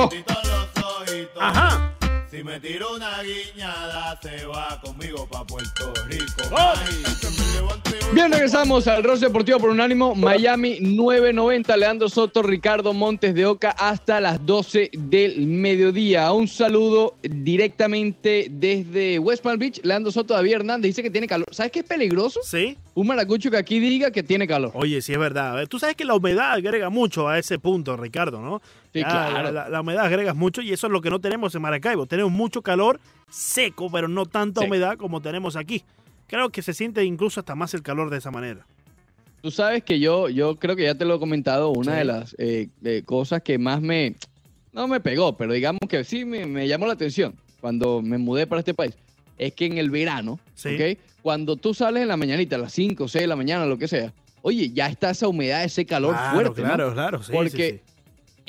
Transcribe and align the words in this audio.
Oh. 0.00 0.08
Ajá. 1.40 1.92
Si 2.30 2.44
me 2.44 2.60
tiro 2.60 2.94
una 2.94 3.20
guiñada, 3.20 4.16
se 4.22 4.46
va 4.46 4.80
conmigo 4.80 5.26
pa' 5.28 5.44
Puerto 5.44 5.92
Rico. 6.06 6.24
Oh. 6.52 6.56
Ay, 6.56 7.02
que 7.20 7.26
me 7.30 7.54
levante 7.54 7.90
hoy. 8.06 8.14
Bien, 8.14 8.30
regresamos 8.30 8.86
al 8.86 9.02
Roce 9.02 9.26
Deportivo 9.26 9.58
por 9.58 9.70
Unánimo. 9.70 10.14
Miami 10.14 10.78
990. 10.80 11.76
Leandro 11.76 12.08
Soto, 12.08 12.42
Ricardo 12.42 12.92
Montes 12.92 13.34
de 13.34 13.46
Oca 13.46 13.70
hasta 13.70 14.20
las 14.20 14.46
12 14.46 14.90
del 14.92 15.46
mediodía. 15.46 16.30
Un 16.30 16.46
saludo 16.46 17.16
directamente 17.22 18.46
desde 18.50 19.18
West 19.18 19.42
Palm 19.42 19.58
Beach. 19.58 19.80
Leandro 19.82 20.12
Soto, 20.12 20.34
David 20.34 20.52
Hernández 20.52 20.90
dice 20.90 21.02
que 21.02 21.10
tiene 21.10 21.26
calor. 21.26 21.46
¿Sabes 21.50 21.72
qué 21.72 21.80
es 21.80 21.86
peligroso? 21.86 22.38
Sí. 22.44 22.78
Un 22.94 23.08
maracucho 23.08 23.50
que 23.50 23.56
aquí 23.56 23.80
diga 23.80 24.12
que 24.12 24.22
tiene 24.22 24.46
calor. 24.46 24.70
Oye, 24.74 25.02
sí 25.02 25.12
es 25.12 25.18
verdad. 25.18 25.52
A 25.52 25.54
ver, 25.56 25.68
Tú 25.68 25.78
sabes 25.80 25.96
que 25.96 26.04
la 26.04 26.14
humedad 26.14 26.52
agrega 26.52 26.88
mucho 26.88 27.28
a 27.28 27.38
ese 27.38 27.58
punto, 27.58 27.96
Ricardo, 27.96 28.40
¿no? 28.40 28.62
Sí, 28.92 29.00
Ya, 29.00 29.08
claro. 29.08 29.52
La, 29.70 29.80
humedad 29.80 30.06
agrega 30.06 30.34
mucho 30.34 30.62
y 30.62 30.72
eso 30.72 30.86
es 30.86 30.92
lo 30.92 31.00
que 31.00 31.10
no 31.10 31.20
tenemos 31.20 31.54
en 31.54 31.62
Maracaibo. 31.62 32.06
Tenemos 32.06 32.32
mucho 32.32 32.62
calor 32.62 33.00
seco, 33.28 33.90
pero 33.90 34.08
no 34.08 34.26
tanta 34.26 34.62
Sí. 34.62 34.66
humedad 34.66 34.96
como 34.96 35.20
tenemos 35.20 35.56
aquí. 35.56 35.84
Creo 36.26 36.50
que 36.50 36.62
se 36.62 36.72
siente 36.74 37.04
incluso 37.04 37.40
hasta 37.40 37.54
más 37.54 37.74
el 37.74 37.82
calor 37.82 38.10
de 38.10 38.18
esa 38.18 38.30
manera. 38.30 38.66
Tú 39.42 39.50
sabes 39.50 39.84
que 39.84 40.00
yo, 40.00 40.28
yo 40.28 40.56
creo 40.56 40.74
que 40.74 40.82
ya 40.84 40.94
te 40.94 41.04
lo 41.04 41.14
he 41.16 41.18
comentado, 41.18 41.70
una 41.70 41.92
Sí. 41.92 41.98
de 41.98 42.04
las 42.04 42.36
eh, 42.38 42.68
cosas 43.04 43.42
que 43.42 43.58
más 43.58 43.80
me, 43.80 44.16
no 44.72 44.88
me 44.88 45.00
pegó, 45.00 45.36
pero 45.36 45.52
digamos 45.52 45.80
que 45.88 46.02
sí 46.04 46.24
me, 46.24 46.44
me 46.46 46.66
llamó 46.66 46.86
la 46.86 46.94
atención 46.94 47.34
cuando 47.60 48.02
me 48.02 48.18
mudé 48.18 48.46
para 48.46 48.60
este 48.60 48.74
país, 48.74 48.94
es 49.36 49.52
que 49.54 49.66
en 49.66 49.78
el 49.78 49.90
verano, 49.90 50.38
Sí. 50.54 50.74
¿ok? 50.74 50.98
cuando 51.22 51.56
tú 51.56 51.74
sales 51.74 52.02
en 52.02 52.08
la 52.08 52.16
mañanita, 52.16 52.56
a 52.56 52.58
las 52.60 52.72
5 52.72 53.04
o 53.04 53.08
6 53.08 53.22
de 53.22 53.26
la 53.28 53.36
mañana, 53.36 53.66
lo 53.66 53.76
que 53.76 53.86
sea, 53.86 54.12
oye, 54.42 54.70
ya 54.70 54.86
está 54.88 55.10
esa 55.10 55.28
humedad, 55.28 55.62
ese 55.62 55.84
calor 55.84 56.14
claro, 56.14 56.32
fuerte. 56.34 56.62
¿no? 56.62 56.68
claro, 56.68 56.92
claro. 56.94 57.22
sí, 57.22 57.32
Porque 57.32 57.50
sí, 57.50 57.80
sí. 57.86 57.87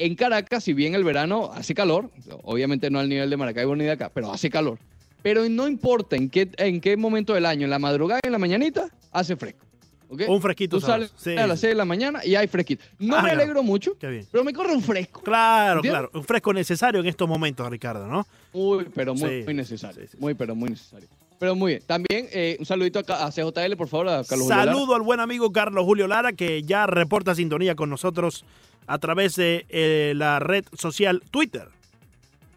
En 0.02 0.16
Caracas, 0.16 0.64
si 0.64 0.74
bien 0.74 0.96
el 0.96 1.04
verano 1.04 1.52
hace 1.54 1.74
calor, 1.76 2.10
obviamente 2.44 2.90
no 2.90 3.00
al 3.00 3.10
nivel 3.10 3.30
de 3.30 3.36
Maracaibo 3.38 3.76
ni 3.76 3.84
de 3.84 3.92
acá, 3.92 4.10
pero 4.14 4.32
hace 4.32 4.50
calor. 4.50 4.80
Pero 5.22 5.48
no 5.50 5.68
importa 5.68 6.16
en 6.16 6.30
qué, 6.30 6.50
en 6.58 6.80
qué 6.80 6.96
momento 6.96 7.34
del 7.34 7.46
año, 7.46 7.66
en 7.66 7.70
la 7.70 7.80
madrugada 7.80 8.22
y 8.24 8.28
en 8.28 8.32
la 8.32 8.40
mañanita, 8.40 8.88
hace 9.12 9.36
fresco. 9.36 9.66
¿ok? 10.08 10.22
Un 10.30 10.42
fresquito 10.42 10.80
Tú 10.80 10.86
sales. 10.86 11.12
Sí, 11.18 11.36
a 11.36 11.46
las 11.46 11.60
sí. 11.60 11.64
6 11.68 11.72
de 11.72 11.76
la 11.76 11.84
mañana 11.84 12.22
y 12.26 12.36
hay 12.36 12.48
fresquito. 12.48 12.86
No 12.98 13.18
Ah, 13.18 13.24
me 13.24 13.32
alegro 13.32 13.62
mucho, 13.62 13.92
pero 14.00 14.44
me 14.46 14.54
corre 14.54 14.74
un 14.74 14.82
fresco. 14.82 15.22
Claro, 15.22 15.80
¿Entiendes? 15.80 16.00
claro. 16.04 16.12
Un 16.18 16.24
fresco 16.24 16.54
necesario 16.54 17.02
en 17.02 17.08
estos 17.08 17.28
momentos, 17.28 17.70
Ricardo, 17.70 18.08
¿no? 18.08 18.26
Muy, 18.54 18.86
pero 18.96 19.14
muy, 19.14 19.30
Sí, 19.30 19.42
muy 19.44 19.54
necesario. 19.54 20.08
sí. 20.10 20.18
Muy, 20.18 20.34
pero 20.34 20.56
muy 20.56 20.70
necesario. 20.70 21.10
Pero 21.40 21.56
muy 21.56 21.72
bien. 21.74 21.84
También 21.86 22.28
eh, 22.32 22.58
un 22.60 22.66
saludito 22.66 23.00
a 23.08 23.32
CJL, 23.32 23.76
por 23.78 23.88
favor, 23.88 24.10
a 24.10 24.24
Carlos 24.24 24.28
Julio 24.30 24.50
Lara. 24.50 24.74
Saludo 24.74 24.96
al 24.96 25.02
buen 25.02 25.20
amigo 25.22 25.52
Carlos 25.52 25.86
Julio 25.86 26.08
Lara, 26.08 26.34
que 26.34 26.64
ya 26.64 26.86
reporta 26.86 27.34
sintonía 27.34 27.76
con 27.76 27.90
nosotros 27.90 28.44
a 28.88 28.98
través 29.00 29.36
de 29.36 29.66
eh, 29.70 30.14
la 30.16 30.40
red 30.40 30.66
social 30.78 31.24
Twitter. 31.32 31.70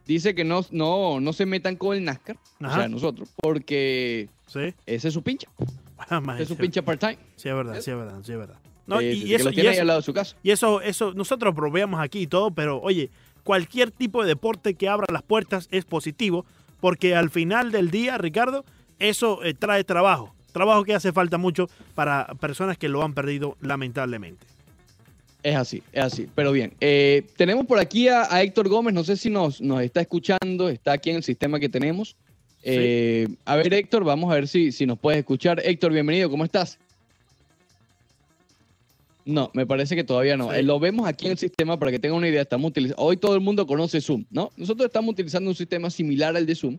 Dice 0.06 0.34
que 0.34 0.42
no, 0.44 0.66
no, 0.72 1.20
no 1.20 1.33
se 1.33 1.47
metan 1.47 1.77
con 1.77 1.97
el 1.97 2.05
NASCAR, 2.05 2.36
o 2.61 2.66
Ajá. 2.66 2.77
sea, 2.80 2.89
nosotros, 2.89 3.28
porque 3.41 4.28
Sí. 4.48 4.74
ese 4.84 5.08
es 5.08 5.14
su 5.14 5.22
pincha. 5.22 5.48
Ah, 5.96 6.20
Ese 6.34 6.42
es 6.42 6.48
su 6.48 6.56
pincha 6.56 6.83
part-time. 6.83 7.19
Sí, 7.36 7.48
es 7.48 7.55
verdad, 7.55 7.80
sí, 7.80 7.91
es 7.92 7.96
verdad, 7.96 8.19
sí, 8.24 8.33
es 8.33 8.39
verdad. 8.39 8.56
No, 8.89 9.00
Eh, 9.00 9.12
y, 9.14 9.34
eso, 9.34 9.50
y 9.52 9.61
eso- 9.61 9.80
al 9.80 9.86
lado 9.86 10.00
de 10.00 10.05
su 10.05 10.12
casa. 10.12 10.36
y 10.42 10.50
eso, 10.50 10.80
eso, 10.80 11.14
nosotros 11.14 11.55
probamos 11.55 12.00
aquí 12.00 12.22
y 12.22 12.27
todo, 12.27 12.50
pero 12.50 12.80
oye, 12.83 13.11
cualquier 13.44 13.92
tipo 13.92 14.22
de 14.22 14.28
deporte 14.28 14.74
que 14.74 14.89
abra 14.89 15.06
las 15.12 15.22
puertas 15.22 15.69
es 15.70 15.84
positivo, 15.84 16.44
porque 16.83 17.14
al 17.14 17.30
final 17.30 17.70
del 17.70 17.92
día, 17.92 18.19
Ricardo, 18.19 18.64
eso 18.98 19.44
eh, 19.44 19.55
trae 19.55 19.84
trabajo. 19.84 20.34
Trabajo 20.50 20.83
que 20.83 20.94
hace 20.94 21.12
falta 21.12 21.39
mucho 21.39 21.70
para 21.94 22.27
personas 22.41 22.77
que 22.77 22.89
lo 22.89 23.05
han 23.05 23.14
perdido 23.14 23.56
lamentablemente. 23.61 24.44
Es 25.44 25.55
así, 25.55 25.80
es 25.92 26.02
así. 26.02 26.28
Pero 26.34 26.50
bien, 26.50 26.72
eh, 26.80 27.24
tenemos 27.36 27.66
por 27.66 27.78
aquí 27.78 28.08
a, 28.08 28.27
a 28.28 28.42
Héctor 28.42 28.69
Gómez, 28.69 28.94
no 28.94 29.05
sé 29.05 29.16
si 29.16 29.30
nos, 29.30 29.61
nos 29.61 29.80
está 29.80 30.00
escuchando, 30.00 30.69
está 30.69 30.94
aquí 30.94 31.11
en 31.11 31.16
el 31.16 31.22
sistema 31.22 31.61
que 31.61 31.69
tenemos. 31.69 32.16
Eh, 32.64 33.28
a 33.45 33.55
ver, 33.55 33.73
Héctor, 33.73 34.02
vamos 34.02 34.33
a 34.33 34.34
ver 34.34 34.48
si, 34.48 34.73
si 34.73 34.84
nos 34.84 34.98
puedes 34.98 35.20
escuchar. 35.20 35.62
Héctor, 35.64 35.92
bienvenido, 35.92 36.28
¿cómo 36.30 36.45
estás? 36.45 36.80
No, 39.24 39.50
me 39.55 39.66
parece 39.66 39.94
que 39.94 40.02
todavía 40.05 40.36
no. 40.36 40.50
Sí. 40.50 40.56
Eh, 40.58 40.62
lo 40.62 40.80
vemos 40.80 41.06
aquí 41.08 41.27
en 41.27 41.33
el 41.33 41.38
sistema 41.38 41.78
para 41.78 41.90
que 41.92 41.98
tengan 41.98 42.18
una 42.18 42.28
idea. 42.28 42.42
Estamos 42.42 42.70
utilizando, 42.70 43.02
hoy 43.02 43.16
todo 43.16 43.34
el 43.34 43.40
mundo 43.40 43.66
conoce 43.66 44.00
Zoom, 44.00 44.24
¿no? 44.30 44.50
Nosotros 44.56 44.86
estamos 44.86 45.12
utilizando 45.12 45.48
un 45.50 45.55
sistema 45.56 45.90
similar 45.90 46.36
al 46.36 46.44
de 46.46 46.55
Zoom. 46.55 46.78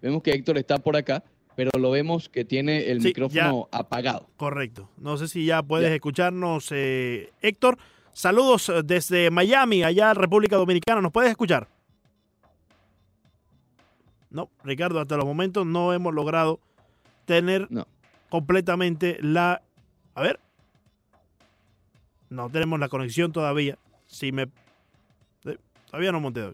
Vemos 0.00 0.22
que 0.22 0.30
Héctor 0.32 0.56
está 0.58 0.78
por 0.78 0.96
acá, 0.96 1.22
pero 1.56 1.70
lo 1.78 1.90
vemos 1.90 2.28
que 2.28 2.44
tiene 2.44 2.90
el 2.90 3.00
Sí, 3.00 3.08
micrófono 3.08 3.68
apagado. 3.72 4.28
Correcto. 4.36 4.88
No 4.98 5.16
sé 5.16 5.26
si 5.28 5.44
ya 5.44 5.62
puedes 5.62 5.88
Ya. 5.88 5.94
escucharnos, 5.96 6.68
eh, 6.70 7.32
Héctor. 7.42 7.76
Saludos 8.12 8.68
eh, 8.68 8.82
desde 8.84 9.30
Miami, 9.30 9.82
allá 9.82 10.14
República 10.14 10.56
Dominicana. 10.56 11.00
¿Nos 11.00 11.12
puedes 11.12 11.30
escuchar? 11.30 11.68
No, 14.30 14.48
Ricardo, 14.62 15.00
hasta 15.00 15.16
los 15.16 15.24
momentos 15.26 15.66
no 15.66 15.92
hemos 15.92 16.14
logrado 16.14 16.60
tener 17.24 17.66
No. 17.70 17.86
completamente 18.28 19.18
la... 19.20 19.60
A 20.14 20.22
ver. 20.22 20.38
No 22.30 22.48
tenemos 22.48 22.78
la 22.80 22.88
conexión 22.88 23.32
todavía. 23.32 23.76
Si 24.06 24.32
me... 24.32 24.42
eh, 25.44 25.58
Todavía 25.90 26.12
no 26.12 26.20
monté. 26.20 26.52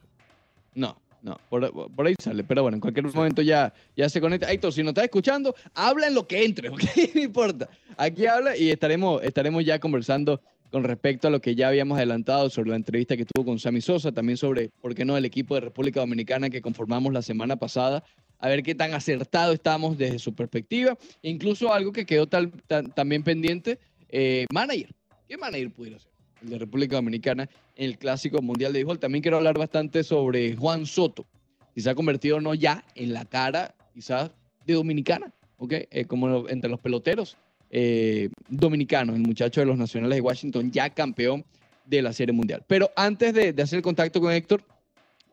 No, 0.74 0.96
no, 1.22 1.38
por, 1.48 2.06
ahí 2.06 2.14
sale, 2.18 2.44
pero 2.44 2.62
bueno, 2.62 2.76
en 2.76 2.80
cualquier 2.80 3.06
momento 3.12 3.42
ya, 3.42 3.72
ya 3.96 4.08
se 4.08 4.20
conecta. 4.20 4.50
Héctor, 4.50 4.72
si 4.72 4.82
nos 4.82 4.90
estás 4.90 5.04
escuchando, 5.04 5.54
habla 5.74 6.06
en 6.08 6.14
lo 6.14 6.26
que 6.26 6.44
entre, 6.44 6.68
¿ok? 6.70 6.82
No 7.14 7.20
importa. 7.20 7.68
Aquí 7.96 8.26
habla 8.26 8.56
y 8.56 8.70
estaremos, 8.70 9.22
estaremos 9.22 9.64
ya 9.64 9.78
conversando 9.78 10.40
con 10.70 10.84
respecto 10.84 11.28
a 11.28 11.30
lo 11.30 11.40
que 11.40 11.54
ya 11.54 11.68
habíamos 11.68 11.96
adelantado 11.96 12.50
sobre 12.50 12.70
la 12.70 12.76
entrevista 12.76 13.16
que 13.16 13.24
tuvo 13.24 13.44
con 13.44 13.58
Sammy 13.58 13.80
Sosa, 13.80 14.12
también 14.12 14.36
sobre, 14.36 14.68
¿por 14.80 14.94
qué 14.94 15.04
no?, 15.04 15.16
el 15.16 15.24
equipo 15.24 15.54
de 15.54 15.62
República 15.62 16.00
Dominicana 16.00 16.50
que 16.50 16.60
conformamos 16.60 17.12
la 17.12 17.22
semana 17.22 17.56
pasada, 17.56 18.04
a 18.38 18.48
ver 18.48 18.62
qué 18.62 18.74
tan 18.74 18.92
acertado 18.92 19.52
estamos 19.52 19.96
desde 19.96 20.18
su 20.18 20.34
perspectiva, 20.34 20.96
incluso 21.22 21.72
algo 21.72 21.92
que 21.92 22.04
quedó 22.04 22.26
también 22.26 23.22
pendiente, 23.22 23.78
eh, 24.08 24.46
manager. 24.52 24.90
¿Qué 25.28 25.36
manager 25.36 25.70
pudiera 25.70 25.98
ser? 25.98 26.10
El 26.42 26.50
de 26.50 26.58
República 26.58 26.96
Dominicana 26.96 27.48
en 27.76 27.86
el 27.86 27.98
Clásico 27.98 28.42
Mundial 28.42 28.72
de 28.72 28.80
Béisbol. 28.80 28.98
También 28.98 29.22
quiero 29.22 29.38
hablar 29.38 29.58
bastante 29.58 30.04
sobre 30.04 30.54
Juan 30.54 30.86
Soto, 30.86 31.26
si 31.74 31.80
se 31.80 31.90
ha 31.90 31.94
convertido 31.94 32.36
o 32.36 32.40
no 32.40 32.54
ya 32.54 32.84
en 32.94 33.12
la 33.12 33.24
cara, 33.24 33.74
quizás, 33.94 34.30
de 34.66 34.74
Dominicana, 34.74 35.32
¿ok? 35.58 35.72
Eh, 35.90 36.04
como 36.06 36.48
entre 36.48 36.70
los 36.70 36.80
peloteros 36.80 37.36
eh, 37.70 38.28
dominicanos, 38.48 39.16
el 39.16 39.22
muchacho 39.22 39.60
de 39.60 39.66
los 39.66 39.78
Nacionales 39.78 40.16
de 40.16 40.20
Washington, 40.20 40.70
ya 40.70 40.90
campeón 40.90 41.44
de 41.86 42.02
la 42.02 42.12
Serie 42.12 42.32
Mundial. 42.32 42.62
Pero 42.66 42.90
antes 42.96 43.32
de, 43.32 43.52
de 43.52 43.62
hacer 43.62 43.78
el 43.78 43.82
contacto 43.82 44.20
con 44.20 44.32
Héctor, 44.32 44.62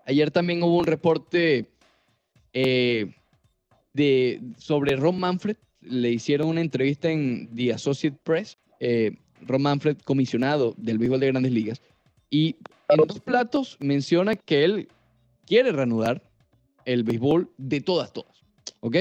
ayer 0.05 0.31
también 0.31 0.63
hubo 0.63 0.77
un 0.77 0.85
reporte 0.85 1.65
eh, 2.53 3.11
de, 3.93 4.41
sobre 4.57 4.95
Ron 4.95 5.19
Manfred. 5.19 5.57
Le 5.81 6.11
hicieron 6.11 6.47
una 6.47 6.61
entrevista 6.61 7.11
en 7.11 7.49
The 7.55 7.73
Associate 7.73 8.17
Press. 8.23 8.57
eh, 8.79 9.17
Ron 9.47 9.61
Manfred, 9.61 9.97
comisionado 10.03 10.73
del 10.77 10.97
béisbol 10.97 11.19
de 11.19 11.27
grandes 11.27 11.51
ligas. 11.51 11.81
Y 12.29 12.55
en 12.89 12.97
dos 13.07 13.19
platos 13.19 13.77
menciona 13.79 14.35
que 14.35 14.63
él 14.63 14.87
quiere 15.45 15.71
reanudar 15.71 16.21
el 16.85 17.03
béisbol 17.03 17.49
de 17.57 17.81
todas, 17.81 18.11
todas. 18.11 18.43
¿Ok? 18.79 18.97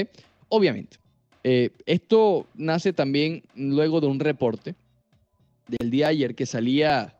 Obviamente. 0.49 0.97
eh, 1.43 1.71
esto 1.85 2.47
nace 2.55 2.93
también 2.93 3.43
luego 3.55 3.99
de 3.99 4.07
un 4.07 4.19
reporte 4.19 4.75
del 5.67 5.89
día 5.89 6.07
ayer 6.07 6.35
que 6.35 6.45
salía, 6.45 7.17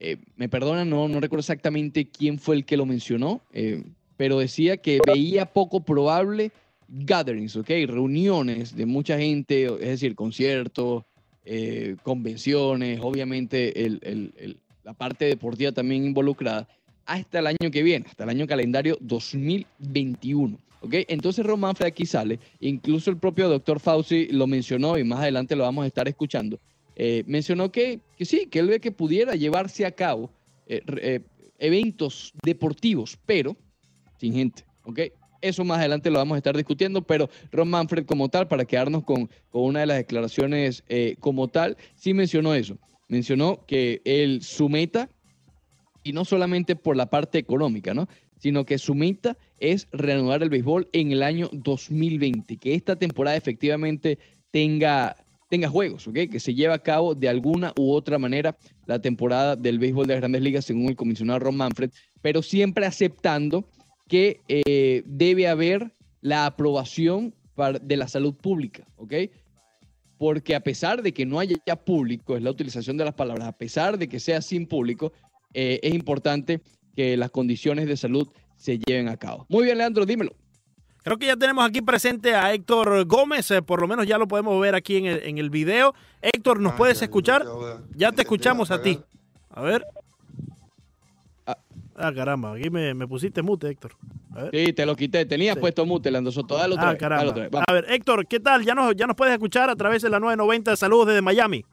eh, 0.00 0.18
me 0.36 0.48
perdona, 0.48 0.84
no, 0.84 1.08
no 1.08 1.20
recuerdo 1.20 1.40
exactamente 1.40 2.08
quién 2.08 2.38
fue 2.38 2.56
el 2.56 2.64
que 2.64 2.76
lo 2.76 2.86
mencionó, 2.86 3.40
eh, 3.52 3.82
pero 4.16 4.38
decía 4.38 4.76
que 4.76 5.00
veía 5.06 5.46
poco 5.46 5.80
probable 5.80 6.52
gatherings, 6.88 7.56
¿ok? 7.56 7.68
Reuniones 7.86 8.74
de 8.74 8.86
mucha 8.86 9.18
gente, 9.18 9.64
es 9.64 9.88
decir, 9.88 10.14
conciertos, 10.14 11.04
eh, 11.50 11.96
convenciones, 12.02 13.00
obviamente 13.00 13.72
la 14.84 14.92
parte 14.92 15.24
deportiva 15.24 15.72
también 15.72 16.04
involucrada, 16.04 16.68
hasta 17.06 17.38
el 17.38 17.46
año 17.46 17.70
que 17.72 17.82
viene, 17.82 18.04
hasta 18.06 18.24
el 18.24 18.30
año 18.30 18.46
calendario 18.46 18.98
2021. 19.00 20.58
¿ok? 20.82 20.94
Entonces 21.08 21.46
Ron 21.46 21.60
Manfred 21.60 21.86
aquí 21.86 22.04
sale, 22.04 22.38
incluso 22.60 23.10
el 23.10 23.16
propio 23.16 23.48
doctor 23.48 23.80
Fauci 23.80 24.26
lo 24.26 24.46
mencionó 24.46 24.98
y 24.98 25.04
más 25.04 25.20
adelante 25.20 25.56
lo 25.56 25.64
vamos 25.64 25.84
a 25.84 25.86
estar 25.86 26.06
escuchando, 26.06 26.60
eh, 26.96 27.24
mencionó 27.26 27.72
que, 27.72 28.00
sí, 28.20 28.46
que 28.50 28.58
él 28.58 28.68
ve 28.68 28.78
que 28.78 28.92
pudiera 28.92 29.34
llevarse 29.34 29.86
a 29.86 29.92
cabo 29.92 30.30
eh, 30.66 31.22
eventos 31.58 32.34
deportivos, 32.42 33.18
pero 33.24 33.56
sin 34.18 34.34
gente, 34.34 34.66
¿ok? 34.84 35.00
Eso 35.40 35.64
más 35.64 35.78
adelante 35.78 36.10
lo 36.10 36.18
vamos 36.18 36.34
a 36.34 36.38
estar 36.38 36.56
discutiendo, 36.56 37.02
pero 37.02 37.30
Ron 37.52 37.68
Manfred 37.68 38.06
como 38.06 38.28
tal, 38.28 38.48
para 38.48 38.64
quedarnos 38.64 39.04
con, 39.04 39.30
con 39.50 39.62
una 39.62 39.80
de 39.80 39.86
las 39.86 39.96
declaraciones 39.98 40.82
eh, 40.88 41.16
como 41.20 41.48
tal, 41.48 41.76
sí 41.94 42.12
mencionó 42.12 42.54
eso. 42.54 42.78
Mencionó 43.08 43.64
que 43.66 44.02
él, 44.04 44.42
su 44.42 44.68
meta, 44.68 45.08
y 46.02 46.12
no 46.12 46.24
solamente 46.24 46.74
por 46.74 46.96
la 46.96 47.10
parte 47.10 47.38
económica, 47.38 47.94
¿no? 47.94 48.08
Sino 48.38 48.64
que 48.64 48.78
su 48.78 48.94
meta 48.94 49.36
es 49.58 49.88
reanudar 49.92 50.42
el 50.42 50.50
béisbol 50.50 50.88
en 50.92 51.12
el 51.12 51.22
año 51.22 51.48
2020, 51.52 52.56
que 52.56 52.74
esta 52.74 52.96
temporada 52.96 53.36
efectivamente 53.36 54.18
tenga, 54.50 55.16
tenga 55.48 55.68
juegos, 55.68 56.08
¿ok? 56.08 56.14
Que 56.30 56.40
se 56.40 56.54
lleve 56.54 56.74
a 56.74 56.78
cabo 56.78 57.14
de 57.14 57.28
alguna 57.28 57.72
u 57.76 57.92
otra 57.92 58.18
manera 58.18 58.56
la 58.86 59.00
temporada 59.00 59.54
del 59.54 59.78
béisbol 59.78 60.06
de 60.06 60.14
las 60.14 60.20
grandes 60.20 60.42
ligas, 60.42 60.64
según 60.64 60.88
el 60.88 60.96
comisionado 60.96 61.40
Ron 61.40 61.56
Manfred. 61.56 61.90
pero 62.22 62.42
siempre 62.42 62.86
aceptando 62.86 63.68
que 64.08 64.40
eh, 64.48 65.02
debe 65.06 65.48
haber 65.48 65.92
la 66.20 66.46
aprobación 66.46 67.34
de 67.82 67.96
la 67.96 68.08
salud 68.08 68.34
pública, 68.34 68.86
¿ok? 68.96 69.14
Porque 70.16 70.54
a 70.54 70.60
pesar 70.60 71.02
de 71.02 71.12
que 71.12 71.26
no 71.26 71.38
haya 71.38 71.56
ya 71.66 71.76
público, 71.76 72.36
es 72.36 72.42
la 72.42 72.50
utilización 72.50 72.96
de 72.96 73.04
las 73.04 73.14
palabras, 73.14 73.46
a 73.48 73.52
pesar 73.52 73.98
de 73.98 74.08
que 74.08 74.18
sea 74.20 74.40
sin 74.42 74.66
público, 74.66 75.12
eh, 75.54 75.78
es 75.82 75.94
importante 75.94 76.60
que 76.96 77.16
las 77.16 77.30
condiciones 77.30 77.86
de 77.86 77.96
salud 77.96 78.28
se 78.56 78.78
lleven 78.78 79.08
a 79.08 79.16
cabo. 79.16 79.46
Muy 79.48 79.64
bien, 79.64 79.78
Leandro, 79.78 80.04
dímelo. 80.06 80.34
Creo 81.04 81.16
que 81.16 81.26
ya 81.26 81.36
tenemos 81.36 81.64
aquí 81.66 81.80
presente 81.80 82.34
a 82.34 82.52
Héctor 82.52 83.04
Gómez, 83.06 83.50
eh, 83.50 83.62
por 83.62 83.80
lo 83.80 83.86
menos 83.88 84.06
ya 84.06 84.18
lo 84.18 84.26
podemos 84.28 84.60
ver 84.60 84.74
aquí 84.74 84.96
en 84.96 85.06
el, 85.06 85.22
en 85.22 85.38
el 85.38 85.48
video. 85.50 85.94
Héctor, 86.20 86.60
¿nos 86.60 86.72
Ah, 86.72 86.76
puedes 86.76 86.98
ya, 86.98 87.04
escuchar? 87.04 87.44
ya, 87.44 87.82
Ya 87.96 88.10
te 88.10 88.16
ya, 88.16 88.22
escuchamos 88.22 88.70
a 88.70 88.82
ti. 88.82 88.98
A 89.50 89.62
ver. 89.62 89.84
Ah. 91.98 92.08
Ah, 92.08 92.14
caramba, 92.14 92.54
aquí 92.54 92.70
me, 92.70 92.94
me 92.94 93.06
pusiste 93.08 93.42
mute, 93.42 93.68
Héctor. 93.68 93.92
A 94.34 94.44
ver. 94.44 94.50
Sí, 94.66 94.72
te 94.72 94.86
lo 94.86 94.94
quité. 94.94 95.24
Tenías 95.26 95.54
Sí. 95.56 95.60
puesto 95.60 95.84
mute, 95.84 96.10
Leandro 96.10 96.30
Soto. 96.32 96.56
Dale 96.56 96.74
otra 96.74 96.90
Ah, 96.90 96.92
vez, 96.92 97.00
dale 97.00 97.10
caramba. 97.14 97.30
otra 97.30 97.42
vez. 97.42 97.50
Vamos. 97.50 97.64
A 97.68 97.72
ver, 97.72 97.86
Héctor, 97.90 98.26
¿qué 98.26 98.38
tal? 98.40 98.64
¿Ya 98.64 98.74
nos, 98.74 98.94
ya 98.94 99.06
nos 99.06 99.16
puedes 99.16 99.32
escuchar 99.34 99.68
a 99.68 99.74
través 99.76 100.02
de 100.02 100.10
la 100.10 100.20
990. 100.20 100.76
Saludos 100.76 101.08
desde 101.08 101.22
Miami. 101.22 101.64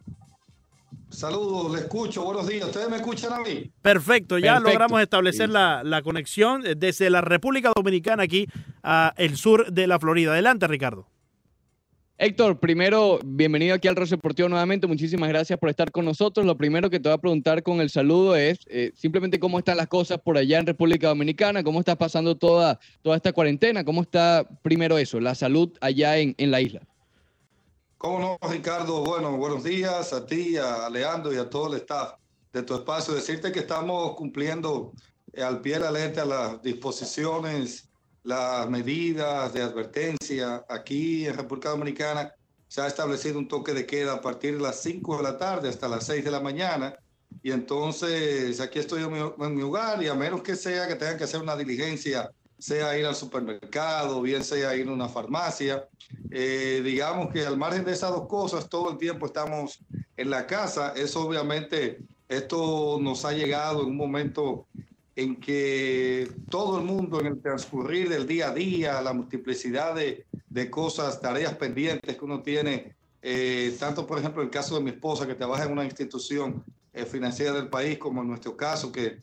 Saludos, 1.10 1.72
le 1.74 1.80
escucho, 1.82 2.24
buenos 2.26 2.48
días. 2.48 2.66
¿Ustedes 2.66 2.90
me 2.90 2.98
escuchan 2.98 3.32
a 3.34 3.40
mí? 3.40 3.72
Perfecto, 3.82 4.38
ya 4.38 4.54
Perfecto. 4.56 4.70
logramos 4.72 5.02
establecer 5.02 5.48
Sí. 5.48 5.54
la, 5.54 5.82
la 5.84 6.02
conexión 6.02 6.64
desde 6.78 7.10
la 7.10 7.22
República 7.22 7.72
Dominicana 7.74 8.24
aquí 8.24 8.48
a 8.84 9.14
el 9.18 9.38
sur 9.38 9.72
de 9.72 9.88
la 9.88 10.00
Florida. 10.00 10.32
Adelante, 10.34 10.68
Ricardo. 10.68 11.08
Héctor, 12.18 12.62
primero, 12.62 13.20
bienvenido 13.26 13.76
aquí 13.76 13.90
al 13.90 13.96
Rosso 13.98 14.16
Deportivo 14.16 14.48
nuevamente. 14.48 14.88
Muchísimas 14.88 15.28
gracias 15.28 15.60
por 15.60 15.70
estar 15.70 15.92
con 15.92 16.06
nosotros. 16.06 16.46
Lo 16.46 16.56
primero 16.56 16.90
que 16.90 16.98
te 16.98 17.10
voy 17.10 17.16
a 17.18 17.18
preguntar 17.18 17.62
con 17.62 17.82
el 17.82 17.90
saludo 17.90 18.38
es 18.38 18.60
eh, 18.68 18.94
simplemente 18.96 19.38
cómo 19.38 19.60
están 19.60 19.76
las 19.76 19.88
cosas 19.88 20.22
por 20.22 20.38
allá 20.38 20.60
en 20.60 20.66
República 20.66 21.10
Dominicana, 21.10 21.62
cómo 21.62 21.80
está 21.80 21.98
pasando 21.98 22.38
toda, 22.38 22.80
toda 23.02 23.18
esta 23.18 23.34
cuarentena, 23.34 23.84
cómo 23.84 24.02
está 24.02 24.48
primero 24.62 24.98
eso, 24.98 25.20
la 25.20 25.36
salud 25.36 25.74
allá 25.82 26.18
en, 26.18 26.36
en 26.38 26.52
la 26.52 26.62
isla. 26.62 26.88
¿Cómo 27.98 28.20
no, 28.20 28.50
Ricardo? 28.50 29.04
Bueno, 29.04 29.36
buenos 29.36 29.66
días 29.66 30.14
a 30.14 30.26
ti, 30.26 30.56
a 30.56 30.90
Leandro 30.90 31.34
y 31.34 31.38
a 31.38 31.50
todo 31.50 31.74
el 31.74 31.82
staff 31.82 32.14
de 32.54 32.64
tu 32.64 32.76
espacio. 32.76 33.14
Decirte 33.14 33.52
que 33.52 33.60
estamos 33.60 34.16
cumpliendo 34.16 34.94
eh, 35.34 35.44
al 35.44 35.60
pie 35.60 35.74
de 35.74 35.80
la 35.82 35.92
letra 35.92 36.24
las 36.24 36.62
disposiciones, 36.62 37.85
las 38.26 38.68
medidas 38.70 39.54
de 39.54 39.62
advertencia. 39.62 40.66
Aquí 40.68 41.26
en 41.26 41.38
República 41.38 41.70
Dominicana 41.70 42.34
se 42.68 42.82
ha 42.82 42.88
establecido 42.88 43.38
un 43.38 43.48
toque 43.48 43.74
de 43.74 43.86
queda 43.86 44.14
a 44.14 44.22
partir 44.22 44.56
de 44.56 44.62
las 44.62 44.82
5 44.82 45.18
de 45.18 45.24
la 45.24 45.38
tarde 45.38 45.70
hasta 45.70 45.88
las 45.88 46.06
6 46.08 46.26
de 46.26 46.32
la 46.32 46.40
mañana. 46.40 46.98
Y 47.44 47.52
entonces 47.52 48.60
aquí 48.60 48.80
estoy 48.80 49.04
en 49.04 49.14
mi, 49.14 49.20
en 49.20 49.64
hogar 49.64 50.02
y 50.02 50.08
a 50.08 50.16
menos 50.16 50.42
que 50.42 50.56
sea 50.56 50.88
que 50.88 50.96
tengan 50.96 51.18
que 51.18 51.26
hacer 51.26 51.40
una 51.40 51.56
diligencia, 51.56 52.32
sea 52.58 52.98
ir 52.98 53.06
al 53.06 53.16
supermercado, 53.16 54.22
bien 54.22 54.44
sea 54.44 54.76
ir 54.76 54.88
a 54.88 54.92
una 54.92 55.08
farmacia, 55.08 55.88
eh, 56.32 56.82
digamos 56.84 57.32
que 57.32 57.46
al 57.46 57.58
margen 57.58 57.86
de 57.86 57.92
esas 57.92 58.10
dos 58.10 58.28
cosas, 58.28 58.68
todo 58.68 58.92
el 58.92 58.98
tiempo 58.98 59.28
estamos 59.28 59.80
en 60.18 60.32
la 60.32 60.48
casa. 60.48 60.94
Eso 60.96 61.28
obviamente, 61.28 62.00
esto 62.28 62.98
nos 63.00 63.24
ha 63.24 63.34
llegado 63.34 63.84
en 63.84 63.90
un 63.90 63.98
momento 63.98 64.66
en 65.16 65.38
que 65.38 66.30
todo 66.50 66.78
el 66.78 66.84
mundo 66.84 67.22
en 67.22 67.28
el 67.28 67.42
transcurrir 67.42 68.10
del 68.10 68.28
día 68.28 68.50
a 68.50 68.54
día, 68.54 69.02
la 69.02 69.14
multiplicidad 69.14 69.96
de, 69.96 70.26
de 70.50 70.70
cosas, 70.70 71.22
tareas 71.22 71.54
pendientes 71.56 72.18
que 72.18 72.26
uno 72.26 72.42
tiene, 72.42 72.96
eh, 73.22 73.76
tanto 73.80 74.06
por 74.06 74.20
ejemplo 74.20 74.42
el 74.42 74.50
caso 74.50 74.76
de 74.76 74.82
mi 74.82 74.90
esposa 74.92 75.26
que 75.26 75.36
trabaja 75.36 75.64
en 75.64 75.72
una 75.72 75.86
institución 75.86 76.64
eh, 76.94 77.06
financiera 77.06 77.54
del 77.54 77.70
país, 77.70 77.98
como 77.98 78.22
en 78.22 78.28
nuestro 78.28 78.58
caso 78.58 78.92
que 78.92 79.20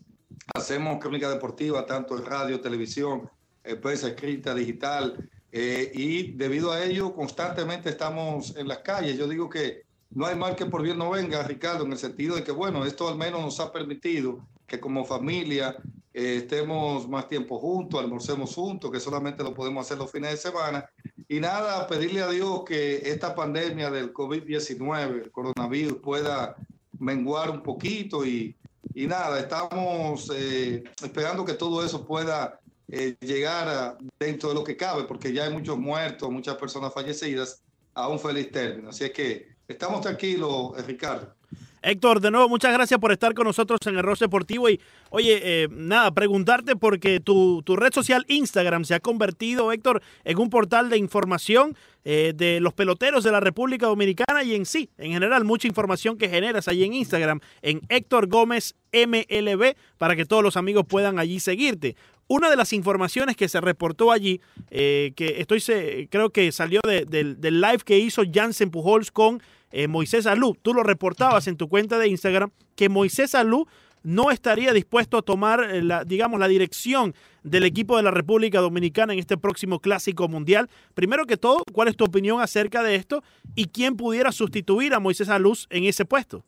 hacemos 0.55 0.99
crónica 0.99 1.29
deportiva, 1.29 1.85
tanto 1.85 2.17
en 2.17 2.25
radio, 2.25 2.59
televisión, 2.59 3.29
eh, 3.63 3.75
prensa 3.75 4.07
escrita, 4.07 4.53
digital, 4.53 5.29
y 5.55 6.31
debido 6.31 6.71
a 6.71 6.83
ello 6.83 7.13
constantemente 7.13 7.87
estamos 7.87 8.55
en 8.55 8.67
las 8.67 8.79
calles. 8.79 9.19
Yo 9.19 9.27
digo 9.27 9.47
que 9.47 9.83
no 10.09 10.25
hay 10.25 10.35
mal 10.35 10.55
que 10.55 10.65
por 10.65 10.81
bien 10.81 10.97
no 10.97 11.11
venga, 11.11 11.43
Ricardo, 11.43 11.85
en 11.85 11.91
el 11.91 11.99
sentido 11.99 12.35
de 12.35 12.43
que, 12.43 12.51
bueno, 12.51 12.83
esto 12.85 13.07
al 13.07 13.19
menos 13.19 13.39
nos 13.39 13.59
ha 13.59 13.71
permitido 13.71 14.43
que 14.73 14.79
como 14.79 15.05
familia 15.05 15.75
eh, 16.15 16.37
estemos 16.37 17.07
más 17.07 17.27
tiempo 17.29 17.59
juntos, 17.59 17.99
almorcemos 17.99 18.55
juntos, 18.55 18.89
que 18.89 18.99
solamente 18.99 19.43
lo 19.43 19.53
podemos 19.53 19.85
hacer 19.85 19.99
los 19.99 20.11
fines 20.11 20.31
de 20.31 20.37
semana. 20.37 20.89
Y 21.29 21.39
nada, 21.39 21.85
pedirle 21.87 22.23
a 22.23 22.29
Dios 22.29 22.63
que 22.65 22.95
esta 23.07 23.35
pandemia 23.35 23.91
del 23.91 24.11
COVID-19, 24.11 25.25
el 25.25 25.31
coronavirus, 25.31 25.99
pueda 26.01 26.55
menguar 26.99 27.51
un 27.51 27.61
poquito 27.61 28.25
y, 28.25 28.55
y 28.95 29.05
nada, 29.05 29.39
estamos 29.39 30.31
eh, 30.35 30.83
esperando 31.03 31.45
que 31.45 31.53
todo 31.53 31.85
eso 31.85 32.03
pueda 32.03 32.59
eh, 32.87 33.15
llegar 33.19 33.67
a- 33.67 33.97
dentro 34.19 34.49
de 34.49 34.55
lo 34.55 34.63
que 34.63 34.75
cabe, 34.75 35.03
porque 35.03 35.31
ya 35.31 35.43
hay 35.43 35.53
muchos 35.53 35.77
muertos, 35.77 36.31
muchas 36.31 36.55
personas 36.55 36.91
fallecidas, 36.91 37.61
a 37.93 38.07
un 38.07 38.19
feliz 38.19 38.51
término. 38.51 38.89
Así 38.89 39.03
es 39.03 39.11
que 39.11 39.49
estamos 39.67 40.01
tranquilos, 40.01 40.71
eh, 40.79 40.81
Ricardo. 40.81 41.35
Héctor, 41.83 42.21
de 42.21 42.31
nuevo, 42.31 42.47
muchas 42.47 42.71
gracias 42.73 42.99
por 42.99 43.11
estar 43.11 43.33
con 43.33 43.45
nosotros 43.45 43.79
en 43.85 43.97
el 43.97 44.03
Ross 44.03 44.19
Deportivo. 44.19 44.69
Y, 44.69 44.79
oye, 45.09 45.39
eh, 45.43 45.67
nada, 45.69 46.11
preguntarte 46.11 46.75
porque 46.77 47.19
tu, 47.19 47.61
tu 47.63 47.75
red 47.75 47.91
social 47.93 48.23
Instagram 48.29 48.85
se 48.85 48.95
ha 48.95 48.99
convertido, 49.01 49.71
Héctor, 49.71 50.01
en 50.23 50.39
un 50.39 50.49
portal 50.49 50.89
de 50.89 50.97
información 50.97 51.75
eh, 52.05 52.31
de 52.35 52.61
los 52.61 52.73
peloteros 52.73 53.23
de 53.25 53.31
la 53.31 53.41
República 53.41 53.85
Dominicana 53.87 54.43
y 54.43 54.55
en 54.55 54.65
sí, 54.65 54.89
en 54.97 55.11
general, 55.11 55.43
mucha 55.43 55.67
información 55.67 56.17
que 56.17 56.29
generas 56.29 56.67
ahí 56.69 56.83
en 56.85 56.93
Instagram, 56.93 57.41
en 57.61 57.81
Héctor 57.89 58.27
Gómez 58.27 58.75
MLB, 58.93 59.75
para 59.97 60.15
que 60.15 60.25
todos 60.25 60.41
los 60.43 60.55
amigos 60.57 60.85
puedan 60.87 61.19
allí 61.19 61.39
seguirte. 61.41 61.95
Una 62.27 62.49
de 62.49 62.55
las 62.55 62.71
informaciones 62.71 63.35
que 63.35 63.49
se 63.49 63.59
reportó 63.59 64.11
allí, 64.11 64.39
eh, 64.71 65.11
que 65.17 65.41
estoy 65.41 65.61
creo 66.09 66.29
que 66.29 66.51
salió 66.53 66.79
de- 66.87 67.03
del 67.05 67.59
live 67.61 67.79
que 67.85 67.99
hizo 67.99 68.23
Jansen 68.31 68.71
Pujols 68.71 69.11
con 69.11 69.41
eh, 69.73 69.87
Moisés 69.87 70.27
Alú. 70.27 70.55
Tú 70.61 70.73
lo 70.73 70.83
reportabas 70.83 71.47
en 71.47 71.57
tu 71.57 71.67
cuenta 71.67 71.97
de 71.97 72.07
Instagram 72.07 72.51
que 72.75 72.89
Moisés 72.89 73.33
Alú 73.35 73.67
no 74.03 74.31
estaría 74.31 74.71
dispuesto 74.71 75.17
a 75.17 75.21
tomar, 75.23 75.63
eh, 75.63 75.81
la, 75.81 76.03
digamos, 76.03 76.39
la 76.39 76.47
dirección 76.47 77.15
del 77.43 77.63
equipo 77.63 77.97
de 77.97 78.03
la 78.03 78.11
República 78.11 78.59
Dominicana 78.59 79.13
en 79.13 79.19
este 79.19 79.35
próximo 79.35 79.79
Clásico 79.79 80.27
Mundial. 80.27 80.69
Primero 80.93 81.25
que 81.25 81.37
todo, 81.37 81.63
¿cuál 81.73 81.87
es 81.87 81.97
tu 81.97 82.05
opinión 82.05 82.39
acerca 82.39 82.83
de 82.83 82.95
esto 82.95 83.23
y 83.55 83.65
quién 83.65 83.97
pudiera 83.97 84.31
sustituir 84.31 84.93
a 84.93 84.99
Moisés 84.99 85.29
Alú 85.29 85.53
en 85.69 85.85
ese 85.85 86.05
puesto? 86.05 86.45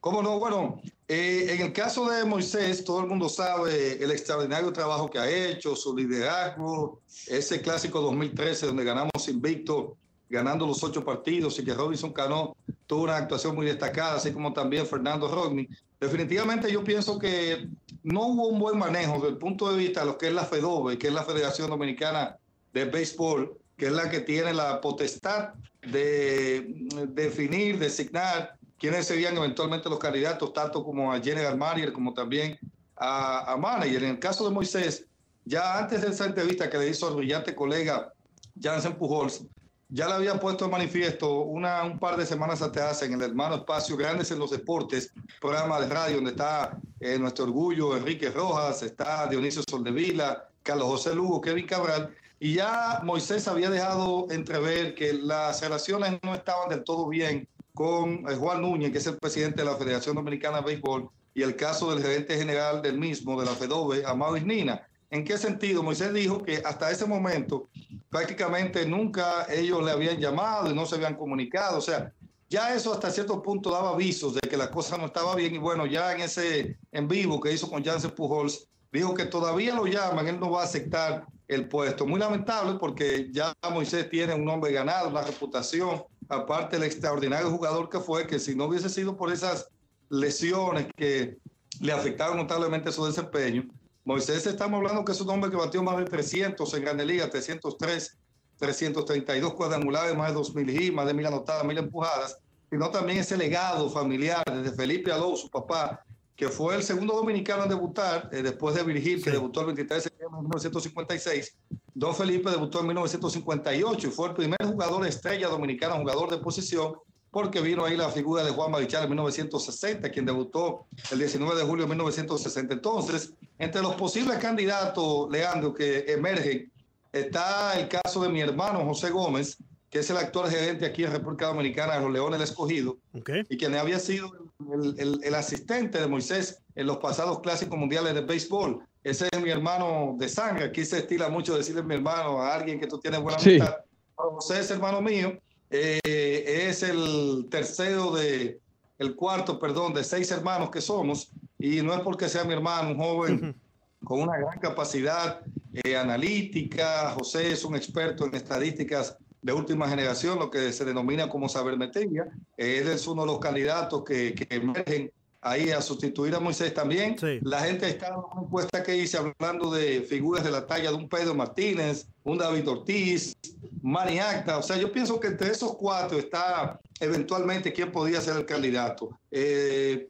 ¿Cómo 0.00 0.22
no? 0.22 0.38
Bueno, 0.38 0.80
eh, 1.06 1.48
en 1.50 1.60
el 1.60 1.72
caso 1.74 2.08
de 2.08 2.24
Moisés, 2.24 2.82
todo 2.82 3.00
el 3.00 3.06
mundo 3.06 3.28
sabe 3.28 4.02
el 4.02 4.10
extraordinario 4.10 4.72
trabajo 4.72 5.10
que 5.10 5.18
ha 5.18 5.28
hecho, 5.28 5.76
su 5.76 5.94
liderazgo, 5.94 7.02
ese 7.26 7.60
clásico 7.60 8.00
2013 8.00 8.66
donde 8.68 8.84
ganamos 8.84 9.28
invicto, 9.28 9.98
ganando 10.30 10.64
los 10.64 10.82
ocho 10.84 11.04
partidos 11.04 11.58
y 11.58 11.64
que 11.64 11.74
Robinson 11.74 12.12
Cano 12.12 12.56
tuvo 12.86 13.02
una 13.02 13.16
actuación 13.16 13.56
muy 13.56 13.66
destacada, 13.66 14.14
así 14.14 14.32
como 14.32 14.52
también 14.52 14.86
Fernando 14.86 15.28
Rodney. 15.28 15.68
Definitivamente 15.98 16.72
yo 16.72 16.84
pienso 16.84 17.18
que 17.18 17.68
no 18.04 18.28
hubo 18.28 18.46
un 18.46 18.60
buen 18.60 18.78
manejo 18.78 19.14
desde 19.14 19.28
el 19.28 19.36
punto 19.38 19.70
de 19.70 19.76
vista 19.76 20.00
de 20.00 20.06
lo 20.06 20.16
que 20.16 20.28
es 20.28 20.32
la 20.32 20.44
FEDOBE, 20.44 20.98
que 20.98 21.08
es 21.08 21.12
la 21.12 21.24
Federación 21.24 21.68
Dominicana 21.68 22.36
de 22.72 22.84
Béisbol, 22.84 23.58
que 23.76 23.86
es 23.86 23.92
la 23.92 24.08
que 24.08 24.20
tiene 24.20 24.54
la 24.54 24.80
potestad 24.80 25.50
de 25.82 26.86
definir, 27.08 27.78
designar 27.78 28.54
quiénes 28.78 29.06
serían 29.06 29.36
eventualmente 29.36 29.90
los 29.90 29.98
candidatos, 29.98 30.52
tanto 30.52 30.84
como 30.84 31.12
a 31.12 31.20
General 31.20 31.58
Manager 31.58 31.92
como 31.92 32.14
también 32.14 32.56
a, 32.96 33.52
a 33.52 33.56
Manager. 33.56 34.04
En 34.04 34.10
el 34.10 34.18
caso 34.20 34.48
de 34.48 34.54
Moisés, 34.54 35.06
ya 35.44 35.76
antes 35.76 36.02
de 36.02 36.08
esa 36.08 36.26
entrevista 36.26 36.70
que 36.70 36.78
le 36.78 36.88
hizo 36.88 37.08
al 37.08 37.16
brillante 37.16 37.54
colega 37.54 38.12
Jansen 38.60 38.96
Pujols, 38.96 39.42
ya 39.90 40.06
le 40.06 40.14
habían 40.14 40.38
puesto 40.38 40.64
en 40.64 40.70
manifiesto 40.70 41.40
una, 41.42 41.82
un 41.82 41.98
par 41.98 42.16
de 42.16 42.24
semanas 42.24 42.62
atrás 42.62 43.02
en 43.02 43.12
el 43.14 43.22
hermano 43.22 43.56
espacio 43.56 43.96
Grandes 43.96 44.30
en 44.30 44.38
los 44.38 44.50
Deportes, 44.50 45.12
programa 45.40 45.80
de 45.80 45.88
radio 45.88 46.16
donde 46.16 46.30
está 46.30 46.78
eh, 47.00 47.18
nuestro 47.18 47.44
orgullo 47.44 47.96
Enrique 47.96 48.30
Rojas, 48.30 48.82
está 48.82 49.26
Dionisio 49.26 49.62
Soldevila, 49.68 50.48
Carlos 50.62 50.86
José 50.86 51.14
Lugo, 51.14 51.40
Kevin 51.40 51.66
Cabral, 51.66 52.14
y 52.38 52.54
ya 52.54 53.00
Moisés 53.02 53.48
había 53.48 53.68
dejado 53.68 54.26
entrever 54.30 54.94
que 54.94 55.12
las 55.12 55.60
relaciones 55.60 56.18
no 56.22 56.34
estaban 56.34 56.68
del 56.68 56.84
todo 56.84 57.08
bien 57.08 57.48
con 57.74 58.24
eh, 58.28 58.36
Juan 58.36 58.62
Núñez, 58.62 58.92
que 58.92 58.98
es 58.98 59.06
el 59.06 59.18
presidente 59.18 59.62
de 59.62 59.70
la 59.70 59.76
Federación 59.76 60.14
Dominicana 60.14 60.58
de 60.58 60.66
Béisbol, 60.66 61.10
y 61.34 61.42
el 61.42 61.56
caso 61.56 61.90
del 61.90 62.02
gerente 62.02 62.36
general 62.36 62.82
del 62.82 62.98
mismo, 62.98 63.40
de 63.40 63.46
la 63.46 63.52
FEDOBE, 63.52 64.04
Amado 64.04 64.36
Isnina. 64.36 64.86
¿En 65.10 65.24
qué 65.24 65.36
sentido? 65.36 65.82
Moisés 65.82 66.14
dijo 66.14 66.42
que 66.42 66.62
hasta 66.64 66.90
ese 66.90 67.04
momento 67.04 67.68
prácticamente 68.08 68.86
nunca 68.86 69.46
ellos 69.50 69.84
le 69.84 69.90
habían 69.90 70.18
llamado 70.18 70.70
y 70.70 70.74
no 70.74 70.86
se 70.86 70.94
habían 70.94 71.16
comunicado. 71.16 71.78
O 71.78 71.80
sea, 71.80 72.12
ya 72.48 72.74
eso 72.74 72.92
hasta 72.92 73.10
cierto 73.10 73.42
punto 73.42 73.70
daba 73.70 73.90
avisos 73.90 74.34
de 74.34 74.40
que 74.40 74.56
la 74.56 74.70
cosa 74.70 74.96
no 74.96 75.06
estaba 75.06 75.34
bien. 75.34 75.54
Y 75.54 75.58
bueno, 75.58 75.84
ya 75.86 76.12
en 76.12 76.20
ese 76.20 76.78
en 76.92 77.08
vivo 77.08 77.40
que 77.40 77.52
hizo 77.52 77.68
con 77.68 77.84
Jansen 77.84 78.12
Pujols, 78.12 78.68
dijo 78.92 79.12
que 79.14 79.24
todavía 79.24 79.74
lo 79.74 79.86
llaman, 79.86 80.28
él 80.28 80.38
no 80.38 80.50
va 80.50 80.62
a 80.62 80.64
aceptar 80.64 81.26
el 81.48 81.68
puesto. 81.68 82.06
Muy 82.06 82.20
lamentable 82.20 82.78
porque 82.78 83.28
ya 83.32 83.52
Moisés 83.72 84.08
tiene 84.08 84.34
un 84.34 84.44
nombre 84.44 84.72
ganado, 84.72 85.08
una 85.08 85.22
reputación, 85.22 86.04
aparte 86.28 86.76
del 86.76 86.86
extraordinario 86.86 87.50
jugador 87.50 87.88
que 87.88 87.98
fue, 87.98 88.28
que 88.28 88.38
si 88.38 88.54
no 88.54 88.66
hubiese 88.66 88.88
sido 88.88 89.16
por 89.16 89.32
esas 89.32 89.68
lesiones 90.08 90.86
que 90.96 91.38
le 91.80 91.92
afectaron 91.92 92.36
notablemente 92.36 92.92
su 92.92 93.04
desempeño. 93.04 93.64
Moisés, 94.10 94.44
estamos 94.44 94.78
hablando 94.78 95.04
que 95.04 95.12
es 95.12 95.20
un 95.20 95.30
hombre 95.30 95.52
que 95.52 95.56
batió 95.56 95.84
más 95.84 95.96
de 95.96 96.04
300 96.04 96.74
en 96.74 96.82
Grande 96.82 97.06
Liga, 97.06 97.30
303, 97.30 98.18
332 98.56 99.54
cuadrangulares, 99.54 100.16
más 100.16 100.34
de 100.34 100.40
2.000 100.40 100.68
hits, 100.68 100.92
más 100.92 101.06
de 101.06 101.14
1.000 101.14 101.28
anotadas, 101.28 101.62
1.000 101.62 101.78
empujadas, 101.78 102.36
sino 102.68 102.90
también 102.90 103.18
ese 103.18 103.36
legado 103.36 103.88
familiar 103.88 104.42
desde 104.52 104.74
Felipe 104.74 105.12
Alou, 105.12 105.36
su 105.36 105.48
papá, 105.48 106.04
que 106.34 106.48
fue 106.48 106.74
el 106.74 106.82
segundo 106.82 107.14
dominicano 107.14 107.62
en 107.62 107.68
debutar, 107.68 108.28
eh, 108.32 108.42
después 108.42 108.74
de 108.74 108.82
Virgil, 108.82 109.22
que 109.22 109.30
debutó 109.30 109.60
el 109.60 109.66
23 109.66 109.98
de 109.98 110.02
septiembre 110.02 110.38
de 110.38 110.42
1956. 110.42 111.56
Don 111.94 112.12
Felipe 112.12 112.50
debutó 112.50 112.80
en 112.80 112.88
1958 112.88 114.08
y 114.08 114.10
fue 114.10 114.30
el 114.30 114.34
primer 114.34 114.58
jugador 114.64 115.06
estrella 115.06 115.46
dominicano, 115.46 115.98
jugador 115.98 116.32
de 116.32 116.38
posición, 116.38 116.94
porque 117.30 117.60
vino 117.60 117.84
ahí 117.84 117.96
la 117.96 118.08
figura 118.08 118.42
de 118.42 118.50
Juan 118.50 118.70
Marichal 118.70 119.04
en 119.04 119.10
1960, 119.10 120.10
quien 120.10 120.26
debutó 120.26 120.86
el 121.12 121.18
19 121.18 121.56
de 121.56 121.64
julio 121.64 121.84
de 121.84 121.90
1960. 121.90 122.74
Entonces, 122.74 123.32
entre 123.58 123.82
los 123.82 123.94
posibles 123.94 124.38
candidatos, 124.38 125.28
Leandro, 125.30 125.72
que 125.72 126.04
emergen, 126.08 126.70
está 127.12 127.78
el 127.78 127.88
caso 127.88 128.22
de 128.22 128.28
mi 128.28 128.40
hermano 128.40 128.84
José 128.84 129.10
Gómez, 129.10 129.56
que 129.90 130.00
es 130.00 130.10
el 130.10 130.16
actual 130.16 130.50
gerente 130.50 130.86
aquí 130.86 131.04
en 131.04 131.12
República 131.12 131.46
Dominicana 131.46 131.94
de 131.94 132.00
los 132.02 132.12
Leones 132.12 132.38
del 132.38 132.48
Escogido, 132.48 132.96
Okay. 133.12 133.42
y 133.48 133.56
quien 133.56 133.74
había 133.76 133.98
sido 133.98 134.30
el, 134.72 134.94
el- 134.98 135.20
el 135.24 135.34
asistente 135.34 136.00
de 136.00 136.06
Moisés 136.06 136.58
en 136.76 136.86
los 136.86 136.98
pasados 136.98 137.40
clásicos 137.40 137.76
mundiales 137.78 138.14
de 138.14 138.20
béisbol. 138.20 138.80
Ese 139.02 139.28
es 139.32 139.40
mi 139.42 139.50
hermano 139.50 140.14
de 140.18 140.28
sangre. 140.28 140.64
Aquí 140.66 140.84
se 140.84 140.98
estila 140.98 141.28
mucho 141.28 141.56
decirle 141.56 141.82
mi 141.82 141.94
hermano 141.94 142.40
a 142.40 142.54
alguien 142.54 142.78
que 142.78 142.86
tú 142.86 142.98
tienes 143.00 143.20
buena 143.20 143.38
Sí. 143.38 143.50
amistad. 143.58 143.76
Pero 144.16 144.30
José 144.32 144.60
es 144.60 144.70
hermano 144.70 145.00
mío. 145.00 145.38
Eh, 145.70 146.68
es 146.68 146.82
el 146.82 147.46
tercero 147.50 148.12
de, 148.12 148.60
el 148.98 149.14
cuarto, 149.14 149.58
perdón, 149.58 149.94
de 149.94 150.04
seis 150.04 150.30
hermanos 150.30 150.70
que 150.70 150.80
somos. 150.80 151.30
Y 151.58 151.82
no 151.82 151.94
es 151.94 152.00
porque 152.00 152.28
sea 152.28 152.44
mi 152.44 152.52
hermano, 152.52 152.90
un 152.90 152.98
joven 152.98 153.60
con 154.04 154.20
una 154.20 154.36
gran 154.38 154.58
capacidad 154.58 155.40
eh, 155.72 155.96
analítica. 155.96 157.10
José 157.10 157.52
es 157.52 157.64
un 157.64 157.76
experto 157.76 158.26
en 158.26 158.34
estadísticas 158.34 159.16
de 159.42 159.52
última 159.52 159.88
generación, 159.88 160.38
lo 160.38 160.50
que 160.50 160.72
se 160.72 160.84
denomina 160.84 161.28
como 161.28 161.48
sabermetría. 161.48 162.24
Él 162.56 162.88
es 162.88 163.06
uno 163.06 163.22
de 163.22 163.28
los 163.28 163.38
candidatos 163.38 164.04
que, 164.04 164.34
que 164.34 164.54
emergen 164.54 165.10
ahí 165.40 165.70
a 165.70 165.80
sustituir 165.80 166.34
a 166.34 166.40
Moisés 166.40 166.74
también. 166.74 167.18
Sí. 167.18 167.40
La 167.42 167.60
gente 167.60 167.88
está 167.88 168.08
en 168.08 168.14
una 168.14 168.42
encuesta 168.42 168.82
que 168.82 168.96
hice 168.96 169.18
hablando 169.18 169.70
de 169.70 170.02
figuras 170.02 170.44
de 170.44 170.50
la 170.50 170.66
talla 170.66 170.90
de 170.90 170.96
un 170.96 171.08
Pedro 171.08 171.34
Martínez, 171.34 172.06
un 172.24 172.38
David 172.38 172.68
Ortiz, 172.68 173.36
Manny 173.82 174.18
Acta. 174.18 174.58
O 174.58 174.62
sea, 174.62 174.76
yo 174.76 174.92
pienso 174.92 175.18
que 175.18 175.28
entre 175.28 175.50
esos 175.50 175.76
cuatro 175.76 176.18
está 176.18 176.78
eventualmente 177.00 177.72
quién 177.72 177.90
podría 177.90 178.20
ser 178.20 178.36
el 178.36 178.46
candidato. 178.46 179.18
Eh, 179.30 180.08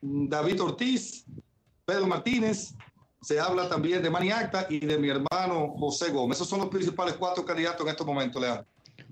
David 0.00 0.62
Ortiz, 0.62 1.24
Pedro 1.84 2.06
Martínez, 2.06 2.74
se 3.22 3.40
habla 3.40 3.68
también 3.68 4.02
de 4.02 4.10
Manny 4.10 4.30
Acta 4.30 4.66
y 4.68 4.80
de 4.80 4.98
mi 4.98 5.08
hermano 5.08 5.74
José 5.78 6.10
Gómez. 6.10 6.36
Esos 6.36 6.48
son 6.48 6.60
los 6.60 6.68
principales 6.68 7.14
cuatro 7.14 7.44
candidatos 7.44 7.80
en 7.80 7.88
estos 7.88 8.06
momentos, 8.06 8.40
Leandro. 8.40 8.66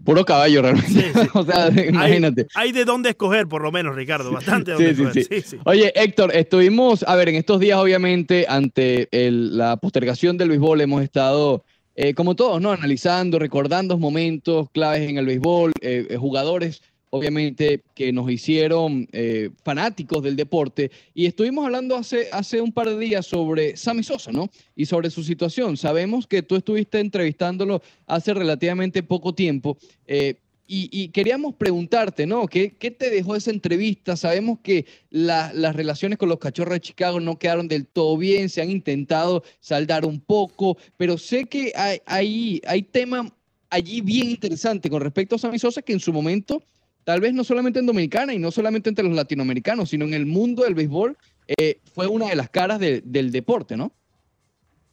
Puro 0.04 0.24
caballo, 0.24 0.62
realmente. 0.62 0.90
Sí, 0.90 1.10
sí. 1.14 1.28
o 1.34 1.44
sea, 1.44 1.68
imagínate. 1.68 2.46
Hay, 2.54 2.72
de 2.72 2.84
dónde 2.84 3.10
escoger, 3.10 3.46
por 3.46 3.62
lo 3.62 3.70
menos, 3.72 3.94
Ricardo. 3.94 4.30
Bastante 4.32 4.72
de 4.72 4.76
Sí, 4.78 4.84
dónde 4.84 5.20
escoger. 5.20 5.24
sí. 5.24 5.42
Sí, 5.42 5.56
sí. 5.56 5.62
Oye, 5.64 5.92
Héctor, 5.94 6.34
estuvimos, 6.34 7.04
a 7.06 7.14
ver, 7.16 7.28
en 7.28 7.36
estos 7.36 7.60
días, 7.60 7.78
obviamente, 7.78 8.46
ante 8.48 9.08
el- 9.12 9.56
la 9.56 9.76
postergación 9.76 10.36
del 10.38 10.48
béisbol, 10.48 10.80
hemos 10.80 11.02
estado, 11.02 11.64
eh, 11.94 12.14
como 12.14 12.34
todos, 12.34 12.60
¿no? 12.60 12.72
Analizando, 12.72 13.38
recordando 13.38 13.98
momentos 13.98 14.68
claves 14.72 15.08
en 15.08 15.18
el 15.18 15.26
béisbol, 15.26 15.72
eh, 15.80 16.06
eh, 16.10 16.16
jugadores, 16.16 16.82
obviamente, 17.14 17.82
que 17.94 18.10
nos 18.10 18.30
hicieron 18.30 19.06
eh, 19.12 19.50
fanáticos 19.62 20.22
del 20.22 20.34
deporte. 20.34 20.90
Y 21.14 21.26
estuvimos 21.26 21.66
hablando 21.66 21.94
hace, 21.94 22.28
hace 22.32 22.60
un 22.62 22.72
par 22.72 22.88
de 22.88 22.98
días 22.98 23.26
sobre 23.26 23.76
Sammy 23.76 24.02
Sosa, 24.02 24.32
¿no? 24.32 24.48
Y 24.74 24.86
sobre 24.86 25.10
su 25.10 25.22
situación. 25.22 25.76
Sabemos 25.76 26.26
que 26.26 26.42
tú 26.42 26.56
estuviste 26.56 27.00
entrevistándolo 27.00 27.82
hace 28.06 28.32
relativamente 28.32 29.02
poco 29.02 29.34
tiempo. 29.34 29.76
eh, 30.06 30.36
y, 30.66 30.88
y 30.90 31.08
queríamos 31.08 31.54
preguntarte, 31.56 32.24
¿no? 32.24 32.46
¿Qué, 32.46 32.76
qué 32.78 32.90
te 32.90 33.10
dejó 33.10 33.36
esa 33.36 33.50
entrevista? 33.50 34.16
Sabemos 34.16 34.60
que 34.62 34.86
la- 35.10 35.52
las 35.52 35.76
relaciones 35.76 36.16
con 36.18 36.30
los 36.30 36.38
cachorros 36.38 36.72
de 36.74 36.80
Chicago 36.80 37.20
no 37.20 37.38
quedaron 37.38 37.68
del 37.68 37.84
todo 37.86 38.16
bien, 38.16 38.48
se 38.48 38.62
han 38.62 38.70
intentado 38.70 39.42
saldar 39.60 40.06
un 40.06 40.18
poco, 40.20 40.78
pero 40.96 41.18
sé 41.18 41.44
que 41.44 41.72
hay, 41.74 41.98
hay, 42.06 42.62
hay 42.66 42.82
tema 42.84 43.30
allí 43.68 44.00
bien 44.00 44.30
interesante 44.30 44.88
con 44.88 45.02
respecto 45.02 45.34
a 45.34 45.38
Sammy 45.38 45.58
Sosa 45.58 45.82
que 45.82 45.92
en 45.92 46.00
su 46.00 46.10
momento, 46.12 46.62
tal 47.04 47.20
vez 47.20 47.34
no 47.34 47.44
solamente 47.44 47.78
en 47.78 47.86
Dominicana 47.86 48.32
y 48.34 48.38
no 48.38 48.50
solamente 48.50 48.88
entre 48.88 49.04
los 49.04 49.14
latinoamericanos, 49.14 49.90
sino 49.90 50.04
en 50.04 50.14
el 50.14 50.26
mundo 50.26 50.62
del 50.62 50.74
béisbol, 50.74 51.16
eh, 51.58 51.80
fue 51.94 52.06
una 52.06 52.28
de 52.28 52.36
las 52.36 52.50
caras 52.50 52.78
de- 52.78 53.02
del 53.04 53.32
deporte, 53.32 53.76
¿no? 53.76 53.92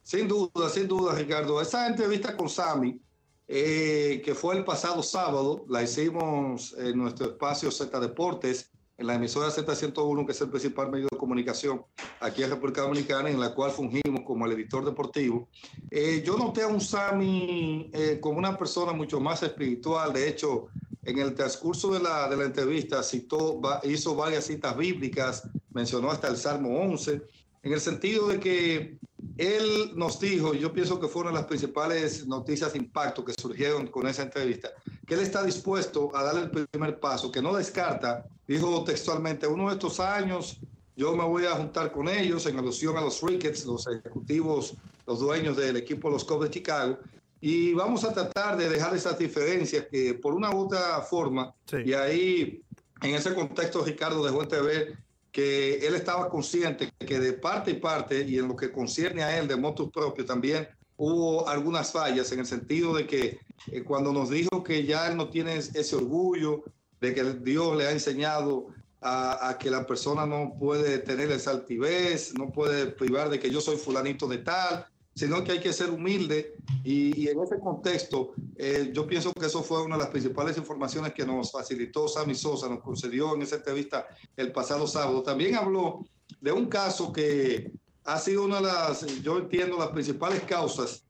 Sin 0.04 0.28
duda, 0.28 0.70
sin 0.70 0.88
duda, 0.88 1.14
Ricardo. 1.16 1.62
Esa 1.62 1.88
entrevista 1.88 2.36
con 2.36 2.50
Sammy, 2.50 3.00
eh, 3.48 4.22
que 4.26 4.34
fue 4.34 4.58
el 4.58 4.64
pasado 4.66 5.04
sábado, 5.04 5.66
la 5.70 5.84
hicimos 5.84 6.76
en 6.78 6.98
nuestro 6.98 7.28
espacio 7.28 7.70
Z 7.72 8.00
Deportes, 8.00 8.72
en 8.98 9.08
la 9.08 9.16
emisora 9.16 9.50
Z101, 9.50 10.26
que 10.26 10.34
es 10.34 10.42
el 10.42 10.50
principal 10.50 10.92
medio 10.92 11.08
de 11.10 11.18
comunicación 11.18 11.84
aquí 12.20 12.44
en 12.44 12.50
República 12.50 12.82
Dominicana, 12.82 13.30
en 13.30 13.40
la 13.40 13.54
cual 13.54 13.72
fungimos 13.72 14.22
como 14.26 14.46
el 14.46 14.52
editor 14.52 14.84
deportivo. 14.84 15.48
Eh, 15.90 16.22
yo 16.26 16.38
noté 16.38 16.64
a 16.64 16.68
un 16.68 16.82
Sammy 16.82 17.90
eh, 17.94 18.18
como 18.20 18.40
una 18.40 18.58
persona 18.58 18.92
mucho 18.92 19.20
más 19.22 19.42
espiritual. 19.44 20.12
De 20.12 20.28
hecho, 20.28 20.68
en 21.04 21.20
el 21.20 21.34
transcurso 21.34 21.94
de 21.94 22.00
la, 22.00 22.30
de 22.30 22.38
la 22.38 22.46
entrevista 22.46 23.02
citó, 23.04 23.62
hizo 23.84 24.16
varias 24.16 24.46
citas 24.46 24.76
bíblicas, 24.76 25.44
mencionó 25.74 26.12
hasta 26.12 26.28
el 26.28 26.38
Salmo 26.38 26.80
11, 26.80 27.22
en 27.64 27.74
el 27.74 27.80
sentido 27.80 28.28
de 28.28 28.40
que 28.40 28.98
él 29.38 29.92
nos 29.96 30.20
dijo, 30.20 30.54
y 30.54 30.60
yo 30.60 30.74
pienso 30.74 31.00
que 31.00 31.08
fue 31.08 31.22
una 31.22 31.32
de 31.32 31.38
las 31.38 31.46
principales 31.46 32.28
noticias 32.28 32.74
de 32.74 32.80
impacto 32.80 33.24
que 33.24 33.34
surgieron 33.34 33.88
con 33.88 34.08
esa 34.08 34.24
entrevista, 34.24 34.70
que 35.08 35.14
él 35.14 35.22
está 35.22 35.44
dispuesto 35.44 36.16
a 36.16 36.24
darle 36.24 36.42
el 36.42 36.68
primer 36.68 37.00
paso, 37.00 37.32
que 37.32 37.42
no 37.42 37.56
descarta, 37.56 38.26
dijo 38.48 38.84
textualmente, 38.84 39.48
uno 39.48 39.70
de 39.70 39.74
estos 39.74 40.00
años 40.00 40.60
yo 40.98 41.16
me 41.16 41.24
voy 41.24 41.46
a 41.46 41.52
juntar 41.52 41.94
con 41.94 42.10
ellos 42.10 42.46
en 42.46 42.58
alusión 42.58 42.98
a 42.98 43.02
los 43.02 43.22
Ricketts, 43.22 43.66
los 43.66 43.88
ejecutivos, 43.88 44.74
los 45.08 45.20
dueños 45.20 45.56
del 45.56 45.78
equipo 45.78 46.10
de 46.10 46.16
los 46.16 46.26
Cubs 46.26 46.44
de 46.44 46.50
Chicago, 46.50 46.98
y 47.42 47.74
vamos 47.74 48.04
a 48.04 48.14
tratar 48.14 48.58
de 48.58 48.70
dejar 48.70 48.96
esas 48.96 49.18
diferencias 49.18 49.86
que 49.92 50.14
por 50.16 50.34
una 50.34 50.52
u 50.52 50.66
otra 50.66 51.02
forma, 51.02 51.54
Sí. 51.66 51.78
y 51.86 51.94
ahí 51.94 52.62
en 53.02 53.16
ese 53.16 53.34
contexto 53.34 53.84
Ricardo 53.84 54.24
dejó 54.26 54.42
entrever 54.44 54.98
que 55.32 55.86
él 55.88 55.96
estaba 55.96 56.28
consciente 56.30 56.92
que 57.00 57.20
de 57.20 57.34
parte 57.34 57.72
y 57.72 57.76
parte, 57.76 58.26
y 58.28 58.40
en 58.40 58.48
lo 58.48 58.56
que 58.56 58.72
concierne 58.72 59.24
a 59.24 59.38
él 59.38 59.48
de 59.48 59.56
motus 59.56 59.92
propio 59.92 60.26
también, 60.26 60.68
hubo 60.98 61.48
algunas 61.48 61.92
fallas 61.92 62.32
en 62.32 62.40
el 62.40 62.46
sentido 62.46 62.94
de 62.94 63.08
que 63.08 63.40
eh, 63.72 63.84
cuando 63.84 64.12
nos 64.12 64.30
dijo 64.30 64.64
que 64.64 64.86
ya 64.86 65.08
él 65.08 65.16
no 65.16 65.30
tiene 65.30 65.56
ese 65.56 65.96
orgullo, 65.96 66.64
de 67.00 67.14
que 67.14 67.24
Dios 67.24 67.78
le 67.78 67.88
ha 67.88 67.92
enseñado 67.92 68.68
a, 69.00 69.48
a 69.50 69.58
que 69.58 69.70
la 69.72 69.86
persona 69.88 70.26
no 70.26 70.56
puede 70.60 70.98
tener 70.98 71.32
esa 71.32 71.52
altivez, 71.52 72.34
no 72.38 72.52
puede 72.52 72.88
privar 72.88 73.30
de 73.30 73.40
que 73.40 73.50
yo 73.50 73.62
soy 73.62 73.78
fulanito 73.78 74.28
de 74.28 74.40
tal, 74.40 74.86
sino 75.16 75.44
que 75.44 75.54
hay 75.54 75.60
que 75.60 75.74
ser 75.74 75.90
humilde 75.90 76.56
y, 76.84 77.28
en 77.28 77.40
ese 77.42 77.60
contexto 77.60 78.34
eh, 78.56 78.92
yo 78.94 79.06
pienso 79.06 79.34
que 79.34 79.46
eso 79.46 79.64
fue 79.64 79.84
una 79.84 79.96
de 79.96 80.04
las 80.04 80.12
principales 80.12 80.58
informaciones 80.58 81.14
que 81.14 81.26
nos 81.26 81.52
facilitó 81.52 82.08
Sammy 82.08 82.36
Sosa, 82.36 82.70
nos 82.70 82.82
concedió 82.82 83.36
en 83.36 83.42
esa 83.42 83.58
entrevista 83.58 84.08
el 84.38 84.52
pasado 84.52 84.88
sábado. 84.88 85.22
También 85.24 85.56
habló 85.56 86.06
de 86.40 86.52
un 86.52 86.68
caso 86.68 87.12
que 87.12 87.72
ha 88.06 88.18
sido 88.20 88.46
una 88.46 88.58
de 88.58 88.64
las, 88.64 89.06
yo 89.22 89.40
entiendo, 89.40 89.78
las 89.78 89.90
principales 89.90 90.42
causas 90.44 91.04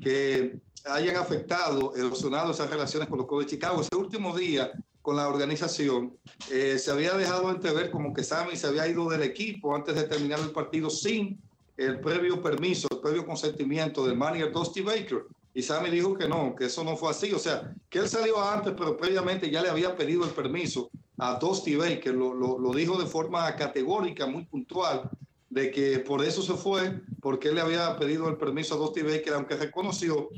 que 0.00 0.58
hayan 0.84 1.16
afectado, 1.16 1.94
erosionado 1.96 2.52
esas 2.52 2.70
relaciones 2.70 3.08
con 3.08 3.18
los 3.18 3.26
Cubs 3.26 3.46
de 3.46 3.50
Chicago. 3.50 3.80
Ese 3.80 3.96
último 3.96 4.36
día 4.36 4.72
con 5.06 5.14
la 5.14 5.28
organización, 5.28 6.16
eh, 6.50 6.80
se 6.80 6.90
había 6.90 7.12
dejado 7.12 7.48
entrever 7.52 7.92
como 7.92 8.12
que 8.12 8.24
Sammy 8.24 8.56
se 8.56 8.66
había 8.66 8.88
ido 8.88 9.08
del 9.08 9.22
equipo 9.22 9.72
antes 9.72 9.94
de 9.94 10.02
terminar 10.02 10.40
el 10.40 10.50
partido 10.50 10.90
sin 10.90 11.40
el 11.76 12.00
previo 12.00 12.40
permiso, 12.40 12.88
el 12.90 13.00
previo 13.00 13.26
consentimiento 13.26 14.06
del 14.06 14.16
manager 14.16 14.52
Dusty 14.52 14.82
Baker. 14.82 15.26
Y 15.52 15.62
Sammy 15.62 15.90
dijo 15.90 16.14
que 16.14 16.28
no, 16.28 16.54
que 16.54 16.66
eso 16.66 16.84
no 16.84 16.96
fue 16.96 17.10
así. 17.10 17.32
O 17.32 17.38
sea, 17.38 17.74
que 17.88 17.98
él 17.98 18.08
salió 18.08 18.42
antes, 18.42 18.74
pero 18.76 18.96
previamente 18.96 19.50
ya 19.50 19.62
le 19.62 19.70
había 19.70 19.96
pedido 19.96 20.24
el 20.24 20.30
permiso 20.30 20.90
a 21.18 21.38
Dusty 21.38 21.76
Baker. 21.76 22.14
Lo, 22.14 22.34
lo, 22.34 22.72
dijo 22.72 22.98
de 22.98 23.06
forma 23.06 23.54
categórica, 23.56 24.26
muy 24.26 24.44
puntual, 24.44 25.08
de 25.48 25.70
que 25.70 26.00
por 26.00 26.22
eso 26.22 26.42
se 26.42 26.54
fue, 26.54 27.00
porque 27.20 27.48
él 27.48 27.54
le 27.54 27.62
había 27.62 27.96
pedido 27.98 28.28
el 28.28 28.36
permiso 28.36 28.74
a 28.74 28.78
Dusty 28.78 29.02
Baker, 29.02 29.34
aunque 29.34 29.56
reconoció 29.56 30.28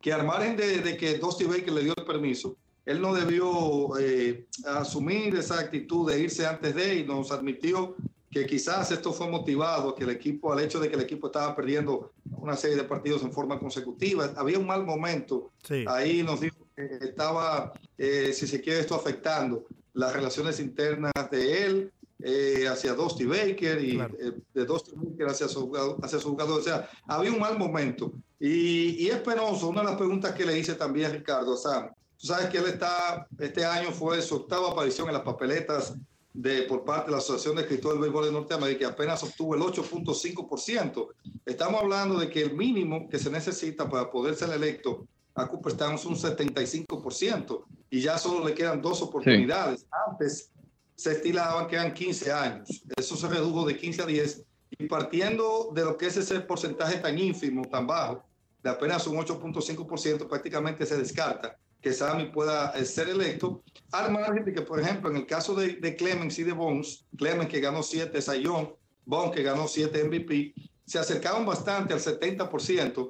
que 0.00 0.12
al 0.12 0.24
margen 0.24 0.56
de, 0.56 0.78
de 0.78 0.96
que 0.96 1.18
Dusty 1.18 1.44
Baker 1.44 1.72
le 1.72 1.84
dio 1.84 1.94
el 1.96 2.04
permiso, 2.04 2.56
él 2.86 3.00
no 3.00 3.12
debió 3.12 3.98
eh, 3.98 4.46
asumir 4.64 5.34
esa 5.34 5.58
actitud 5.58 6.10
de 6.10 6.20
irse 6.20 6.46
antes 6.46 6.74
de 6.74 7.00
y 7.00 7.04
nos 7.04 7.32
admitió 7.32 7.96
que 8.36 8.44
quizás 8.46 8.90
esto 8.90 9.14
fue 9.14 9.30
motivado 9.30 9.94
que 9.94 10.04
el 10.04 10.10
equipo, 10.10 10.52
al 10.52 10.60
hecho 10.60 10.78
de 10.78 10.90
que 10.90 10.94
el 10.96 11.00
equipo 11.00 11.28
estaba 11.28 11.56
perdiendo 11.56 12.12
una 12.36 12.54
serie 12.54 12.76
de 12.76 12.84
partidos 12.84 13.22
en 13.22 13.32
forma 13.32 13.58
consecutiva. 13.58 14.30
Había 14.36 14.58
un 14.58 14.66
mal 14.66 14.84
momento. 14.84 15.52
Sí. 15.66 15.86
Ahí 15.88 16.22
nos 16.22 16.42
dijo 16.42 16.66
que 16.76 16.98
estaba, 17.00 17.72
eh, 17.96 18.34
si 18.34 18.46
se 18.46 18.60
quiere, 18.60 18.80
esto 18.80 18.94
afectando 18.94 19.64
las 19.94 20.12
relaciones 20.12 20.60
internas 20.60 21.12
de 21.30 21.64
él 21.64 21.92
eh, 22.22 22.68
hacia 22.68 22.92
Dusty 22.92 23.24
Baker 23.24 23.82
y 23.82 23.94
Claro. 23.94 24.14
eh, 24.20 24.32
de 24.52 24.64
Dusty 24.66 24.90
Baker 24.94 25.28
hacia 25.28 25.48
su, 25.48 25.72
hacia 26.02 26.18
su 26.18 26.28
jugador. 26.28 26.60
O 26.60 26.62
sea, 26.62 26.90
había 27.06 27.32
un 27.32 27.40
mal 27.40 27.58
momento. 27.58 28.12
Y, 28.38 29.02
y 29.02 29.08
es 29.08 29.16
penoso. 29.20 29.68
Una 29.68 29.80
de 29.80 29.86
las 29.86 29.96
preguntas 29.96 30.34
que 30.34 30.44
le 30.44 30.58
hice 30.58 30.74
también 30.74 31.06
a 31.10 31.14
Ricardo 31.14 31.56
Sam. 31.56 31.88
Tú 32.18 32.26
sabes 32.26 32.50
que 32.50 32.58
él 32.58 32.66
está, 32.66 33.26
este 33.38 33.64
año 33.64 33.92
fue 33.92 34.20
su 34.20 34.36
octava 34.36 34.72
aparición 34.72 35.06
en 35.08 35.14
las 35.14 35.22
papeletas 35.22 35.94
de, 36.36 36.62
por 36.62 36.84
parte 36.84 37.06
de 37.06 37.12
la 37.12 37.18
Asociación 37.18 37.56
de 37.56 37.62
Escritores 37.62 37.94
del 37.94 38.02
Béisbol 38.02 38.26
de 38.26 38.32
Norteamérica, 38.32 38.78
que 38.78 38.84
apenas 38.84 39.22
obtuvo 39.22 39.54
el 39.54 39.62
8.5%. 39.62 41.08
Estamos 41.46 41.80
hablando 41.80 42.18
de 42.18 42.28
que 42.28 42.42
el 42.42 42.54
mínimo 42.54 43.08
que 43.08 43.18
se 43.18 43.30
necesita 43.30 43.88
para 43.88 44.10
poder 44.10 44.34
ser 44.34 44.50
electo 44.50 45.08
a 45.34 45.48
Cooperstown 45.48 45.94
es 45.94 46.04
un 46.04 46.14
75% 46.14 47.64
y 47.90 48.00
ya 48.00 48.18
solo 48.18 48.46
le 48.46 48.54
quedan 48.54 48.82
dos 48.82 49.00
oportunidades. 49.00 49.86
Antes 50.08 50.50
se 50.94 51.12
estilaban 51.12 51.66
que 51.68 51.76
eran 51.76 51.94
15 51.94 52.32
años. 52.32 52.82
Eso 52.96 53.16
se 53.16 53.28
redujo 53.28 53.64
de 53.66 53.76
15 53.76 54.02
a 54.02 54.06
10 54.06 54.44
y 54.78 54.86
partiendo 54.86 55.70
de 55.74 55.84
lo 55.84 55.96
que 55.96 56.06
es 56.06 56.18
ese 56.18 56.40
porcentaje 56.40 56.98
tan 56.98 57.18
ínfimo, 57.18 57.62
tan 57.64 57.86
bajo, 57.86 58.22
de 58.62 58.70
apenas 58.70 59.06
un 59.06 59.16
8.5%, 59.16 60.28
prácticamente 60.28 60.84
se 60.84 60.98
descarta 60.98 61.56
que 61.86 61.92
Sammy 61.92 62.24
pueda 62.32 62.72
eh, 62.72 62.84
ser 62.84 63.08
electo, 63.08 63.62
al 63.92 64.10
margen 64.10 64.44
de 64.44 64.52
que, 64.52 64.62
por 64.62 64.80
ejemplo, 64.80 65.08
en 65.08 65.18
el 65.18 65.24
caso 65.24 65.54
de, 65.54 65.74
de 65.74 65.94
Clemens 65.94 66.36
y 66.36 66.42
de 66.42 66.50
Bones, 66.50 67.06
Clemens 67.16 67.48
que 67.48 67.60
ganó 67.60 67.80
7 67.80 68.20
Sayón, 68.20 68.74
Bones 69.04 69.32
que 69.32 69.44
ganó 69.44 69.68
7 69.68 70.02
MVP, 70.02 70.52
se 70.84 70.98
acercaban 70.98 71.46
bastante 71.46 71.94
al 71.94 72.00
70%, 72.00 73.08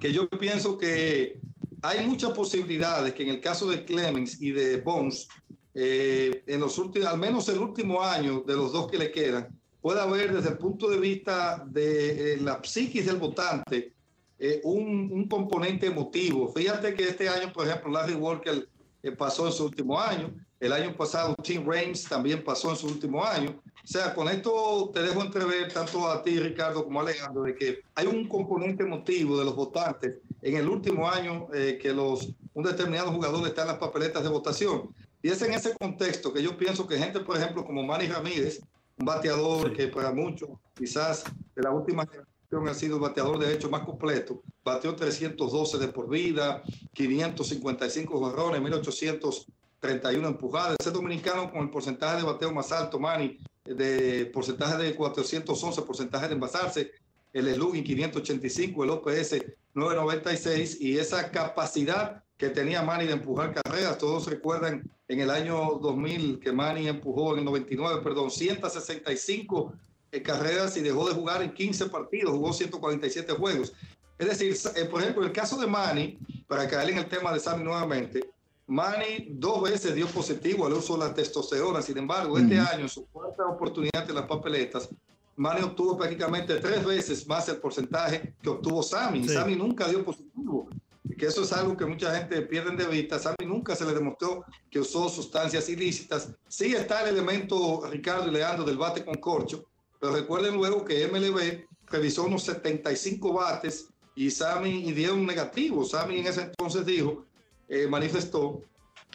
que 0.00 0.10
yo 0.10 0.26
pienso 0.26 0.78
que 0.78 1.38
hay 1.82 2.06
muchas 2.06 2.30
posibilidades 2.30 3.12
que 3.12 3.24
en 3.24 3.28
el 3.28 3.40
caso 3.42 3.68
de 3.68 3.84
Clemens 3.84 4.40
y 4.40 4.52
de 4.52 4.80
Bones, 4.80 5.28
eh, 5.74 6.44
en 6.46 6.60
los 6.60 6.78
últimos, 6.78 7.08
al 7.08 7.18
menos 7.18 7.46
el 7.50 7.58
último 7.58 8.02
año 8.02 8.40
de 8.40 8.56
los 8.56 8.72
dos 8.72 8.90
que 8.90 8.96
le 8.96 9.10
quedan, 9.10 9.48
pueda 9.82 10.04
haber 10.04 10.32
desde 10.32 10.48
el 10.48 10.56
punto 10.56 10.88
de 10.88 10.98
vista 10.98 11.62
de 11.68 12.32
eh, 12.32 12.36
la 12.38 12.58
psiquis 12.64 13.04
del 13.04 13.16
votante 13.16 13.97
eh, 14.38 14.60
un, 14.64 15.10
un, 15.12 15.28
componente 15.28 15.86
emotivo. 15.86 16.52
Fíjate 16.52 16.94
que 16.94 17.08
este 17.08 17.28
año, 17.28 17.52
por 17.52 17.66
ejemplo, 17.66 17.90
Larry 17.90 18.14
Walker 18.14 18.68
eh, 19.02 19.12
pasó 19.12 19.46
en 19.46 19.52
su 19.52 19.64
último 19.64 20.00
año. 20.00 20.32
El 20.60 20.72
año 20.72 20.96
pasado, 20.96 21.36
Tim 21.42 21.64
Raines 21.66 22.04
también 22.04 22.42
pasó 22.42 22.70
en 22.70 22.76
su 22.76 22.86
último 22.86 23.24
año. 23.24 23.60
O 23.66 23.86
sea, 23.86 24.14
con 24.14 24.28
esto 24.28 24.90
te 24.92 25.02
dejo 25.02 25.22
entrever 25.22 25.72
tanto 25.72 26.08
a 26.08 26.22
ti, 26.22 26.38
Ricardo, 26.38 26.84
como 26.84 27.00
a 27.00 27.02
Alejandro, 27.02 27.42
de 27.42 27.54
que 27.54 27.80
hay 27.94 28.06
un 28.06 28.28
componente 28.28 28.82
emotivo 28.82 29.38
de 29.38 29.44
los 29.44 29.54
votantes 29.54 30.16
en 30.42 30.56
el 30.56 30.68
último 30.68 31.08
año 31.08 31.48
eh, 31.54 31.78
que 31.80 31.92
los, 31.92 32.34
un 32.54 32.64
determinado 32.64 33.12
jugador 33.12 33.46
está 33.46 33.62
en 33.62 33.68
las 33.68 33.78
papeletas 33.78 34.22
de 34.22 34.28
votación. 34.28 34.94
Y 35.22 35.30
es 35.30 35.40
en 35.42 35.52
ese 35.52 35.74
contexto 35.76 36.32
que 36.32 36.42
yo 36.42 36.56
pienso 36.56 36.86
que 36.86 36.98
gente, 36.98 37.20
por 37.20 37.36
ejemplo, 37.36 37.64
como 37.64 37.82
Manny 37.82 38.06
Ramírez, 38.06 38.60
un 38.98 39.06
bateador 39.06 39.70
sí. 39.70 39.74
que 39.76 39.88
para 39.88 40.12
muchos, 40.12 40.50
quizás 40.76 41.24
de 41.54 41.62
la 41.62 41.70
última 41.70 42.04
generación, 42.04 42.37
ha 42.50 42.74
sido 42.74 42.96
el 42.96 43.02
bateador 43.02 43.38
de 43.38 43.52
hecho 43.52 43.68
más 43.68 43.82
completo. 43.82 44.42
Bateó 44.64 44.94
312 44.94 45.78
de 45.78 45.88
por 45.88 46.08
vida, 46.08 46.62
555 46.94 48.18
jorrones, 48.18 48.62
1831 48.62 50.28
empujadas. 50.28 50.76
Ese 50.80 50.90
dominicano 50.90 51.50
con 51.50 51.62
el 51.62 51.70
porcentaje 51.70 52.18
de 52.18 52.22
bateo 52.22 52.52
más 52.52 52.72
alto, 52.72 52.98
Manny, 52.98 53.38
de 53.64 54.26
porcentaje 54.32 54.82
de 54.82 54.94
411, 54.94 55.82
porcentaje 55.82 56.28
de 56.28 56.34
envasarse, 56.34 56.90
el 57.32 57.54
slugging 57.54 57.84
585, 57.84 58.84
el 58.84 58.90
OPS 58.90 59.36
996 59.74 60.80
y 60.80 60.98
esa 60.98 61.30
capacidad 61.30 62.24
que 62.38 62.48
tenía 62.48 62.82
Manny 62.82 63.06
de 63.06 63.12
empujar 63.12 63.52
carreras. 63.52 63.98
Todos 63.98 64.26
recuerdan 64.26 64.90
en 65.08 65.20
el 65.20 65.30
año 65.30 65.78
2000 65.82 66.40
que 66.40 66.52
Manny 66.52 66.88
empujó 66.88 67.32
en 67.32 67.40
el 67.40 67.44
99, 67.44 68.00
perdón, 68.02 68.30
165 68.30 69.72
eh, 69.72 69.87
carreras 70.24 70.76
y 70.76 70.80
dejó 70.80 71.08
de 71.08 71.14
jugar 71.14 71.42
en 71.42 71.52
15 71.52 71.86
partidos, 71.86 72.32
jugó 72.32 72.52
147 72.52 73.32
juegos. 73.34 73.72
Es 74.18 74.26
decir, 74.26 74.56
eh, 74.76 74.84
por 74.86 75.00
ejemplo, 75.00 75.24
el 75.24 75.32
caso 75.32 75.56
de 75.58 75.66
Manny, 75.66 76.18
para 76.46 76.68
caer 76.68 76.90
en 76.90 76.98
el 76.98 77.08
tema 77.08 77.32
de 77.32 77.38
Sammy 77.38 77.62
nuevamente, 77.62 78.28
Manny 78.66 79.28
dos 79.30 79.62
veces 79.62 79.94
dio 79.94 80.06
positivo 80.08 80.66
al 80.66 80.72
uso 80.74 80.98
de 80.98 81.06
la 81.06 81.14
testosterona. 81.14 81.80
Sin 81.80 81.96
embargo, 81.96 82.36
-huh. 82.36 82.42
este 82.42 82.58
año, 82.58 82.82
en 82.82 82.88
su 82.88 83.06
cuarta 83.06 83.46
oportunidad 83.46 84.04
de 84.06 84.12
las 84.12 84.26
papeletas, 84.26 84.88
Manny 85.36 85.62
obtuvo 85.62 85.96
prácticamente 85.96 86.56
tres 86.56 86.84
veces 86.84 87.26
más 87.28 87.48
el 87.48 87.58
porcentaje 87.58 88.34
que 88.42 88.48
obtuvo 88.48 88.82
Sammy. 88.82 89.22
Sí. 89.22 89.34
Sammy 89.34 89.54
nunca 89.54 89.86
dio 89.88 90.04
positivo. 90.04 90.68
Que 91.16 91.26
eso 91.26 91.42
es 91.42 91.52
algo 91.52 91.76
que 91.76 91.86
mucha 91.86 92.14
gente 92.14 92.42
pierde 92.42 92.76
de 92.76 92.86
vista. 92.86 93.18
Sammy 93.18 93.46
nunca 93.46 93.74
se 93.74 93.84
le 93.84 93.94
demostró 93.94 94.44
que 94.70 94.80
usó 94.80 95.08
sustancias 95.08 95.68
ilícitas. 95.68 96.32
Sí 96.48 96.74
está 96.74 97.02
el 97.02 97.14
elemento, 97.16 97.82
Ricardo 97.88 98.28
y 98.28 98.32
Leandro, 98.32 98.64
del 98.64 98.76
bate 98.76 99.04
con 99.04 99.14
corcho, 99.14 99.64
pero 100.00 100.12
recuerden 100.12 100.54
luego 100.54 100.84
que 100.84 101.06
MLB 101.08 101.66
revisó 101.86 102.24
unos 102.24 102.42
75 102.44 103.32
bates 103.32 103.88
y 104.14 104.30
Sammy 104.30 104.88
y 104.88 104.92
dieron 104.92 105.24
negativo. 105.26 105.84
Sammy 105.84 106.18
en 106.18 106.26
ese 106.26 106.42
entonces 106.42 106.84
dijo, 106.84 107.24
eh, 107.68 107.86
manifestó 107.86 108.62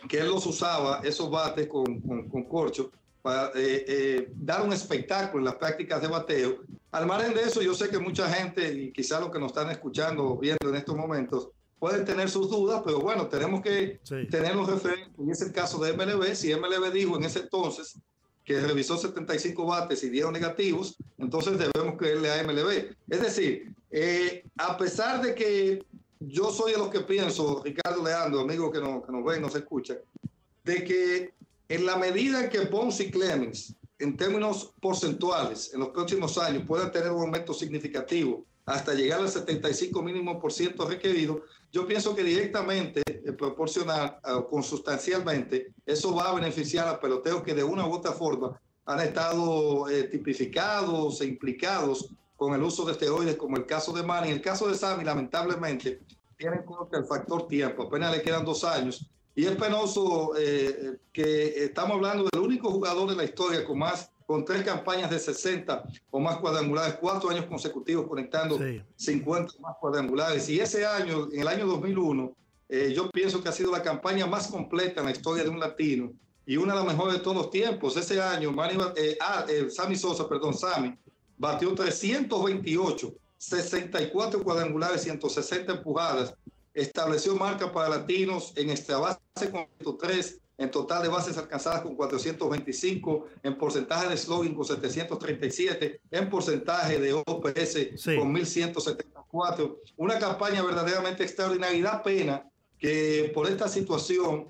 que 0.08 0.19
él 0.19 0.28
los 0.28 0.46
usaba, 0.46 1.02
esos 1.04 1.30
bates 1.30 1.67
con, 1.67 2.02
con, 2.02 2.30
con 2.30 2.43
corcho, 2.43 2.91
para 3.22 3.48
eh, 3.56 3.86
eh, 3.88 4.32
dar 4.36 4.62
un 4.62 4.74
espectáculo 4.74 5.39
en 5.39 5.46
las 5.46 5.56
prácticas 5.56 6.02
de 6.02 6.08
bateo. 6.08 6.60
Al 6.91 7.08
margen 7.08 7.34
de 7.34 7.43
eso, 7.43 7.62
yo 7.62 7.74
sé 7.74 7.89
que 7.89 7.98
mucha 7.98 8.30
gente, 8.30 8.72
y 8.74 8.91
quizá 8.91 9.19
los 9.19 9.32
que 9.32 9.39
nos 9.39 9.52
están 9.52 9.72
escuchando 9.72 10.26
o 10.26 10.38
viendo 10.38 10.69
en 10.69 10.76
estos 10.76 10.96
momentos, 10.96 11.50
pueden 11.80 12.06
tener 12.06 12.30
sus 12.30 12.50
dudas, 12.50 12.82
pero 12.86 13.00
bueno, 13.00 13.28
tenemos 13.28 13.62
que 13.62 14.00
sí. 14.04 14.28
tener 14.30 14.56
los 14.56 14.69
referentes. 14.69 15.13
Y 15.17 15.32
es 15.32 15.41
el 15.41 15.52
caso 15.52 15.84
de 15.84 15.93
MLB. 15.93 16.36
Si 16.36 16.54
MLB 16.54 16.91
dijo 16.91 17.17
en 17.17 17.24
ese 17.24 17.39
entonces 17.39 17.98
que 18.43 18.60
revisó 18.60 18.97
75 18.97 19.65
bates 19.65 20.03
y 20.03 20.10
dieron 20.10 20.34
negativos, 20.34 20.95
entonces 21.17 21.58
debemos 21.58 21.97
creerle 21.97 22.32
a 22.32 22.43
MLB. 22.43 22.95
Es 23.10 23.21
decir, 23.21 23.73
eh, 23.89 24.43
a 24.58 24.77
pesar 24.77 25.21
de 25.21 25.34
que 25.34 25.86
yo 26.19 26.51
soy 26.51 26.73
de 26.73 26.77
los 26.77 26.89
que 26.89 27.01
pienso, 27.01 27.62
Ricardo 27.63 28.03
Leandro, 28.03 28.41
amigo 28.41 28.71
que 28.71 28.79
nos, 28.79 29.06
que 29.06 29.12
nos 29.12 29.23
ven, 29.23 29.41
nos 29.41 29.56
escucha, 29.56 29.97
de 30.63 30.84
que 30.84 31.34
en 31.69 31.86
la 31.86 31.97
medida 31.97 32.43
en 32.43 32.49
que 32.49 32.62
Ponce 32.62 33.06
y 33.06 33.12
Clemens, 33.12 33.75
en 33.99 34.17
términos 34.17 34.73
porcentuales, 34.82 35.73
en 35.73 35.79
los 35.79 35.89
próximos 35.89 36.38
años 36.38 36.63
puedan 36.67 36.91
tener 36.91 37.12
un 37.12 37.21
aumento 37.21 37.53
significativo 37.53 38.45
hasta 38.65 38.93
llegar 38.93 39.19
al 39.19 39.29
75 39.29 40.01
mínimo 40.01 40.39
por 40.39 40.51
ciento 40.51 40.88
requerido, 40.88 41.43
yo 41.73 41.88
pienso 41.88 42.15
que 42.15 42.23
directamente, 42.23 43.01
eh, 43.07 43.31
proporcional 43.33 44.19
o 44.23 44.47
consustancialmente, 44.47 45.73
eso 45.88 46.13
va 46.13 46.29
a 46.29 46.36
beneficiar 46.36 46.88
a 46.88 46.99
peloteos 46.99 47.41
que 47.41 47.55
de 47.55 47.63
una 47.63 47.88
u 47.88 47.91
otra 47.91 48.12
forma 48.12 48.62
han 48.86 48.99
estado 48.99 49.89
eh, 49.89 50.03
tipificados 50.03 51.19
e 51.21 51.25
implicados 51.25 52.09
con 52.36 52.53
el 52.53 52.62
uso 52.62 52.86
de 52.86 52.91
esteroides, 52.91 53.38
como 53.38 53.57
el 53.57 53.65
caso 53.65 53.91
de 53.91 54.03
Manny. 54.03 54.29
En 54.29 54.36
el 54.36 54.41
caso 54.41 54.67
de 54.67 54.75
Sammy, 54.75 55.03
lamentablemente, 55.03 56.01
tiene 56.38 56.57
en 56.57 56.63
cuenta 56.63 56.97
el 56.97 57.05
factor 57.05 57.47
tiempo, 57.47 57.83
apenas 57.83 58.15
le 58.15 58.21
quedan 58.21 58.45
dos 58.45 58.63
años. 58.63 59.09
Y 59.33 59.45
es 59.45 59.55
penoso 59.55 60.33
eh, 60.38 60.97
que 61.12 61.63
estamos 61.63 61.95
hablando 61.95 62.29
del 62.31 62.39
único 62.39 62.69
jugador 62.69 63.09
de 63.09 63.15
la 63.15 63.23
historia 63.23 63.65
con 63.65 63.79
más 63.79 64.12
con 64.25 64.45
tres 64.45 64.63
campañas 64.63 65.09
de 65.09 65.19
60 65.19 65.83
o 66.12 66.19
más 66.19 66.38
cuadrangulares, 66.38 66.97
cuatro 66.99 67.29
años 67.29 67.45
consecutivos 67.45 68.07
conectando 68.07 68.57
sí. 68.57 68.81
50 68.95 69.53
más 69.59 69.75
cuadrangulares. 69.79 70.49
Y 70.49 70.59
ese 70.59 70.86
año, 70.86 71.27
en 71.31 71.41
el 71.41 71.47
año 71.47 71.65
2001, 71.67 72.33
eh, 72.69 72.93
yo 72.95 73.09
pienso 73.09 73.41
que 73.41 73.49
ha 73.49 73.51
sido 73.51 73.71
la 73.71 73.83
campaña 73.83 74.25
más 74.25 74.47
completa 74.47 75.01
en 75.01 75.05
la 75.05 75.12
historia 75.12 75.43
de 75.43 75.49
un 75.49 75.59
latino 75.59 76.12
y 76.45 76.57
una 76.57 76.73
de 76.73 76.79
las 76.79 76.88
mejores 76.88 77.15
de 77.15 77.19
todos 77.19 77.38
los 77.38 77.49
tiempos. 77.49 77.95
Ese 77.97 78.21
año, 78.21 78.51
Manny, 78.51 78.77
eh, 78.95 79.17
ah, 79.21 79.45
eh, 79.47 79.69
Sammy 79.69 79.95
Sosa, 79.95 80.27
perdón, 80.27 80.53
Sammy, 80.53 80.95
batió 81.38 81.73
328, 81.73 83.13
64 83.38 84.43
cuadrangulares, 84.43 85.03
160 85.03 85.73
empujadas. 85.73 86.33
Estableció 86.73 87.36
marca 87.36 87.71
para 87.71 87.89
latinos 87.89 88.53
en 88.55 88.71
esta 88.71 88.97
base 88.97 89.19
con 89.51 89.67
103 89.79 90.39
en 90.58 90.70
total 90.72 91.04
de 91.04 91.10
bases 91.10 91.38
alcanzadas 91.38 91.82
con 91.82 91.96
425, 91.96 93.26
en 93.44 93.58
porcentaje 93.58 94.08
de 94.08 94.18
slogan 94.18 94.54
con 94.54 94.66
737, 94.66 96.02
en 96.12 96.30
porcentaje 96.30 97.00
de 97.00 97.13
OPS 97.13 97.74
sí. 97.96 98.18
con 98.18 98.32
1174. 98.32 99.80
Una 99.98 100.20
campaña 100.20 100.62
verdaderamente 100.63 101.24
extraordinaria 101.24 101.78
y 101.78 101.82
da 101.82 102.04
pena 102.04 102.48
que 102.78 103.32
por 103.34 103.48
esta 103.48 103.68
situación 103.68 104.50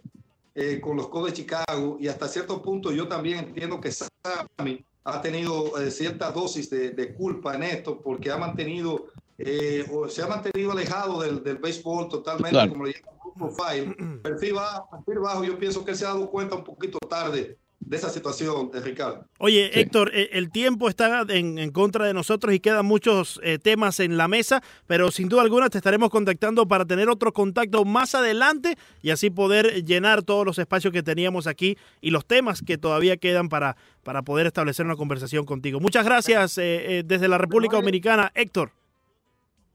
eh, 0.56 0.80
con 0.82 0.98
los 0.98 1.08
Cubs 1.08 1.28
de 1.28 1.34
Chicago 1.34 1.98
y 2.00 2.08
hasta 2.08 2.28
cierto 2.28 2.62
punto 2.62 2.92
yo 2.92 3.08
también 3.08 3.39
entiendo 3.39 3.80
que 3.82 3.92
Sammy 3.92 4.86
ha 5.04 5.22
tenido 5.22 5.80
eh, 5.80 5.89
cierta 5.89 6.32
dosis 6.32 6.70
de, 6.70 6.92
de, 6.92 7.13
culpa 7.13 7.56
en 7.56 7.63
esto 7.63 8.00
porque 8.00 8.30
ha 8.30 8.38
mantenido 8.38 9.08
eh, 9.38 9.86
o 9.92 10.08
se 10.08 10.22
ha 10.22 10.28
mantenido 10.28 10.72
alejado 10.72 11.22
del, 11.22 11.44
del 11.44 11.58
béisbol 11.58 12.08
totalmente, 12.08 12.52
claro. 12.52 12.72
como 12.72 12.86
le 12.86 12.94
llaman 12.94 13.12
profile, 13.34 13.96
perfil 14.24 14.54
bajo, 14.54 14.89
perfil 14.89 15.22
bajo, 15.22 15.43
yo 15.43 15.58
pienso 15.58 15.84
que 15.84 15.91
él 15.91 15.98
se 15.98 16.06
ha 16.06 16.10
dado 16.10 16.30
cuenta 16.30 16.56
un 16.56 16.63
poquito 16.63 16.98
tarde 17.00 17.58
de 17.86 17.98
esa 17.98 18.10
situación, 18.10 18.72
eh, 18.74 18.80
Ricardo. 18.80 19.28
Oye, 19.39 19.69
Sí. 19.74 19.82
Héctor, 19.82 20.12
eh, 20.13 20.30
el 20.32 20.50
tiempo 20.52 20.88
está 20.88 21.26
en, 21.28 21.58
en 21.58 21.69
contra 21.72 22.06
de 22.06 22.13
nosotros 22.13 22.54
y 22.54 22.62
quedan 22.62 22.86
muchos 22.86 23.41
eh, 23.43 23.60
temas 23.60 24.00
en 24.00 24.15
la 24.15 24.30
mesa, 24.30 24.63
pero 24.88 25.12
sin 25.12 25.28
duda 25.28 25.41
alguna 25.41 25.69
te 25.69 25.80
estaremos 25.80 26.10
contactando 26.10 26.65
para 26.65 26.86
tener 26.86 27.10
otro 27.10 27.34
contacto 27.34 27.84
más 27.84 28.15
adelante 28.15 28.78
y 29.02 29.10
así 29.10 29.30
poder 29.30 29.84
llenar 29.84 30.24
todos 30.24 30.46
los 30.46 30.60
espacios 30.60 30.93
que 30.93 31.04
teníamos 31.04 31.46
aquí 31.46 31.78
y 32.00 32.12
los 32.12 32.26
temas 32.26 32.62
que 32.62 32.78
todavía 32.78 33.17
quedan 33.17 33.50
para, 33.50 33.76
para 34.04 34.22
poder 34.22 34.48
establecer 34.48 34.86
una 34.86 34.96
conversación 34.96 35.43
contigo. 35.46 35.82
Muchas 35.82 36.06
gracias 36.06 36.58
eh, 36.58 37.00
eh, 37.00 37.04
desde 37.06 37.28
la 37.28 37.38
República 37.38 37.76
Dominicana, 37.76 38.32
Héctor. 38.34 38.72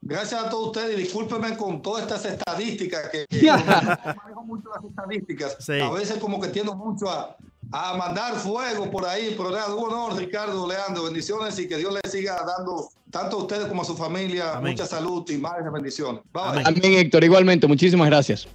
Gracias 0.08 0.42
a 0.42 0.48
todos 0.48 0.68
ustedes 0.68 0.98
y 0.98 1.02
discúlpenme 1.02 1.54
con 1.54 1.82
todas 1.82 2.04
estas 2.04 2.24
estadísticas 2.24 3.10
que, 3.10 3.26
yo 3.44 3.52
manejo 3.52 4.42
mucho 4.42 4.70
las 4.74 4.82
estadísticas. 4.82 5.56
Sí. 5.60 5.78
A 5.78 5.90
veces 5.90 6.16
como 6.16 6.40
que 6.40 6.48
tiendo 6.48 6.74
mucho 6.74 7.10
a, 7.10 7.36
a 7.70 7.94
mandar 7.94 8.36
fuego 8.36 8.90
por 8.90 9.04
ahí, 9.04 9.34
pero 9.36 9.50
nada, 9.50 9.74
un 9.74 9.92
honor, 9.92 10.16
Ricardo, 10.16 10.66
Leandro, 10.66 11.04
bendiciones 11.04 11.58
y 11.58 11.68
que 11.68 11.76
Dios 11.76 11.92
les 11.92 12.10
siga 12.10 12.42
dando 12.42 12.88
tanto 13.10 13.36
a 13.36 13.40
ustedes 13.40 13.66
como 13.66 13.82
a 13.82 13.84
su 13.84 13.94
familia 13.94 14.56
Amén. 14.56 14.72
mucha 14.72 14.86
salud 14.86 15.28
y 15.28 15.36
más 15.36 15.56
bendiciones. 15.70 16.22
Bye. 16.32 16.42
Amén. 16.42 16.64
Amén, 16.66 16.92
Héctor. 16.94 17.24
Igualmente, 17.24 17.66
muchísimas 17.66 18.08
gracias. 18.08 18.48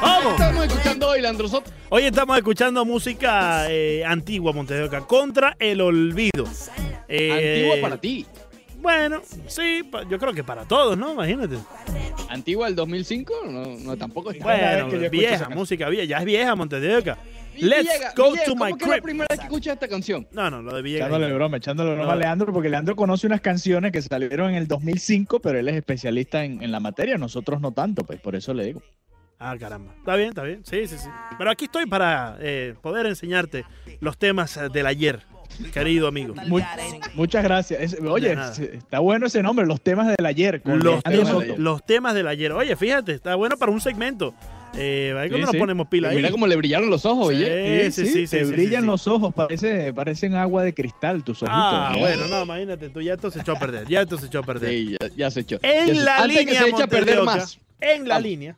¡Vamos! 0.00 0.32
Estamos 0.32 0.64
escuchando 0.66 0.95
hoy, 1.90 2.02
estamos 2.02 2.36
escuchando 2.36 2.84
música 2.84 3.70
eh, 3.70 4.04
antigua, 4.04 4.52
Montevideo, 4.52 5.06
contra 5.06 5.56
el 5.58 5.80
olvido. 5.80 6.44
Eh, 7.08 7.32
Antigua 7.32 7.88
para 7.88 8.00
ti. 8.00 8.26
Bueno, 8.80 9.22
sí, 9.46 9.82
yo 10.10 10.18
creo 10.18 10.32
que 10.32 10.44
para 10.44 10.64
todos, 10.64 10.96
¿no? 10.96 11.12
Imagínate. 11.12 11.56
Antigua 12.28 12.66
del 12.66 12.76
2005, 12.76 13.34
no, 13.46 13.64
no 13.78 13.96
tampoco 13.96 14.30
está. 14.30 14.44
Bueno, 14.44 14.88
que 14.90 15.08
vieja, 15.08 15.48
música 15.48 15.88
vieja, 15.88 16.04
ya 16.04 16.18
es 16.18 16.24
vieja 16.24 16.54
Montevideo. 16.54 17.16
Let's 17.58 18.14
go 18.14 18.34
to 18.34 18.40
¿cómo 18.50 18.66
my 18.66 18.72
que 18.74 18.84
es 18.84 18.88
la 18.88 18.94
crib. 18.96 19.02
primera 19.02 19.26
vez 19.30 19.38
que 19.38 19.46
escuchas 19.46 19.74
esta 19.74 19.88
canción? 19.88 20.28
No, 20.32 20.50
no, 20.50 20.60
lo 20.60 20.76
de 20.76 20.82
Villegas. 20.82 21.08
Echándole 21.08 21.32
broma, 21.32 21.56
echándole 21.56 21.90
broma 21.94 22.04
No. 22.04 22.10
a 22.12 22.16
Leandro, 22.16 22.52
porque 22.52 22.68
Leandro 22.68 22.94
conoce 22.96 23.26
unas 23.26 23.40
canciones 23.40 23.92
que 23.92 24.02
salieron 24.02 24.50
en 24.50 24.56
el 24.56 24.68
2005, 24.68 25.40
pero 25.40 25.58
él 25.58 25.66
es 25.68 25.76
especialista 25.76 26.44
en, 26.44 26.62
en 26.62 26.70
la 26.70 26.80
materia, 26.80 27.16
nosotros 27.16 27.62
no 27.62 27.72
tanto, 27.72 28.04
pues 28.04 28.20
por 28.20 28.36
eso 28.36 28.52
le 28.52 28.66
digo. 28.66 28.82
Ah, 29.38 29.54
caramba. 29.58 29.92
Está 29.98 30.16
bien, 30.16 30.30
está 30.30 30.42
bien. 30.42 30.62
Sí, 30.64 30.86
sí, 30.86 30.96
sí. 30.98 31.08
Pero 31.36 31.50
aquí 31.50 31.66
estoy 31.66 31.86
para 31.86 32.36
eh, 32.40 32.74
poder 32.80 33.06
enseñarte 33.06 33.64
los 34.00 34.16
temas 34.16 34.56
eh, 34.56 34.68
del 34.72 34.86
ayer, 34.86 35.20
querido 35.74 36.08
amigo. 36.08 36.34
Mu- 36.46 36.60
muchas 37.14 37.44
gracias. 37.44 37.80
Es- 37.94 38.00
oye, 38.00 38.34
está 38.72 38.98
bueno 39.00 39.26
ese 39.26 39.42
nombre, 39.42 39.66
los 39.66 39.80
temas 39.82 40.06
del 40.16 40.24
ayer. 40.24 40.62
Los 40.64 41.02
temas, 41.02 41.18
del 41.18 41.26
Soto. 41.26 41.40
ayer. 41.40 41.58
los 41.58 41.84
temas 41.84 42.14
del 42.14 42.28
ayer. 42.28 42.52
Oye, 42.52 42.74
fíjate, 42.76 43.12
está 43.12 43.34
bueno 43.34 43.56
para 43.58 43.70
un 43.72 43.80
segmento. 43.80 44.34
Eh, 44.78 45.14
ahí 45.18 45.28
cuando 45.28 45.36
Sí, 45.38 45.42
nos 45.42 45.50
sí. 45.52 45.58
ponemos 45.58 45.88
pila 45.88 46.08
ahí. 46.10 46.16
Mira 46.16 46.30
cómo 46.30 46.46
le 46.46 46.56
brillaron 46.56 46.88
los 46.90 47.04
ojos, 47.06 47.28
Sí, 47.28 47.34
oye. 47.36 47.90
sí, 47.90 48.06
sí, 48.06 48.26
sí, 48.26 48.26
te 48.38 48.44
sí, 48.44 48.50
brillan 48.52 48.82
sí. 48.82 48.86
los 48.86 49.06
ojos, 49.06 49.32
parece, 49.34 49.92
parecen 49.94 50.34
agua 50.34 50.62
de 50.64 50.74
cristal 50.74 51.24
tus 51.24 51.42
ojitos. 51.42 51.58
Ah, 51.62 51.90
¿no? 51.92 51.98
bueno, 52.00 52.26
no, 52.28 52.42
imagínate, 52.42 52.88
tú 52.90 53.00
ya 53.00 53.14
esto 53.14 53.30
se 53.30 53.40
echó 53.40 53.52
a 53.52 53.58
perder, 53.58 53.86
ya 53.86 54.02
esto 54.02 54.18
se 54.18 54.26
echó 54.26 54.40
a 54.40 54.42
perder. 54.42 54.70
Sí, 54.70 54.96
ya, 55.00 55.08
ya 55.16 55.30
se 55.30 55.40
echó. 55.40 55.58
Ya 55.62 55.70
En 55.84 55.86
se- 55.96 56.04
la 56.04 56.16
antes 56.22 56.38
que 56.38 56.44
línea, 56.44 56.62
se 56.62 56.68
eche 56.70 56.82
a 56.82 56.86
perder 56.88 57.22
más. 57.22 57.58
en 57.80 58.06
la 58.08 58.16
Vamos. 58.16 58.28
línea, 58.28 58.56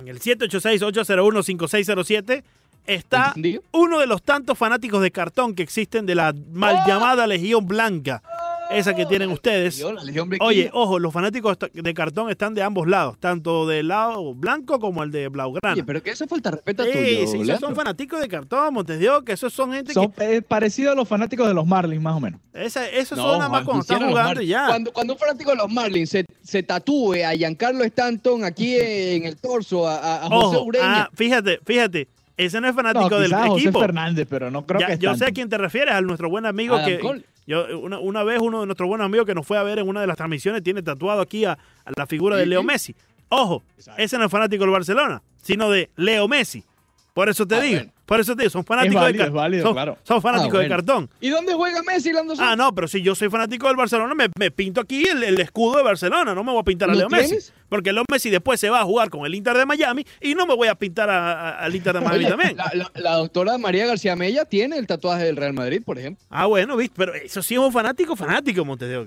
en 0.00 0.08
el 0.08 0.20
786-801-5607, 0.20 2.42
está 2.86 3.26
¿Entendido? 3.28 3.62
uno 3.72 3.98
de 4.00 4.06
los 4.06 4.22
tantos 4.22 4.56
fanáticos 4.58 5.02
de 5.02 5.10
cartón 5.10 5.54
que 5.54 5.62
existen 5.62 6.06
de 6.06 6.14
la 6.14 6.34
mal 6.52 6.78
llamada 6.86 7.26
Legión 7.26 7.66
Blanca, 7.66 8.22
esa 8.70 8.94
que 8.94 9.06
tienen 9.06 9.30
ustedes. 9.30 9.84
Oye, 10.40 10.70
ojo, 10.72 10.98
los 10.98 11.12
fanáticos 11.12 11.56
de 11.72 11.94
cartón 11.94 12.30
están 12.30 12.54
de 12.54 12.62
ambos 12.62 12.86
lados, 12.88 13.16
tanto 13.18 13.66
del 13.66 13.88
lado 13.88 14.34
blanco 14.34 14.78
como 14.78 15.02
el 15.02 15.10
de 15.10 15.28
Blaugrana. 15.28 15.74
Oye, 15.74 15.84
pero 15.84 16.02
que 16.02 16.10
eso 16.10 16.26
falta 16.26 16.50
respeto 16.52 16.82
a 16.82 16.86
Sí, 16.86 16.92
tuyo, 16.92 17.26
sí, 17.26 17.40
esos 17.42 17.60
son 17.60 17.74
fanáticos 17.74 18.20
de 18.20 18.28
cartón, 18.28 18.72
Montevideo, 18.74 19.22
que 19.24 19.32
esos 19.32 19.52
son 19.52 19.72
gente 19.72 19.92
Son 19.92 20.12
eh, 20.18 20.42
parecidos 20.42 20.92
a 20.92 20.96
los 20.96 21.08
fanáticos 21.08 21.46
de 21.48 21.54
los 21.54 21.66
Marlins, 21.66 22.02
más 22.02 22.16
o 22.16 22.20
menos. 22.20 22.40
que... 22.52 22.64
Esa, 22.64 22.88
eso 22.88 23.16
No, 23.16 23.22
son 23.22 23.38
nada 23.38 23.48
más 23.50 23.64
cuando 23.64 23.82
están 23.82 24.08
jugando 24.08 24.42
y 24.42 24.46
ya. 24.48 24.66
Cuando, 24.66 24.92
cuando 24.92 25.12
un 25.14 25.18
fanático 25.18 25.50
de 25.50 25.56
los 25.56 25.70
Marlins 25.72 26.10
se, 26.10 26.24
se 26.42 26.62
tatúe 26.62 27.14
a 27.26 27.32
Giancarlo 27.34 27.84
Stanton 27.84 28.44
aquí 28.44 28.76
en 28.80 29.24
el 29.24 29.36
torso, 29.36 29.86
a, 29.88 30.24
a- 30.24 30.28
José 30.28 30.56
Ojo, 30.56 30.64
Ureña. 30.64 31.02
ah, 31.02 31.10
fíjate, 31.14 31.60
fíjate, 31.64 32.08
ese 32.36 32.60
no 32.60 32.68
es 32.68 32.74
fanático 32.74 33.10
No, 33.10 33.18
del 33.20 33.34
José 33.34 33.62
equipo. 33.64 33.80
Fernández, 33.80 34.26
pero 34.30 34.50
no 34.50 34.64
creo 34.64 34.80
Ya- 34.80 34.86
que 34.86 34.98
yo 34.98 35.14
sé 35.14 35.26
a 35.26 35.30
quién 35.30 35.48
te 35.48 35.58
refieres, 35.58 35.94
a 35.94 36.00
nuestro 36.00 36.30
buen 36.30 36.46
amigo 36.46 36.74
Adam 36.76 36.86
que 36.86 36.98
Cole. 36.98 37.24
Yo 37.46 37.78
una, 37.78 37.98
una 37.98 38.22
vez 38.22 38.38
uno 38.40 38.60
de 38.60 38.66
nuestros 38.66 38.88
buenos 38.88 39.04
amigos 39.06 39.26
que 39.26 39.34
nos 39.34 39.46
fue 39.46 39.58
a 39.58 39.62
ver 39.62 39.78
en 39.78 39.88
una 39.88 40.00
de 40.00 40.06
las 40.06 40.16
transmisiones 40.16 40.62
tiene 40.62 40.82
tatuado 40.82 41.20
aquí 41.20 41.44
a, 41.44 41.52
a 41.52 41.92
la 41.96 42.06
figura 42.06 42.36
de 42.36 42.46
Leo. 42.46 42.62
Messi. 42.62 42.94
Ojo, 43.28 43.62
ese 43.96 44.18
no 44.18 44.24
es 44.24 44.30
fanático 44.30 44.64
del 44.64 44.72
Barcelona, 44.72 45.22
sino 45.42 45.70
de 45.70 45.90
Leo 45.96 46.26
Messi. 46.28 46.64
Por 47.14 47.28
eso 47.28 47.46
te 47.46 47.54
Ah, 47.56 47.60
digo, 47.60 47.76
bueno. 47.78 47.92
Por 48.10 48.18
eso 48.18 48.34
te 48.34 48.42
digo, 48.42 48.50
son 48.50 48.64
fanáticos 48.64 49.00
válido, 49.00 49.22
de 49.22 49.28
es 49.28 49.32
válido, 49.32 49.62
son, 49.62 49.72
claro. 49.72 49.96
son 50.02 50.20
fanáticos 50.20 50.58
Ah, 50.58 50.62
de 50.62 50.68
cartón. 50.68 51.08
¿Y 51.20 51.28
dónde 51.28 51.54
juega 51.54 51.80
Messi, 51.84 52.12
Lando 52.12 52.34
Ah, 52.40 52.56
no, 52.56 52.74
pero 52.74 52.88
si 52.88 53.02
yo 53.02 53.14
soy 53.14 53.30
fanático 53.30 53.68
del 53.68 53.76
Barcelona, 53.76 54.16
me, 54.16 54.26
me 54.36 54.50
pinto 54.50 54.80
aquí 54.80 55.04
el, 55.06 55.22
el 55.22 55.40
escudo 55.40 55.76
de 55.76 55.84
Barcelona, 55.84 56.34
no 56.34 56.42
me 56.42 56.50
voy 56.50 56.60
a 56.60 56.64
pintar 56.64 56.90
a 56.90 56.92
¿Lo 56.92 56.98
Leo 56.98 57.08
Messi. 57.08 57.38
Porque 57.68 57.92
Leo 57.92 58.02
Messi 58.10 58.30
después 58.30 58.58
se 58.58 58.68
va 58.68 58.80
a 58.80 58.84
jugar 58.84 59.10
con 59.10 59.24
el 59.26 59.34
Inter 59.36 59.56
de 59.56 59.64
Miami 59.64 60.04
y 60.20 60.34
no 60.34 60.44
me 60.44 60.56
voy 60.56 60.66
a 60.66 60.74
pintar 60.74 61.08
a- 61.08 61.50
a- 61.50 61.58
al 61.60 61.72
Inter 61.76 61.94
de 61.94 62.00
Miami 62.00 62.18
Oye, 62.24 62.28
también. 62.30 62.56
La, 62.56 62.70
la- 62.74 62.90
la 62.96 63.14
doctora 63.14 63.56
María 63.58 63.86
García 63.86 64.16
Mella 64.16 64.44
tiene 64.44 64.76
el 64.76 64.88
tatuaje 64.88 65.22
del 65.22 65.36
Real 65.36 65.52
Madrid, 65.52 65.80
por 65.86 65.96
ejemplo. 65.96 66.24
Ah, 66.30 66.46
bueno, 66.46 66.76
viste, 66.76 66.94
pero 66.98 67.14
eso 67.14 67.42
sí 67.42 67.54
es 67.54 67.60
un 67.60 67.72
fanático, 67.72 68.16
fanático, 68.16 68.64
Montevideo. 68.64 69.06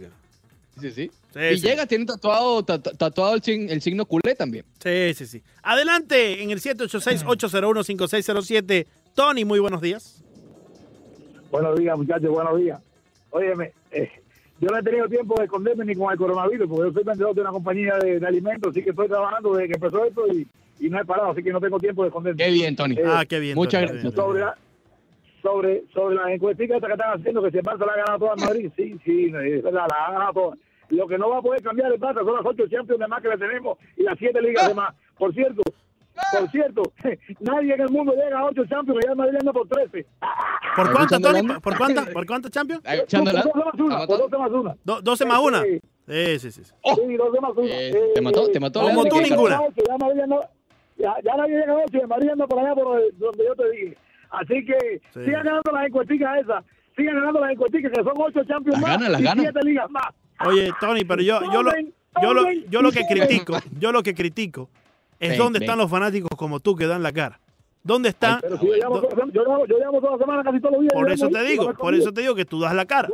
Sí, 0.80 0.92
sí. 0.92 1.12
Sí, 1.34 1.40
y 1.54 1.58
sí. 1.58 1.68
llega, 1.68 1.86
tiene 1.86 2.06
tatuado, 2.06 2.64
tatu- 2.64 2.96
tatuado 2.98 3.36
el, 3.36 3.42
sign- 3.42 3.70
el 3.70 3.82
signo 3.82 4.06
culé 4.06 4.36
también. 4.36 4.66
Sí, 4.84 5.14
sí, 5.14 5.26
sí. 5.26 5.42
Adelante 5.62 6.42
en 6.44 6.52
el 6.52 6.60
786-801-5607. 6.60 8.86
Tony, 9.16 9.46
muy 9.46 9.60
buenos 9.60 9.82
días. 9.82 10.22
Buenos 11.52 11.78
días, 11.80 11.98
muchachos, 11.98 12.30
buenos 12.30 12.60
días. 12.60 12.82
Óyeme, 13.30 13.72
eh, 13.92 14.10
yo 14.60 14.70
no 14.70 14.78
he 14.80 14.84
tenido 14.84 15.08
tiempo 15.08 15.36
de 15.38 15.46
esconderme 15.46 15.86
ni 15.86 15.96
con 15.96 16.12
el 16.12 16.18
coronavirus, 16.18 16.68
porque 16.68 16.88
yo 16.90 16.94
soy 16.94 17.04
vendedor 17.04 17.36
de 17.36 17.42
una 17.42 17.52
compañía 17.52 17.98
de, 18.00 18.20
de 18.20 18.28
alimentos, 18.28 18.72
así 18.72 18.84
que 18.84 18.90
estoy 18.92 19.08
trabajando 19.08 19.54
desde 19.54 19.68
que 19.70 19.74
empezó 19.76 20.04
esto 20.06 20.28
y, 20.34 20.48
y 20.80 20.90
no 20.90 21.00
he 21.00 21.06
parado, 21.06 21.32
así 21.32 21.44
que 21.44 21.52
no 21.52 21.60
tengo 21.62 21.80
tiempo 21.80 22.02
de 22.04 22.08
esconderme. 22.10 22.44
Qué 22.44 22.52
bien, 22.52 22.76
Tony. 22.76 22.96
Eh, 22.96 23.04
Ah, 23.06 23.24
qué 23.28 23.40
bien. 23.40 23.56
muchas 23.56 23.82
Tony, 23.86 23.92
gracias. 24.02 24.14
sobre, 24.16 24.40
la- 24.42 24.58
sobre, 25.44 25.84
sobre 25.94 26.16
las 26.16 26.30
encuesticas 26.30 26.78
estas 26.78 26.88
que 26.88 26.94
están 26.94 27.20
haciendo, 27.20 27.44
que 27.44 27.52
si 27.52 27.58
el 27.58 27.64
Barça 27.64 27.86
la 27.86 27.94
ha 27.94 27.98
ganado 27.98 28.18
toda 28.20 28.34
en 28.38 28.44
Madrid, 28.46 28.72
sí, 28.76 28.98
sí, 29.06 29.26
es 29.26 29.62
verdad, 29.62 29.86
la 29.92 30.06
ha 30.08 30.12
ganado 30.14 30.34
toda. 30.34 30.58
Lo 30.90 31.08
que 31.08 31.18
no 31.18 31.30
va 31.30 31.38
a 31.38 31.42
poder 31.42 31.62
cambiar 31.62 31.92
el 31.94 32.00
Barça 32.00 32.24
son 32.24 32.34
las 32.36 32.46
ocho 32.46 32.68
Champions 32.68 33.00
de 33.00 33.08
más 33.08 33.22
que 33.22 33.28
le 33.30 33.38
tenemos 33.38 33.78
y 33.98 34.04
las 34.04 34.18
siete 34.18 34.42
ligas 34.42 34.68
de 34.68 34.74
más. 34.74 34.96
Por 35.18 35.34
cierto, 35.34 35.62
por 36.32 36.50
cierto, 36.52 36.82
nadie 37.42 37.74
en 37.74 37.82
el 37.82 37.90
mundo 37.90 38.14
llega 38.14 38.40
a 38.40 38.46
ocho 38.46 38.66
Champions 38.66 39.00
y 39.04 39.08
ya 39.08 39.16
Madrid 39.16 39.38
anda 39.40 39.52
por 39.54 39.68
13. 39.68 40.06
¿Por 40.76 40.92
cuántas, 40.92 41.20
escuchando 41.20 41.32
Tony? 41.32 41.60
¿Por 41.60 41.78
cuántas? 41.78 42.10
¿Por 42.10 42.26
cuántas 42.26 42.52
Champions? 42.52 42.82
Por 42.84 42.96
12 42.98 43.18
más 43.22 43.74
una, 43.76 43.96
¿Está 44.02 44.08
por 44.08 44.18
matando? 44.18 44.18
12 44.18 44.38
más 44.38 44.52
una. 44.52 44.76
Do- 44.84 45.02
¿12 45.02 45.26
más 45.28 45.40
una? 45.40 45.62
Sí, 45.64 45.80
Sí, 46.06 46.40
sí, 46.40 46.52
sí. 46.52 46.64
sí. 46.66 46.74
Oh. 46.82 46.96
Sí, 46.96 47.16
12 47.16 47.42
más 47.42 47.52
una. 47.56 47.68
Eh, 47.70 48.12
te 48.16 48.22
mató, 48.22 48.50
te 48.52 48.60
mató, 48.60 48.82
Como 48.82 49.06
tú 49.06 49.22
ninguna. 49.22 49.60
Ya, 50.98 51.16
nadie 51.36 51.56
llega 51.60 51.74
a 51.74 51.84
8 51.88 51.98
y 52.04 52.08
Madrid 52.08 52.30
anda 52.30 52.48
por 52.48 52.60
allá 52.60 52.76
por 52.76 53.02
donde 53.18 53.46
yo 53.46 53.56
te 53.56 53.72
dije. 53.72 53.98
Así 54.34 54.66
que 54.66 55.02
Sí. 55.14 55.26
sigan 55.26 55.44
ganando 55.46 55.72
las 55.72 55.88
encuesticas 55.88 56.42
esas. 56.42 56.66
Sigan 56.96 57.16
ganando 57.16 57.40
las 57.40 57.52
encuesticas 57.52 57.92
que 57.92 58.04
son 58.04 58.14
8 58.16 58.44
Champions 58.46 58.80
Las 58.80 58.82
más 58.82 58.92
ganan, 58.92 59.12
las 59.12 59.22
y 59.22 59.24
ganan. 59.24 59.46
7 59.46 59.60
ligas 59.64 59.90
más. 59.90 60.08
Oye, 60.46 60.72
Tony, 60.80 61.06
pero 61.06 61.22
yo, 61.22 61.40
yo, 61.52 61.64
lo, 61.64 61.72
yo, 62.22 62.34
lo, 62.34 62.52
yo 62.52 62.82
lo 62.82 62.92
que 62.92 63.02
critico, 63.08 63.58
yo 63.80 63.92
lo 63.92 64.04
que 64.04 64.14
critico 64.14 64.70
es 65.20 65.30
Ven, 65.30 65.38
dónde 65.38 65.60
ven. 65.60 65.64
están 65.70 65.78
los 65.80 65.90
fanáticos 65.90 66.30
como 66.38 66.60
tú 66.60 66.76
que 66.76 66.86
dan 66.88 67.02
la 67.04 67.12
cara. 67.12 67.40
¿Dónde 67.84 68.10
están? 68.10 68.40
Pero 68.42 68.58
si 68.60 68.68
yo 68.68 68.74
llamo, 68.76 69.02
yo, 69.32 69.44
llamo, 69.44 69.66
yo 69.66 69.78
llamo 69.78 70.00
toda 70.00 70.14
la 70.14 70.18
semana 70.18 70.44
casi 70.44 70.60
todos 70.60 70.74
los 70.74 70.82
días. 70.82 70.94
por 70.94 71.12
eso 71.12 71.30
te 71.30 71.44
digo, 71.44 71.74
por 71.74 71.94
eso 71.94 72.14
te 72.14 72.22
digo 72.22 72.34
que 72.36 72.46
tú 72.46 72.60
das 72.60 72.74
la 72.74 72.86
cara. 72.86 73.10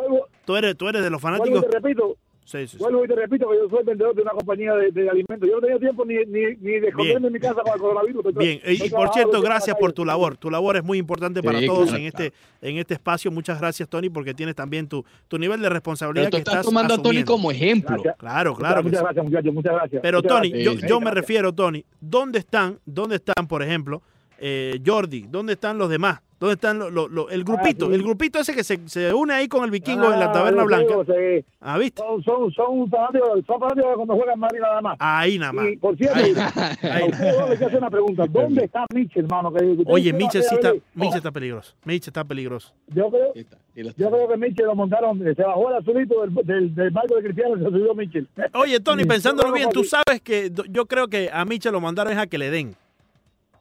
Tú 0.45 0.55
eres, 0.55 0.77
tú 0.77 0.87
eres 0.87 1.01
de 1.03 1.09
los 1.09 1.19
fanáticos. 1.21 1.63
y 1.65 1.67
te 1.69 1.79
repito, 1.79 2.15
Sí, 2.49 2.57
sí, 2.67 2.67
sí. 2.69 2.77
Vuelvo 2.79 3.05
y 3.05 3.07
te 3.07 3.15
repito 3.15 3.47
que 3.47 3.57
yo 3.57 3.69
soy 3.69 3.83
vendedor 3.83 4.15
de 4.15 4.23
una 4.23 4.31
compañía 4.31 4.73
de, 4.73 4.89
de 4.91 5.07
alimentos. 5.07 5.47
Yo 5.47 5.55
no 5.57 5.61
tenía 5.61 5.77
tiempo 5.77 6.03
ni, 6.03 6.15
ni, 6.25 6.55
ni 6.59 6.79
de 6.79 6.87
esconderme 6.87 7.27
en 7.27 7.33
mi 7.33 7.39
casa 7.39 7.61
con 7.61 7.73
el 7.73 7.79
coronavirus. 7.79 8.25
Estoy- 8.25 8.43
Bien, 8.43 8.59
y- 8.65 8.71
estoy 8.73 8.87
y 8.87 8.89
por 8.89 9.13
cierto, 9.13 9.39
gracias 9.39 9.75
por 9.79 9.93
tu 9.93 10.03
labor. 10.03 10.35
Tu 10.35 10.49
labor 10.49 10.77
es 10.77 10.83
muy 10.83 10.97
importante 10.97 11.43
para 11.43 11.59
Sí, 11.59 11.67
todos 11.67 11.89
claro, 11.89 11.97
en 11.99 12.07
este 12.07 12.33
en 12.63 12.77
este 12.77 12.95
espacio. 12.95 13.29
Muchas 13.29 13.59
gracias, 13.59 13.87
Tony, 13.87 14.09
porque 14.09 14.33
tienes 14.33 14.55
también 14.55 14.87
tu, 14.87 15.05
tu 15.27 15.37
nivel 15.37 15.59
de 15.59 15.65
Pero 15.65 15.73
responsabilidad 15.75 16.25
tú 16.29 16.37
que 16.37 16.37
estás 16.39 16.53
estás 16.55 16.65
tomando 16.65 16.95
a 16.95 17.01
Tony 17.03 17.23
como 17.23 17.51
ejemplo. 17.51 17.97
Gracias. 17.97 18.15
Claro, 18.17 18.55
claro. 18.55 18.77
que 18.77 18.83
Muchas 18.89 19.01
gracias, 19.03 19.25
muchachos. 19.25 19.53
Muchas 19.53 19.73
gracias. 19.73 20.01
Pero 20.01 20.17
Muchas 20.17 20.31
Tony, 20.37 20.49
gracias. 20.49 20.81
yo, 20.81 20.87
yo 20.87 20.99
me 21.01 21.11
refiero, 21.11 21.53
Tony, 21.53 21.85
¿dónde 22.01 22.39
están, 22.39 22.79
dónde 22.83 23.17
están, 23.17 23.47
por 23.47 23.61
ejemplo, 23.61 24.01
eh, 24.39 24.79
Jordi? 24.83 25.27
¿Dónde 25.29 25.53
están 25.53 25.77
los 25.77 25.87
demás? 25.89 26.19
¿Dónde 26.39 26.53
están 26.53 26.79
lo- 26.79 26.89
lo- 26.89 27.07
lo- 27.09 27.29
el 27.29 27.43
grupito? 27.43 27.87
sí. 27.87 27.93
El 27.95 28.01
grupito 28.03 28.39
ese 28.39 28.55
que 28.55 28.63
se, 28.63 28.79
se 28.87 29.13
une 29.13 29.33
ahí 29.33 29.47
con 29.49 29.63
el 29.65 29.71
vikingo 29.71 30.05
en 30.13 30.19
la 30.19 30.27
Ah, 30.27 30.31
taberna 30.31 30.63
blanca. 30.63 30.87
digo, 30.87 31.03
sí, 31.03 31.45
¿Ah, 31.59 31.77
viste? 31.77 32.01
son, 32.01 32.23
son, 32.23 32.51
son 32.53 32.89
fanáticos, 32.89 33.41
son 33.45 33.59
fanáticos 33.59 33.95
cuando 33.95 34.15
juegan 34.15 34.39
Madrid 34.39 34.59
nada 34.61 34.81
más. 34.81 34.95
Ahí 34.99 35.37
nada 35.37 35.51
más. 35.51 35.67
Y 35.69 35.75
por 35.77 35.97
cierto, 35.97 36.17
Ahí. 36.17 36.31
a 36.31 37.05
ustedes 37.05 37.37
dos 37.37 37.49
les 37.49 37.57
quiero 37.57 37.67
hacer 37.67 37.77
una 37.79 37.89
pregunta. 37.89 38.25
¿Dónde 38.29 38.63
está 38.63 38.85
Mitchell, 38.93 39.25
hermano? 39.25 39.51
Que- 39.51 39.59
que 39.77 39.83
Oye, 39.87 40.13
Mitchell 40.13 40.43
sí 40.43 40.55
está, 40.55 40.73
Mitchell 40.93 41.17
está 41.17 41.31
peligroso. 41.31 41.73
Mitchell 41.83 42.09
está 42.11 42.23
peligroso. 42.23 42.73
Yo 42.87 43.09
creo, 43.09 43.33
Ahí 43.35 43.45
ahí 43.75 43.93
yo 43.97 44.09
creo 44.09 44.27
que 44.29 44.37
Mitchell 44.37 44.65
lo 44.65 44.75
montaron, 44.75 45.19
se 45.19 45.43
bajó 45.43 45.69
el 45.71 45.75
azulito 45.77 46.21
del, 46.21 46.33
del, 46.45 46.75
del 46.75 46.89
barco 46.91 47.15
de 47.15 47.23
Cristiano 47.23 47.55
y 47.57 47.59
se 47.59 47.69
subió 47.69 47.93
Mitchell. 47.95 48.27
Oye, 48.53 48.79
Tony, 48.79 49.03
pensándolo 49.05 49.51
bien, 49.51 49.69
tú 49.71 49.83
sabes 49.83 50.21
que 50.23 50.51
yo 50.69 50.85
creo 50.85 51.07
que 51.09 51.29
a 51.31 51.43
Mitchell 51.45 51.73
lo 51.73 51.81
mandaron 51.81 52.13
es 52.13 52.19
a 52.19 52.27
que 52.27 52.37
le 52.37 52.49
den. 52.49 52.75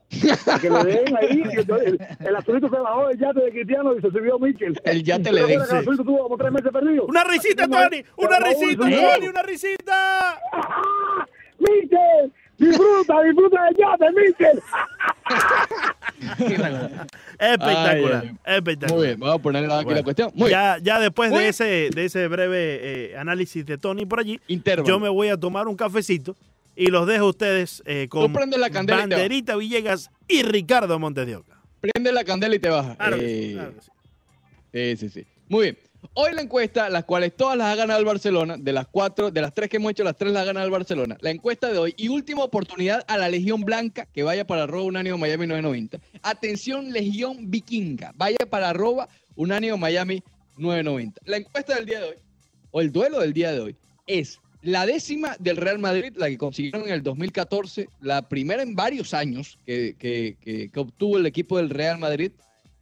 que 0.61 0.69
le 0.69 0.83
den 0.83 1.17
ahí, 1.17 1.43
el, 1.55 1.99
el 2.19 2.35
azulito 2.35 2.67
se 2.69 2.77
bajó 2.77 3.07
del 3.09 3.19
yate 3.19 3.41
de 3.41 3.51
Cristiano 3.51 3.95
y 3.95 4.01
se 4.01 4.09
subió 4.09 4.39
Mitchell. 4.39 4.79
El 4.83 5.03
yate 5.03 5.29
¿Tú 5.29 5.35
le 5.35 5.41
den, 5.43 5.51
El 5.61 5.61
azulito 5.61 6.03
tuvo 6.03 6.23
como 6.23 6.37
tres 6.37 6.51
meses 6.51 6.71
perdido. 6.71 7.05
¡Una 7.05 7.23
risita, 7.23 7.67
Tony! 7.67 8.03
¡Una 8.17 8.39
risita, 8.39 8.83
Tony! 8.89 9.27
¡Una 9.27 9.43
risita! 9.43 10.39
¡Ah! 10.51 11.25
¡Mitchell! 11.59 12.33
¡Disfruta, 12.57 13.21
disfruta 13.21 13.63
del 13.65 13.75
yate, 13.77 14.05
Mitchell! 14.11 14.61
Espectacular, 17.39 18.23
Ay, 18.43 18.57
espectacular. 18.57 18.97
Muy 18.97 19.07
bien, 19.07 19.19
vamos 19.19 19.35
a 19.35 19.41
ponerle 19.41 19.73
aquí 19.73 19.85
Bueno, 19.85 19.97
la 19.99 20.03
cuestión. 20.03 20.31
Muy 20.33 20.49
bien. 20.49 20.59
Ya, 20.59 20.77
ya 20.81 20.99
después 20.99 21.31
Muy 21.31 21.39
de 21.43 21.49
ese, 21.49 21.89
de 21.95 22.05
ese 22.05 22.27
breve 22.27 23.11
eh, 23.13 23.17
análisis 23.17 23.65
de 23.65 23.77
Tony 23.77 24.05
por 24.05 24.19
allí, 24.19 24.41
Intervalo. 24.47 24.87
yo 24.87 24.99
me 24.99 25.07
voy 25.07 25.29
a 25.29 25.37
tomar 25.37 25.67
un 25.69 25.75
cafecito 25.77 26.35
y 26.79 26.87
los 26.87 27.05
dejo 27.05 27.25
a 27.25 27.29
ustedes 27.29 27.83
eh, 27.85 28.07
con 28.07 28.33
la 28.57 28.69
candela. 28.69 29.01
Banderita 29.01 29.57
Villegas 29.57 30.09
y 30.29 30.43
Ricardo 30.43 30.97
Montes 30.97 31.27
de 31.27 31.35
Oca. 31.35 31.61
Prende 31.81 32.13
la 32.13 32.23
candela 32.23 32.55
y 32.55 32.59
te 32.59 32.69
baja. 32.69 32.95
Claro 32.95 33.17
Eh, 33.19 33.51
claro. 33.53 33.73
Sí, 34.71 34.97
sí, 34.97 35.09
sí. 35.09 35.25
Muy 35.49 35.63
bien. 35.63 35.77
Hoy 36.13 36.33
la 36.33 36.41
encuesta, 36.41 36.89
las 36.89 37.03
cuales 37.03 37.35
todas 37.35 37.57
las 37.57 37.67
ha 37.67 37.75
ganado 37.75 37.99
el 37.99 38.05
Barcelona, 38.05 38.55
de 38.57 38.71
las 38.71 38.87
cuatro, 38.87 39.29
de 39.29 39.41
las 39.41 39.53
tres 39.53 39.69
que 39.69 39.75
hemos 39.75 39.91
hecho, 39.91 40.05
las 40.05 40.15
tres 40.15 40.31
las 40.31 40.43
ha 40.43 40.45
ganado 40.45 40.65
el 40.65 40.71
Barcelona. 40.71 41.17
La 41.19 41.31
encuesta 41.31 41.69
de 41.69 41.77
hoy 41.77 41.93
y 41.97 42.07
última 42.07 42.45
oportunidad 42.45 43.03
a 43.09 43.17
la 43.17 43.27
Legión 43.27 43.65
Blanca 43.65 44.05
que 44.13 44.23
vaya 44.23 44.47
para 44.47 44.63
arroba 44.63 44.85
Unánimo 44.85 45.17
Miami 45.17 45.47
990. 45.47 45.99
Atención, 46.21 46.93
Legión 46.93 47.51
Vikinga, 47.51 48.13
vaya 48.15 48.45
para 48.49 48.69
arroba 48.69 49.09
Unánimo 49.35 49.77
Miami 49.77 50.23
990. 50.55 51.19
La 51.25 51.37
encuesta 51.37 51.75
del 51.75 51.85
día 51.85 51.99
de 51.99 52.05
hoy, 52.05 52.15
o 52.71 52.79
el 52.79 52.89
duelo 52.93 53.19
del 53.19 53.33
día 53.33 53.51
de 53.51 53.59
hoy, 53.59 53.75
es 54.07 54.39
la 54.61 54.85
décima 54.85 55.35
del 55.39 55.57
Real 55.57 55.79
Madrid, 55.79 56.13
la 56.17 56.27
que 56.29 56.37
consiguieron 56.37 56.83
en 56.87 56.93
el 56.93 57.03
2014, 57.03 57.87
la 58.01 58.27
primera 58.27 58.61
en 58.61 58.75
varios 58.75 59.13
años 59.13 59.57
que, 59.65 59.95
que- 59.97 60.69
obtuvo 60.75 61.17
el 61.17 61.25
equipo 61.25 61.57
del 61.57 61.69
Real 61.69 61.97
Madrid 61.97 62.31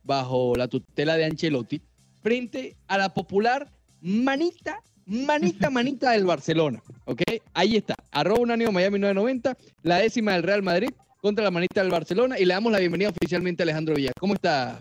bajo 0.03 0.55
la 0.55 0.67
tutela 0.67 1.17
de 1.17 1.25
Ancelotti, 1.25 1.81
frente 2.23 2.75
a 2.87 2.97
la 2.97 3.13
popular 3.13 3.69
manita, 4.01 4.81
manita, 5.05 5.69
manita 5.69 6.11
del 6.11 6.25
Barcelona. 6.25 6.81
¿Ok? 7.05 7.21
Ahí 7.53 7.75
está. 7.75 7.95
Arroba 8.11 8.39
Unánimo 8.41 8.71
Miami 8.71 8.99
990, 8.99 9.57
la 9.83 9.97
décima 9.99 10.33
del 10.33 10.43
Real 10.43 10.63
Madrid 10.63 10.89
contra 11.21 11.43
la 11.43 11.51
manita 11.51 11.81
del 11.81 11.91
Barcelona 11.91 12.39
y 12.39 12.45
le 12.45 12.53
damos 12.53 12.71
la 12.71 12.79
bienvenida 12.79 13.09
oficialmente 13.09 13.63
a 13.63 13.65
Alejandro 13.65 13.95
Villegas. 13.95 14.13
¿Cómo 14.19 14.33
está? 14.33 14.77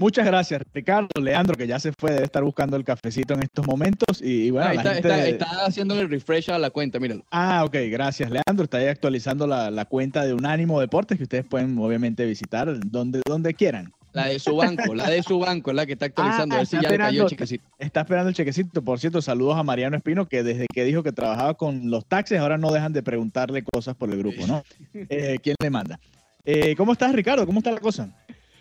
Muchas 0.00 0.24
gracias, 0.24 0.62
Ricardo. 0.72 1.08
Leandro, 1.20 1.54
que 1.54 1.66
ya 1.66 1.78
se 1.78 1.92
fue, 1.92 2.12
debe 2.12 2.24
estar 2.24 2.42
buscando 2.42 2.74
el 2.74 2.84
cafecito 2.84 3.34
en 3.34 3.42
estos 3.42 3.66
momentos. 3.66 4.22
Y, 4.22 4.46
y 4.46 4.50
bueno, 4.50 4.72
la 4.72 4.74
está, 4.74 4.94
gente 4.94 5.08
está, 5.08 5.28
está 5.28 5.66
haciendo 5.66 6.00
el 6.00 6.08
refresh 6.08 6.50
a 6.50 6.58
la 6.58 6.70
cuenta, 6.70 6.98
míralo. 6.98 7.22
Ah, 7.30 7.64
ok, 7.66 7.76
gracias, 7.90 8.30
Leandro. 8.30 8.64
Está 8.64 8.78
ahí 8.78 8.86
actualizando 8.86 9.46
la, 9.46 9.70
la 9.70 9.84
cuenta 9.84 10.24
de 10.24 10.32
Unánimo 10.32 10.80
Deportes, 10.80 11.18
que 11.18 11.24
ustedes 11.24 11.44
pueden 11.44 11.76
obviamente 11.78 12.24
visitar 12.24 12.80
donde, 12.86 13.20
donde 13.26 13.52
quieran. 13.52 13.92
La 14.12 14.26
de 14.26 14.38
su 14.38 14.56
banco, 14.56 14.94
la 14.94 15.10
de 15.10 15.22
su 15.22 15.38
banco 15.38 15.70
es 15.70 15.76
la 15.76 15.84
que 15.84 15.92
está 15.92 16.06
actualizando. 16.06 16.54
Ah, 16.54 16.56
a 16.56 16.60
ver 16.60 16.66
si 16.66 16.76
está 16.76 16.88
ya 16.88 16.92
le 16.92 16.96
cayó 16.96 17.06
esperando. 17.08 17.24
el 17.24 17.30
chiquecito. 17.30 17.64
Está 17.78 18.00
esperando 18.00 18.28
el 18.30 18.34
chequecito. 18.34 18.82
Por 18.82 18.98
cierto, 18.98 19.20
saludos 19.20 19.58
a 19.58 19.62
Mariano 19.62 19.98
Espino, 19.98 20.26
que 20.26 20.42
desde 20.42 20.66
que 20.72 20.82
dijo 20.84 21.02
que 21.02 21.12
trabajaba 21.12 21.52
con 21.54 21.90
los 21.90 22.06
taxis, 22.06 22.38
ahora 22.38 22.56
no 22.56 22.72
dejan 22.72 22.94
de 22.94 23.02
preguntarle 23.02 23.62
cosas 23.62 23.94
por 23.96 24.10
el 24.10 24.16
grupo, 24.16 24.46
¿no? 24.46 24.64
Eh, 24.94 25.38
¿Quién 25.42 25.56
le 25.62 25.68
manda? 25.68 26.00
Eh, 26.44 26.74
¿Cómo 26.74 26.92
estás, 26.92 27.12
Ricardo? 27.12 27.44
¿Cómo 27.44 27.58
está 27.58 27.70
la 27.70 27.80
cosa? 27.80 28.08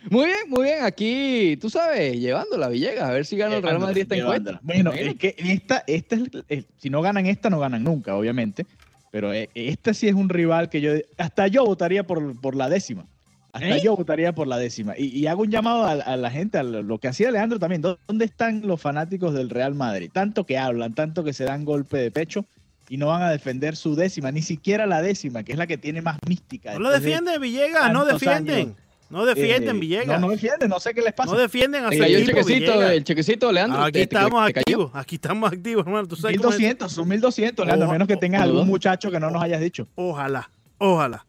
Muy 0.09 0.25
bien, 0.27 0.37
muy 0.47 0.63
bien. 0.63 0.83
Aquí, 0.83 1.57
tú 1.59 1.69
sabes, 1.69 2.17
llevándola, 2.19 2.69
Villegas, 2.69 3.09
a 3.09 3.11
ver 3.11 3.25
si 3.25 3.35
gana 3.37 3.55
el 3.57 3.63
Real 3.63 3.79
Madrid 3.79 4.03
esta 4.03 4.15
encuesta. 4.15 4.59
Bueno, 4.63 4.93
es 4.93 5.15
que 5.15 5.35
esta, 5.37 5.83
esta 5.87 6.15
es, 6.15 6.21
el- 6.47 6.65
si 6.77 6.89
no 6.89 7.01
ganan 7.01 7.25
esta, 7.25 7.49
no 7.49 7.59
ganan 7.59 7.83
nunca, 7.83 8.15
obviamente. 8.15 8.65
Pero 9.11 9.33
eh, 9.33 9.49
esta 9.55 9.93
sí 9.93 10.07
es 10.07 10.13
un 10.13 10.29
rival 10.29 10.69
que 10.69 10.81
yo, 10.81 10.91
hasta 11.17 11.47
yo 11.47 11.65
votaría 11.65 12.05
por, 12.05 12.39
por 12.39 12.55
la 12.55 12.69
décima. 12.69 13.05
Hasta 13.51 13.77
¿Eh? 13.77 13.81
yo 13.83 13.95
votaría 13.95 14.33
por 14.33 14.47
la 14.47 14.57
décima. 14.57 14.93
Y, 14.97 15.05
y 15.07 15.25
hago 15.25 15.41
un 15.41 15.49
llamado 15.49 15.83
a, 15.83 15.91
a 15.93 16.15
la 16.15 16.29
gente, 16.29 16.59
a 16.59 16.63
lo 16.63 16.83
lo 16.83 16.99
que 16.99 17.07
hacía 17.07 17.31
Leandro 17.31 17.57
también. 17.57 17.81
¿Dó- 17.81 17.97
¿Dónde 18.07 18.25
están 18.25 18.61
los 18.67 18.79
fanáticos 18.79 19.33
del 19.33 19.49
Real 19.49 19.73
Madrid? 19.73 20.11
Tanto 20.13 20.45
que 20.45 20.57
hablan, 20.59 20.93
tanto 20.93 21.23
que 21.23 21.33
se 21.33 21.45
dan 21.45 21.65
golpe 21.65 21.97
de 21.97 22.11
pecho 22.11 22.45
y 22.87 22.97
no 22.97 23.07
van 23.07 23.23
a 23.23 23.31
defender 23.31 23.75
su 23.75 23.95
décima, 23.95 24.31
ni 24.31 24.43
siquiera 24.43 24.85
la 24.85 25.01
décima, 25.01 25.43
que 25.43 25.51
es 25.53 25.57
la 25.57 25.65
que 25.65 25.77
tiene 25.79 26.01
más 26.03 26.19
mística. 26.27 26.73
No 26.73 26.79
lo 26.79 26.89
Después 26.91 27.03
de- 27.05 27.09
defienden, 27.09 27.41
Villegas, 27.41 27.91
no 27.91 28.05
defienden. 28.05 28.55
años. 28.55 28.75
No 29.09 29.25
defienden, 29.25 29.77
eh, 29.77 29.79
Villegas. 29.79 30.07
No, 30.07 30.13
No, 30.13 30.27
no 30.27 30.31
defienden, 30.33 30.69
no 30.69 30.79
sé 30.79 30.93
qué 30.93 31.01
les 31.01 31.13
pasa. 31.13 31.35
defienden 31.35 31.83
a 31.83 31.87
su 31.91 31.95
el 31.95 32.03
equipo, 32.15 32.27
chequecito, 32.27 32.71
Villegas. 32.73 32.91
el 32.91 33.03
chequecito, 33.03 33.51
Leandro. 33.51 33.81
Aquí 33.81 33.93
te- 33.93 34.01
estamos 34.03 34.51
te 34.53 34.59
activos, 34.59 34.91
aquí 34.93 35.15
estamos 35.15 35.51
activos, 35.51 35.85
hermano. 35.85 36.07
¿Tú 36.07 36.15
sabes 36.15 36.37
cómo 36.37 36.49
es? 36.49 36.57
1200, 36.59 36.91
son 36.91 37.07
1200, 37.07 37.65
Leandro, 37.65 37.85
a 37.85 37.87
Oja- 37.89 37.93
menos 37.93 38.07
que 38.07 38.17
tengas 38.17 38.43
algún 38.43 38.67
muchacho 38.67 39.09
que 39.09 39.19
no 39.19 39.31
nos 39.31 39.41
hayas 39.41 39.61
dicho. 39.61 39.87
Ojalá, 39.95 40.49
ojalá. 40.77 41.25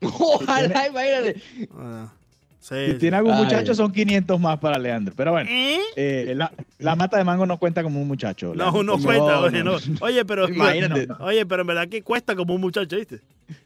Ojalá, 0.00 0.86
imagínate. 0.88 1.36
Ah, 1.76 2.08
sí, 2.60 2.74
Si 2.86 2.92
sí. 2.92 2.98
tiene 2.98 3.16
algún 3.16 3.32
Ay. 3.32 3.44
muchacho, 3.44 3.74
son 3.74 3.90
500 3.92 4.38
más 4.38 4.58
para 4.58 4.78
Leandro. 4.78 5.14
Pero 5.16 5.32
bueno, 5.32 5.48
¿Eh? 5.50 5.78
eh, 5.96 6.34
la, 6.36 6.52
la 6.78 6.94
mata 6.96 7.16
de 7.16 7.24
mango 7.24 7.46
no 7.46 7.58
cuenta 7.58 7.82
como 7.82 8.00
un 8.00 8.06
muchacho. 8.08 8.48
No, 8.48 8.54
Leandro. 8.54 8.82
no 8.84 8.96
No, 8.98 9.02
cuenta, 9.02 9.40
oye, 9.40 9.64
no. 9.64 9.72
no. 9.72 9.78
Oye, 10.00 10.24
pero 10.24 10.48
Imagínate. 10.48 11.08
oye, 11.20 11.46
pero 11.46 11.62
en 11.62 11.66
verdad 11.66 11.88
que 11.88 12.02
cuesta 12.02 12.36
como 12.36 12.54
un 12.54 12.60
muchacho, 12.60 12.96
¿viste? 12.96 13.20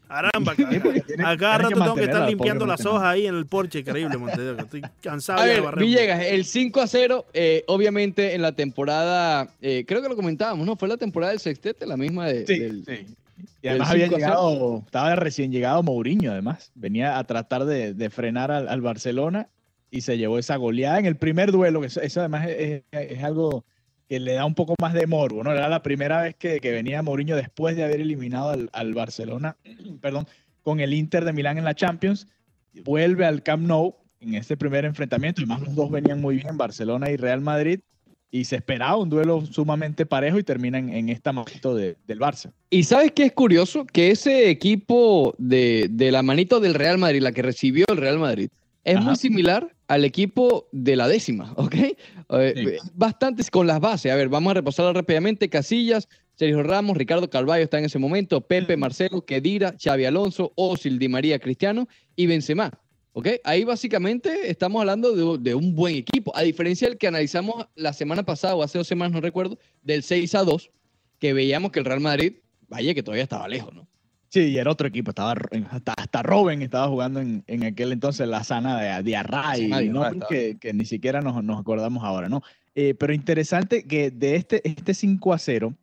Caramba, 0.08 0.52
acá, 1.26 1.58
rato 1.58 1.68
tengo 1.78 1.94
que 1.94 2.04
estar 2.04 2.28
limpiando 2.28 2.64
las 2.66 2.84
hojas 2.86 3.02
ahí 3.04 3.26
en 3.26 3.34
el 3.36 3.46
porche, 3.46 3.80
increíble, 3.80 4.16
Montevideo. 4.16 4.56
Estoy 4.58 4.82
cansado 5.02 5.38
A 5.40 5.42
ya 5.42 5.48
de 5.48 5.54
ver, 5.56 5.62
barrer. 5.64 5.84
Villegas, 5.84 6.24
el 6.24 6.44
5 6.44 6.80
a 6.80 6.86
0, 6.86 7.26
eh, 7.34 7.64
obviamente 7.66 8.34
en 8.34 8.42
la 8.42 8.52
temporada, 8.52 9.48
eh, 9.60 9.84
creo 9.86 10.00
que 10.02 10.08
lo 10.08 10.16
comentábamos, 10.16 10.66
¿no? 10.66 10.76
Fue 10.76 10.88
la 10.88 10.96
temporada 10.96 11.32
del 11.32 11.40
sextete, 11.40 11.86
la 11.86 11.96
misma 11.96 12.26
de, 12.28 12.46
Sí, 12.46 12.58
del- 12.58 12.84
sí. 12.84 13.06
Y 13.62 13.68
además 13.68 13.90
había 13.90 14.04
5 14.06 14.16
a 14.16 14.18
llegado, 14.18 14.82
estaba 14.86 15.14
recién 15.16 15.52
llegado 15.52 15.82
Mourinho, 15.82 16.32
además. 16.32 16.70
Venía 16.74 17.18
a 17.18 17.24
tratar 17.24 17.64
de, 17.66 17.92
de 17.94 18.10
frenar 18.10 18.50
al, 18.50 18.68
al 18.68 18.80
Barcelona 18.80 19.48
y 19.90 20.00
se 20.00 20.16
llevó 20.18 20.38
esa 20.38 20.56
goleada 20.56 20.98
en 20.98 21.06
el 21.06 21.16
primer 21.16 21.52
duelo, 21.52 21.80
que 21.80 21.86
eso, 21.88 22.00
eso 22.00 22.20
además 22.20 22.46
es, 22.48 22.82
es- 22.90 23.10
es 23.12 23.22
algo 23.22 23.64
que 24.08 24.18
le 24.20 24.32
da 24.34 24.44
un 24.44 24.54
poco 24.54 24.74
más 24.80 24.94
de 24.94 25.06
morbo, 25.06 25.44
¿no? 25.44 25.52
Era 25.52 25.68
la 25.68 25.82
primera 25.82 26.22
vez 26.22 26.34
que, 26.36 26.60
que 26.60 26.72
venía 26.72 27.02
Mourinho 27.02 27.36
después 27.36 27.76
de 27.76 27.84
haber 27.84 28.00
eliminado 28.00 28.50
al, 28.50 28.70
al 28.72 28.94
Barcelona, 28.94 29.56
perdón, 30.00 30.26
con 30.62 30.80
el 30.80 30.94
Inter 30.94 31.24
de 31.24 31.32
Milán 31.32 31.58
en 31.58 31.64
la 31.64 31.74
Champions. 31.74 32.26
Vuelve 32.84 33.26
al 33.26 33.42
Camp 33.42 33.66
Nou 33.66 33.96
en 34.20 34.34
este 34.34 34.56
primer 34.56 34.84
enfrentamiento. 34.84 35.40
Además, 35.42 35.62
los 35.62 35.74
dos 35.74 35.90
venían 35.90 36.20
muy 36.20 36.36
bien, 36.36 36.56
Barcelona 36.56 37.10
y 37.10 37.16
Real 37.16 37.40
Madrid. 37.40 37.80
Y 38.30 38.44
se 38.44 38.56
esperaba 38.56 38.96
un 38.96 39.08
duelo 39.08 39.44
sumamente 39.46 40.04
parejo 40.04 40.38
y 40.38 40.42
termina 40.42 40.76
en, 40.78 40.90
en 40.90 41.08
esta 41.08 41.32
manito 41.32 41.74
de- 41.74 41.96
del 42.06 42.18
Barça. 42.20 42.52
Y 42.68 42.84
sabes 42.84 43.12
qué 43.12 43.24
es 43.24 43.32
curioso? 43.32 43.86
Que 43.86 44.10
ese 44.10 44.50
equipo 44.50 45.34
de, 45.38 45.88
de 45.90 46.12
la 46.12 46.22
manito 46.22 46.60
del 46.60 46.74
Real 46.74 46.98
Madrid, 46.98 47.22
la 47.22 47.32
que 47.32 47.40
recibió 47.40 47.86
el 47.88 47.96
Real 47.96 48.18
Madrid, 48.18 48.50
es 48.84 48.96
Ajá. 48.96 49.06
muy 49.06 49.16
similar 49.16 49.74
al 49.88 50.04
equipo 50.04 50.68
de 50.70 50.96
la 50.96 51.08
décima, 51.08 51.52
¿ok? 51.56 51.74
Eh, 51.74 51.96
Sí. 52.54 52.90
Bastantes 52.94 53.50
con 53.50 53.66
las 53.66 53.80
bases. 53.80 54.12
A 54.12 54.16
ver, 54.16 54.28
vamos 54.28 54.50
a 54.50 54.54
repasarlo 54.54 54.92
rápidamente. 54.92 55.48
Casillas, 55.48 56.08
Sergio 56.34 56.62
Ramos, 56.62 56.96
Ricardo 56.96 57.28
Carballo 57.28 57.64
está 57.64 57.78
en 57.78 57.86
ese 57.86 57.98
momento, 57.98 58.40
Pepe, 58.42 58.76
Marcelo, 58.76 59.24
Kedira, 59.24 59.74
Xavi 59.82 60.04
Alonso, 60.04 60.52
Osil, 60.54 60.98
Di 60.98 61.08
María, 61.08 61.38
Cristiano 61.38 61.88
y 62.14 62.26
Benzema. 62.26 62.70
¿Ok? 63.12 63.28
Ahí 63.42 63.64
básicamente 63.64 64.48
estamos 64.48 64.78
hablando 64.80 65.38
de, 65.38 65.42
de 65.42 65.54
un 65.54 65.74
buen 65.74 65.96
equipo, 65.96 66.36
a 66.36 66.42
diferencia 66.42 66.86
del 66.86 66.98
que 66.98 67.08
analizamos 67.08 67.66
la 67.74 67.92
semana 67.92 68.22
pasada 68.22 68.54
o 68.54 68.62
hace 68.62 68.78
dos 68.78 68.86
semanas, 68.86 69.12
no 69.12 69.20
recuerdo, 69.20 69.58
del 69.82 70.04
6 70.04 70.34
a 70.36 70.44
2, 70.44 70.70
que 71.18 71.32
veíamos 71.32 71.72
que 71.72 71.80
el 71.80 71.84
Real 71.86 71.98
Madrid, 72.00 72.34
vaya 72.68 72.94
que 72.94 73.02
todavía 73.02 73.24
estaba 73.24 73.48
lejos, 73.48 73.74
¿no? 73.74 73.87
Sí, 74.28 74.40
y 74.40 74.58
era 74.58 74.70
otro 74.70 74.86
equipo, 74.86 75.10
estaba 75.10 75.34
hasta, 75.70 75.94
hasta 75.94 76.22
Robin 76.22 76.60
estaba 76.60 76.88
jugando 76.88 77.20
en, 77.20 77.44
en 77.46 77.64
aquel 77.64 77.92
entonces 77.92 78.28
la 78.28 78.44
sana 78.44 78.78
de, 78.78 79.02
de 79.02 79.16
Array, 79.16 79.70
que, 80.28 80.58
que 80.60 80.74
ni 80.74 80.84
siquiera 80.84 81.22
nos, 81.22 81.42
nos 81.42 81.58
acordamos 81.58 82.04
ahora, 82.04 82.28
¿no? 82.28 82.42
Eh, 82.74 82.94
pero 82.94 83.12
interesante 83.14 83.84
que 83.84 84.10
de 84.10 84.36
este, 84.36 84.68
este 84.68 84.92
5 84.92 85.32
a 85.32 85.38
0, 85.38 85.74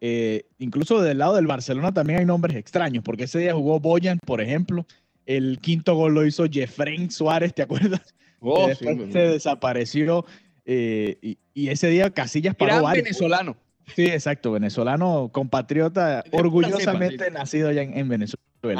eh, 0.00 0.44
incluso 0.58 1.00
del 1.00 1.18
lado 1.18 1.34
del 1.36 1.46
Barcelona 1.46 1.92
también 1.92 2.18
hay 2.18 2.26
nombres 2.26 2.56
extraños, 2.56 3.02
porque 3.02 3.24
ese 3.24 3.38
día 3.38 3.54
jugó 3.54 3.80
Boyan, 3.80 4.18
por 4.18 4.40
ejemplo, 4.42 4.86
el 5.24 5.58
quinto 5.60 5.94
gol 5.96 6.12
lo 6.14 6.26
hizo 6.26 6.44
Jeffrey 6.44 7.10
Suárez, 7.10 7.54
¿te 7.54 7.62
acuerdas? 7.62 8.14
Oh, 8.40 8.68
se 8.74 9.18
desapareció 9.18 10.26
eh, 10.66 11.16
y, 11.22 11.38
y 11.54 11.68
ese 11.68 11.88
día 11.88 12.10
Casillas 12.10 12.54
paró 12.54 12.72
Gran 12.72 12.82
varios. 12.82 13.04
venezolano. 13.04 13.56
Sí, 13.94 14.06
exacto, 14.06 14.52
venezolano, 14.52 15.28
compatriota, 15.32 16.24
orgullosamente 16.32 17.30
nacido 17.30 17.68
allá 17.68 17.82
en, 17.82 17.96
en 17.98 18.08
Venezuela. 18.08 18.42
Tú. 18.60 18.70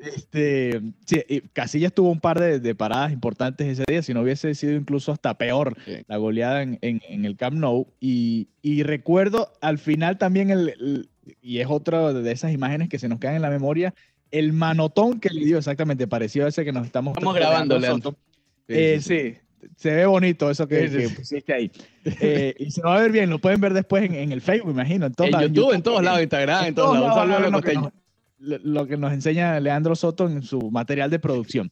Este, 0.00 0.80
sí, 1.04 1.42
Casillas 1.52 1.92
tuvo 1.92 2.10
un 2.10 2.20
par 2.20 2.40
de, 2.40 2.60
de 2.60 2.74
paradas 2.74 3.12
importantes 3.12 3.66
ese 3.68 3.84
día, 3.86 4.02
si 4.02 4.14
no 4.14 4.22
hubiese 4.22 4.54
sido 4.54 4.72
incluso 4.72 5.12
hasta 5.12 5.36
peor 5.36 5.76
Sí. 5.84 5.98
la 6.08 6.16
goleada 6.16 6.62
en, 6.62 6.78
en- 6.80 7.02
en 7.06 7.24
el 7.26 7.36
Camp 7.36 7.56
Nou. 7.56 7.88
Y, 8.00 8.48
y 8.62 8.82
recuerdo 8.84 9.52
al 9.60 9.78
final 9.78 10.16
también, 10.16 10.50
el, 10.50 10.70
el- 10.70 11.08
y 11.42 11.58
es 11.58 11.66
otra 11.68 12.12
de 12.14 12.32
esas 12.32 12.52
imágenes 12.52 12.88
que 12.88 12.98
se 12.98 13.08
nos 13.08 13.18
quedan 13.20 13.36
en 13.36 13.42
la 13.42 13.50
memoria, 13.50 13.92
el 14.30 14.54
manotón 14.54 15.20
que 15.20 15.28
le 15.28 15.44
dio 15.44 15.58
exactamente, 15.58 16.06
parecido 16.06 16.46
a 16.46 16.48
ese 16.48 16.64
que 16.64 16.72
nos 16.72 16.86
estamos 16.86 17.12
Estamos 17.12 17.34
grabando, 17.34 17.78
Leandro. 17.78 18.16
Eh, 18.66 18.98
sí, 19.02 19.34
se 19.76 19.90
ve 19.94 20.06
bonito 20.06 20.50
eso 20.50 20.66
que, 20.66 20.88
Sí, 20.88 20.94
sí, 20.94 21.08
que 21.08 21.14
pusiste 21.14 21.52
ahí. 21.54 21.70
Eh, 22.04 22.54
y 22.58 22.70
se 22.70 22.82
va 22.82 22.96
a 22.96 23.00
ver 23.00 23.12
bien, 23.12 23.30
lo 23.30 23.38
pueden 23.38 23.60
ver 23.60 23.74
después 23.74 24.04
en, 24.04 24.14
en 24.14 24.32
el 24.32 24.40
Facebook, 24.40 24.72
imagino. 24.72 25.06
En, 25.06 25.14
todos 25.14 25.28
En 25.28 25.32
lados, 25.32 25.52
YouTube, 25.52 25.72
en 25.74 25.82
todos 25.82 26.02
lados, 26.02 26.22
Instagram, 26.22 26.64
en 26.66 26.74
todos 26.74 26.98
lados. 26.98 27.40
Los 27.40 27.52
lo, 27.52 27.60
que 27.62 27.74
nos, 27.74 27.92
lo 28.38 28.86
que 28.86 28.96
nos 28.96 29.12
enseña 29.12 29.58
Leandro 29.60 29.94
Soto 29.94 30.28
en 30.28 30.42
su 30.42 30.70
material 30.70 31.10
de 31.10 31.18
producción. 31.18 31.70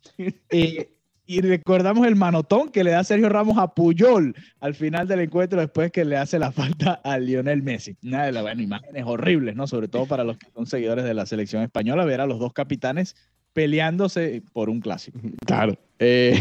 Eh, 0.50 0.90
y 1.26 1.42
recordamos 1.42 2.08
el 2.08 2.16
manotón 2.16 2.70
que 2.70 2.82
le 2.82 2.90
da 2.90 3.04
Sergio 3.04 3.28
Ramos 3.28 3.56
a 3.56 3.72
Puyol 3.72 4.34
al 4.58 4.74
final 4.74 5.06
del 5.06 5.20
encuentro 5.20 5.60
después 5.60 5.92
que 5.92 6.04
le 6.04 6.16
hace 6.16 6.40
la 6.40 6.50
falta 6.50 6.94
a 7.04 7.18
Lionel 7.18 7.62
Messi. 7.62 7.96
Una 8.02 8.24
de 8.24 8.32
las 8.32 8.42
bueno, 8.42 8.60
imágenes 8.60 9.04
horribles, 9.06 9.54
¿no? 9.54 9.68
Sobre 9.68 9.86
todo 9.86 10.06
para 10.06 10.24
los 10.24 10.38
que 10.38 10.50
son 10.50 10.66
seguidores 10.66 11.04
de 11.04 11.14
la 11.14 11.26
selección 11.26 11.62
española, 11.62 12.04
ver 12.04 12.20
a 12.20 12.26
los 12.26 12.40
dos 12.40 12.52
capitanes 12.52 13.14
peleándose 13.52 14.42
por 14.52 14.70
un 14.70 14.80
clásico. 14.80 15.18
Claro. 15.46 15.76
Eh. 15.98 16.40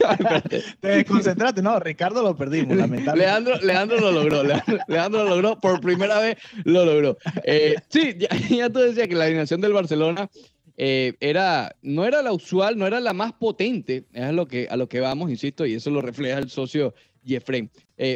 Te 0.80 0.88
desconcentraste, 0.88 1.62
no, 1.62 1.78
Ricardo 1.78 2.22
lo 2.22 2.34
perdimos, 2.34 2.76
lamentablemente. 2.76 3.16
Leandro, 3.16 3.66
Leandro 3.66 4.00
lo 4.00 4.12
logró. 4.12 4.42
Leandro, 4.42 4.78
Leandro 4.88 5.24
lo 5.24 5.30
logró. 5.30 5.60
Por 5.60 5.80
primera 5.80 6.18
vez 6.18 6.36
lo 6.64 6.84
logró. 6.84 7.16
Eh, 7.44 7.76
sí, 7.88 8.16
ya, 8.18 8.28
ya 8.48 8.70
tú 8.70 8.80
decías 8.80 9.06
que 9.06 9.14
la 9.14 9.24
alineación 9.24 9.60
del 9.60 9.72
Barcelona 9.72 10.28
eh, 10.76 11.14
era, 11.20 11.76
no 11.82 12.04
era 12.04 12.22
la 12.22 12.32
usual, 12.32 12.76
no 12.78 12.86
era 12.86 12.98
la 12.98 13.12
más 13.12 13.32
potente. 13.34 14.06
Es 14.12 14.24
a 14.24 14.32
lo 14.32 14.48
que, 14.48 14.66
a 14.68 14.76
lo 14.76 14.88
que 14.88 15.00
vamos, 15.00 15.30
insisto, 15.30 15.66
y 15.66 15.74
eso 15.74 15.90
lo 15.90 16.00
refleja 16.00 16.38
el 16.38 16.50
socio 16.50 16.94
Jeffrey. 17.24 17.70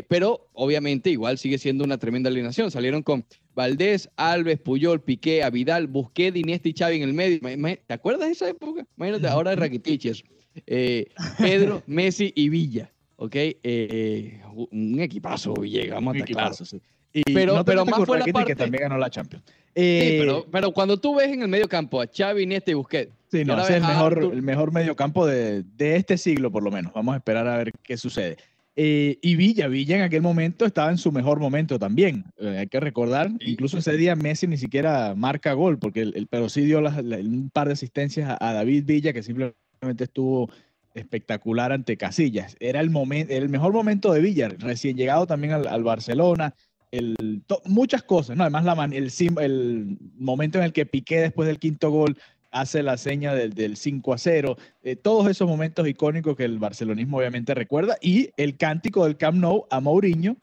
Pero 0.09 0.49
obviamente 0.55 1.11
igual 1.11 1.39
sigue 1.39 1.59
siendo 1.59 1.85
una 1.85 1.99
tremenda 1.99 2.31
alineación. 2.31 2.71
Salieron 2.71 3.03
con 3.03 3.25
Valdés, 3.55 4.09
Alves, 4.17 4.59
Puyol, 4.59 5.01
Piqué, 5.03 5.43
Avidal, 5.43 5.87
Busquets, 5.87 6.37
Iniesta 6.37 6.69
y 6.69 6.73
Xavi 6.73 6.97
en 6.97 7.03
el 7.03 7.13
medio. 7.15 7.41
¿Te 7.87 7.95
acuerdas 7.95 8.27
de 8.29 8.33
esa 8.33 8.49
época? 8.49 8.87
Imagínate, 8.97 9.27
ahora 9.29 9.53
es 9.53 9.59
Rakitic. 9.59 10.25
Eh, 10.67 11.07
Pedro, 11.39 11.83
Messi 11.87 12.33
y 12.35 12.49
Villa. 12.49 12.91
¿Ok? 13.17 13.35
Eh, 13.37 14.41
un 14.71 14.99
equipazo, 15.01 15.53
Villegas, 15.55 15.95
vamos 15.97 16.15
a 16.15 16.19
estar 16.19 16.55
sí. 16.55 16.81
Y 17.13 17.23
Pero- 17.35 17.55
no 17.57 17.65
pero 17.65 17.85
más 17.85 18.05
fue 18.07 18.19
la 18.19 18.25
parte- 18.27 18.53
que 18.53 18.57
también 18.57 18.83
ganó 18.85 18.97
la 18.97 19.11
Champions. 19.11 19.45
Sí, 19.47 19.53
Eh, 19.75 20.17
pero, 20.21 20.47
pero 20.51 20.73
cuando 20.73 20.97
tú 20.99 21.17
ves 21.17 21.29
en 21.29 21.43
el 21.43 21.49
medio 21.49 21.69
campo 21.69 22.01
a 22.01 22.07
Xavi, 22.07 22.43
Iniesta 22.45 22.71
y 22.71 22.75
Busquets, 22.75 23.13
Sí, 23.31 23.45
no, 23.45 23.55
ese 23.61 23.77
es 23.77 23.83
el 23.83 23.87
mejor, 23.89 24.13
Arthur. 24.15 24.33
el 24.35 24.43
mejor 24.43 24.73
mediocampo 24.73 25.25
de, 25.27 25.63
de 25.77 25.97
este 25.97 26.19
siglo, 26.19 26.51
por 26.51 26.63
lo 26.65 26.71
menos. 26.73 26.93
Vamos 26.93 27.15
a 27.15 27.19
esperar 27.19 27.47
a 27.47 27.57
ver 27.59 27.71
qué 27.83 27.97
sucede. 27.97 28.37
Eh, 28.77 29.19
y 29.21 29.35
Villa, 29.37 29.69
Villa 29.69 29.97
en 29.97 30.03
aquel 30.03 30.23
momento 30.23 30.65
estaba 30.65 30.91
en 30.91 30.99
su 30.99 31.13
mejor 31.13 31.41
momento 31.41 31.79
también. 31.79 32.25
Eh, 32.39 32.59
hay 32.61 32.67
que 32.69 32.81
recordar, 32.81 33.31
incluso 33.41 33.79
ese 33.79 33.97
día 33.97 34.15
Messi 34.17 34.47
ni 34.47 34.57
siquiera 34.57 35.15
marca 35.17 35.53
gol, 35.55 35.79
porque 35.79 36.03
el, 36.03 36.13
el- 36.17 36.27
pero 36.29 36.49
sí 36.49 36.63
dio 36.63 36.81
las- 36.81 37.03
la- 37.05 37.19
un 37.19 37.51
par 37.51 37.67
de 37.67 37.75
asistencias 37.75 38.31
a, 38.31 38.49
a 38.49 38.53
David 38.55 38.85
Villa, 38.87 39.13
que 39.13 39.23
simplemente 39.23 40.05
estuvo 40.05 40.51
espectacular 40.95 41.73
ante 41.73 41.97
Casillas. 41.97 42.57
Era 42.61 42.81
el, 42.81 42.91
momento, 42.91 43.33
el 43.33 43.49
mejor 43.49 43.73
momento 43.73 44.13
de 44.13 44.21
Villa, 44.21 44.49
recién 44.49 44.97
llegado 44.97 45.27
también 45.27 45.53
al, 45.53 45.67
al 45.67 45.83
Barcelona. 45.83 46.55
El, 46.93 47.43
to- 47.47 47.63
muchas 47.67 48.03
cosas, 48.03 48.37
¿no? 48.37 48.43
Además, 48.45 48.65
la 48.65 48.75
man- 48.75 48.93
el, 48.93 49.11
el 49.41 49.99
momento 50.17 50.59
en 50.59 50.65
el 50.65 50.73
que 50.73 50.87
Piqué 50.87 51.21
después 51.21 51.47
del 51.47 51.59
quinto 51.59 51.91
gol 51.91 52.17
hace 52.51 52.83
la 52.83 52.97
seña 52.97 53.35
del, 53.35 53.53
del 53.55 53.77
5 53.77 54.13
a 54.15 54.19
0, 54.19 54.57
eh, 54.83 54.97
todos 54.97 55.29
esos 55.29 55.49
momentos 55.49 55.87
icónicos 55.89 56.37
que 56.37 56.45
el 56.45 56.59
barcelonismo 56.59 57.19
obviamente 57.19 57.55
recuerda, 57.55 57.97
y 58.01 58.31
el 58.37 58.57
cántico 58.57 59.05
del 59.05 59.17
Camp 59.17 59.39
Nou 59.39 59.67
a 59.71 59.81
Mourinho, 59.81 60.37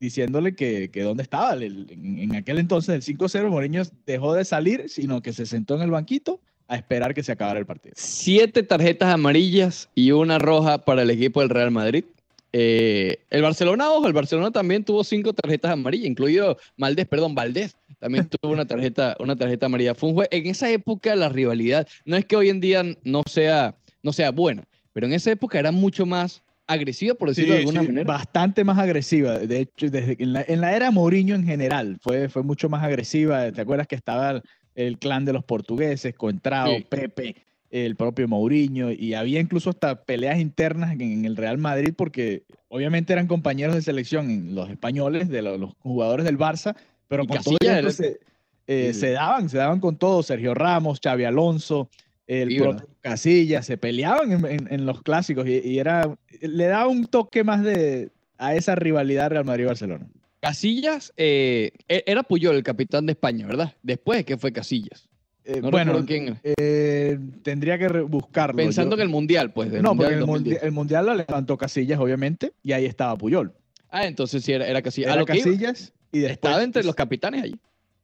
diciéndole 0.00 0.54
que, 0.54 0.90
que 0.90 1.02
dónde 1.02 1.24
estaba. 1.24 1.54
El- 1.54 1.86
en, 1.90 2.34
aquel 2.36 2.58
entonces, 2.58 2.94
el 2.94 3.02
5 3.02 3.24
a 3.24 3.28
0, 3.28 3.50
Mourinho 3.50 3.82
dejó 4.06 4.34
de 4.34 4.44
salir, 4.44 4.88
sino 4.88 5.20
que 5.22 5.32
se 5.32 5.46
sentó 5.46 5.74
en 5.74 5.82
el 5.82 5.90
banquito 5.90 6.40
a 6.68 6.76
esperar 6.76 7.14
que 7.14 7.22
se 7.22 7.32
acabara 7.32 7.58
el 7.58 7.66
partido. 7.66 7.94
siete 7.96 8.62
tarjetas 8.62 9.12
amarillas 9.12 9.88
y 9.94 10.10
una 10.12 10.38
roja 10.38 10.84
para 10.84 11.02
el 11.02 11.10
equipo 11.10 11.40
del 11.40 11.48
Real 11.48 11.70
Madrid. 11.70 12.04
Eh, 12.52 13.18
el 13.30 13.42
Barcelona, 13.42 13.90
ojo, 13.90 14.06
el 14.06 14.12
Barcelona 14.12 14.50
también 14.50 14.84
tuvo 14.84 15.02
cinco 15.02 15.32
tarjetas 15.32 15.72
amarillas, 15.72 16.06
incluido 16.06 16.56
Valdés, 16.76 17.06
perdón, 17.06 17.34
Valdés 17.34 17.76
también 17.98 18.28
tuvo 18.28 18.52
una 18.52 18.66
tarjeta, 18.66 19.16
una 19.20 19.36
tarjeta 19.36 19.66
amarilla. 19.66 19.94
Fue 19.94 20.10
un 20.10 20.24
en 20.30 20.46
esa 20.46 20.70
época 20.70 21.14
la 21.16 21.28
rivalidad, 21.28 21.86
no 22.04 22.16
es 22.16 22.24
que 22.24 22.36
hoy 22.36 22.48
en 22.48 22.60
día 22.60 22.82
no 23.04 23.22
sea, 23.28 23.76
no 24.02 24.12
sea 24.12 24.30
buena, 24.30 24.64
pero 24.92 25.06
en 25.06 25.12
esa 25.12 25.30
época 25.30 25.58
era 25.58 25.72
mucho 25.72 26.06
más 26.06 26.42
agresiva, 26.66 27.14
por 27.14 27.30
decirlo 27.30 27.54
de 27.54 27.60
alguna 27.60 27.80
sí, 27.80 27.86
manera. 27.88 28.06
Bastante 28.06 28.62
más 28.62 28.78
agresiva. 28.78 29.38
De 29.38 29.60
hecho, 29.60 29.88
desde 29.90 30.16
en 30.22 30.32
la, 30.34 30.44
en 30.46 30.60
la 30.60 30.76
era 30.76 30.90
Mourinho 30.90 31.34
en 31.34 31.44
general 31.46 31.96
fue, 32.00 32.28
fue 32.28 32.42
mucho 32.42 32.68
más 32.68 32.84
agresiva. 32.84 33.50
¿Te 33.52 33.60
acuerdas 33.62 33.86
que 33.86 33.94
estaba 33.96 34.30
el, 34.32 34.42
el 34.74 34.98
clan 34.98 35.24
de 35.24 35.32
los 35.32 35.44
portugueses, 35.44 36.14
Contrao, 36.14 36.76
Sí. 36.76 36.86
Pepe, 36.88 37.36
el 37.70 37.96
propio 37.96 38.28
Mourinho? 38.28 38.90
Y 38.92 39.14
había 39.14 39.40
incluso 39.40 39.70
hasta 39.70 40.04
peleas 40.04 40.38
internas 40.38 40.92
en, 40.92 41.00
en 41.00 41.24
el 41.24 41.36
Real 41.36 41.56
Madrid 41.56 41.94
porque 41.96 42.42
obviamente 42.68 43.14
eran 43.14 43.28
compañeros 43.28 43.74
de 43.74 43.80
selección 43.80 44.54
los 44.54 44.68
españoles, 44.68 45.30
de 45.30 45.40
lo- 45.40 45.56
los, 45.56 45.72
jugadores 45.78 46.26
del 46.26 46.36
Barça, 46.36 46.76
pero 47.08 47.24
Y 47.24 47.26
con 47.26 47.38
todo 47.42 47.56
se, 47.90 48.20
eh, 48.66 48.88
Sí, 48.88 48.94
sí. 48.94 49.00
se 49.00 49.10
daban, 49.12 49.48
se 49.48 49.56
daban 49.58 49.80
con 49.80 49.96
todo. 49.96 50.22
Sergio 50.22 50.54
Ramos, 50.54 51.00
Xavi 51.02 51.24
Alonso, 51.24 51.88
el 52.26 52.50
Sí, 52.50 52.58
Casillas, 53.00 53.64
se 53.66 53.78
peleaban 53.78 54.30
en, 54.32 54.44
en- 54.46 54.68
en 54.72 54.86
los 54.86 55.02
clásicos 55.02 55.46
y, 55.48 55.58
y 55.66 55.78
era, 55.78 56.14
le 56.40 56.64
daba 56.66 56.86
un 56.88 57.06
toque 57.06 57.42
más 57.42 57.62
de 57.64 58.10
a 58.36 58.54
esa 58.54 58.74
rivalidad 58.74 59.30
Real 59.30 59.44
Madrid-Barcelona. 59.46 60.06
Casillas 60.40 61.12
eh, 61.16 61.72
e- 61.88 62.04
era 62.06 62.22
Puyol, 62.22 62.54
el 62.56 62.62
capitán 62.62 63.06
de 63.06 63.12
España, 63.12 63.46
¿verdad? 63.46 63.74
Después 63.82 64.24
que 64.24 64.36
fue 64.36 64.52
Casillas. 64.52 65.08
Eh, 65.44 65.60
No 65.62 65.70
bueno, 65.70 66.04
quién 66.06 66.38
eh, 66.44 67.18
tendría 67.42 67.78
que 67.78 67.88
buscarlo. 68.02 68.56
Pensando 68.58 68.94
yo- 68.94 69.02
en 69.02 69.08
el 69.08 69.12
Mundial, 69.12 69.52
pues. 69.52 69.68
No, 69.72 69.96
porque 69.96 70.12
Mundial 70.12 70.12
el, 70.12 70.20
2010. 70.20 70.58
mundi- 70.60 70.64
el 70.66 70.72
Mundial 70.72 71.06
lo 71.06 71.14
levantó 71.14 71.56
Casillas, 71.56 71.98
obviamente, 71.98 72.52
y 72.62 72.72
ahí 72.72 72.84
estaba 72.84 73.16
Puyol. 73.16 73.52
Ah, 73.88 74.06
entonces 74.06 74.44
sí, 74.44 74.52
era, 74.52 74.66
era 74.68 74.82
Casillas. 74.82 75.14
Era 75.16 75.24
Casillas 75.24 75.92
y 76.12 76.20
después... 76.20 76.32
estaba 76.32 76.62
entre 76.62 76.84
los 76.84 76.94
capitanes 76.94 77.42
allí. 77.44 77.56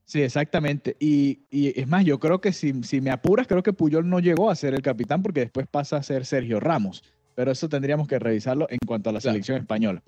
Sí, 0.05 0.21
exactamente. 0.21 0.97
Y, 1.01 1.41
y 1.51 1.79
es 1.81 1.89
más, 1.89 2.05
yo 2.05 2.19
creo 2.21 2.41
que 2.41 2.53
si, 2.53 2.83
si 2.83 3.01
me 3.01 3.11
apuras, 3.11 3.47
creo 3.47 3.63
que 3.63 3.73
Puyol 3.73 4.09
no 4.09 4.21
llegó 4.21 4.51
a 4.51 4.55
ser 4.55 4.75
el 4.75 4.83
capitán 4.83 5.23
porque 5.23 5.41
después 5.41 5.67
pasa 5.67 5.97
a 5.97 6.03
ser 6.03 6.27
Sergio 6.27 6.61
Ramos. 6.61 7.03
Pero 7.35 7.51
eso 7.51 7.69
tendríamos 7.69 8.07
que 8.07 8.19
revisarlo 8.19 8.67
en 8.71 8.79
cuanto 8.87 9.11
a 9.11 9.13
la 9.15 9.21
Claro. 9.21 9.33
selección 9.33 9.59
española. 9.59 10.03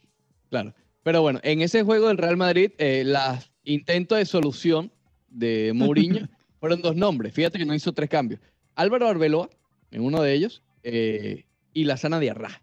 Claro. 0.51 0.75
Pero 1.03 1.23
bueno, 1.23 1.41
en 1.43 1.63
ese 1.63 1.83
juego 1.83 2.09
del 2.09 2.19
Real 2.19 2.37
Madrid, 2.37 2.73
eh, 2.79 3.05
los 3.07 3.51
intentos 3.65 4.19
de 4.19 4.27
solución 4.27 4.93
de 5.29 5.73
Mourinho 5.75 6.29
fueron 6.61 6.83
dos 6.83 6.95
nombres. 6.95 7.33
Fíjate 7.33 7.59
que 7.59 7.65
no 7.65 7.75
hizo 7.75 7.93
tres 7.93 8.11
cambios. 8.11 8.41
Álvaro 8.75 9.09
Arbeloa, 9.09 9.49
en 9.91 10.03
uno 10.03 10.21
de 10.23 10.35
ellos, 10.35 10.63
eh, 10.83 11.45
y 11.73 11.85
Lazana 11.85 12.21
Diarra. 12.21 12.61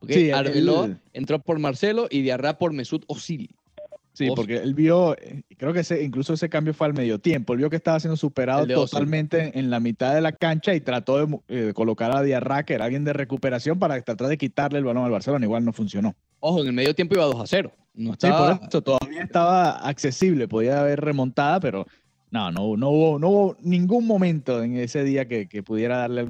¿Ok? 0.00 0.10
Sí, 0.10 0.30
Arbeloa 0.30 0.98
entró 1.12 1.38
por 1.38 1.58
Marcelo 1.58 2.08
y 2.10 2.22
Diarra 2.22 2.58
por 2.58 2.72
Mesut 2.72 3.04
Özil. 3.08 3.50
Sí, 4.16 4.28
porque 4.34 4.56
él 4.56 4.72
vio, 4.72 5.14
eh, 5.18 5.42
creo 5.58 5.74
que 5.74 5.80
ese, 5.80 6.02
incluso 6.02 6.32
ese 6.32 6.48
cambio 6.48 6.72
fue 6.72 6.86
al 6.86 6.94
medio 6.94 7.18
tiempo. 7.18 7.52
Él 7.52 7.58
vio 7.58 7.68
que 7.68 7.76
estaba 7.76 8.00
siendo 8.00 8.16
superado 8.16 8.66
totalmente 8.66 9.58
en 9.58 9.68
la 9.68 9.78
mitad 9.78 10.14
de 10.14 10.22
la 10.22 10.32
cancha 10.32 10.74
y 10.74 10.80
trató 10.80 11.26
de, 11.26 11.38
eh, 11.48 11.60
de 11.66 11.74
colocar 11.74 12.16
a 12.16 12.22
Diarra, 12.22 12.64
que 12.64 12.72
era 12.72 12.86
alguien 12.86 13.04
de 13.04 13.12
recuperación, 13.12 13.78
para 13.78 14.00
tratar 14.00 14.28
de 14.28 14.38
quitarle 14.38 14.78
el 14.78 14.86
balón 14.86 15.04
al 15.04 15.10
Barcelona. 15.10 15.44
Igual 15.44 15.66
no 15.66 15.74
funcionó. 15.74 16.14
Ojo, 16.40 16.62
en 16.62 16.68
el 16.68 16.72
medio 16.72 16.94
tiempo 16.94 17.14
iba 17.14 17.26
2 17.26 17.38
a 17.38 17.46
0. 17.46 17.72
No 17.92 18.12
Sí, 18.12 18.26
estaba, 18.26 18.58
por 18.58 18.68
eso 18.68 18.80
todavía 18.80 19.22
estaba 19.22 19.86
accesible, 19.86 20.48
podía 20.48 20.80
haber 20.80 21.02
remontada, 21.02 21.60
pero 21.60 21.86
no, 22.30 22.50
no, 22.50 22.74
no, 22.78 22.88
hubo, 22.88 23.18
no 23.18 23.28
hubo 23.28 23.56
ningún 23.60 24.06
momento 24.06 24.62
en 24.62 24.78
ese 24.78 25.04
día 25.04 25.28
que, 25.28 25.46
que 25.46 25.62
pudiera 25.62 25.98
darle 25.98 26.22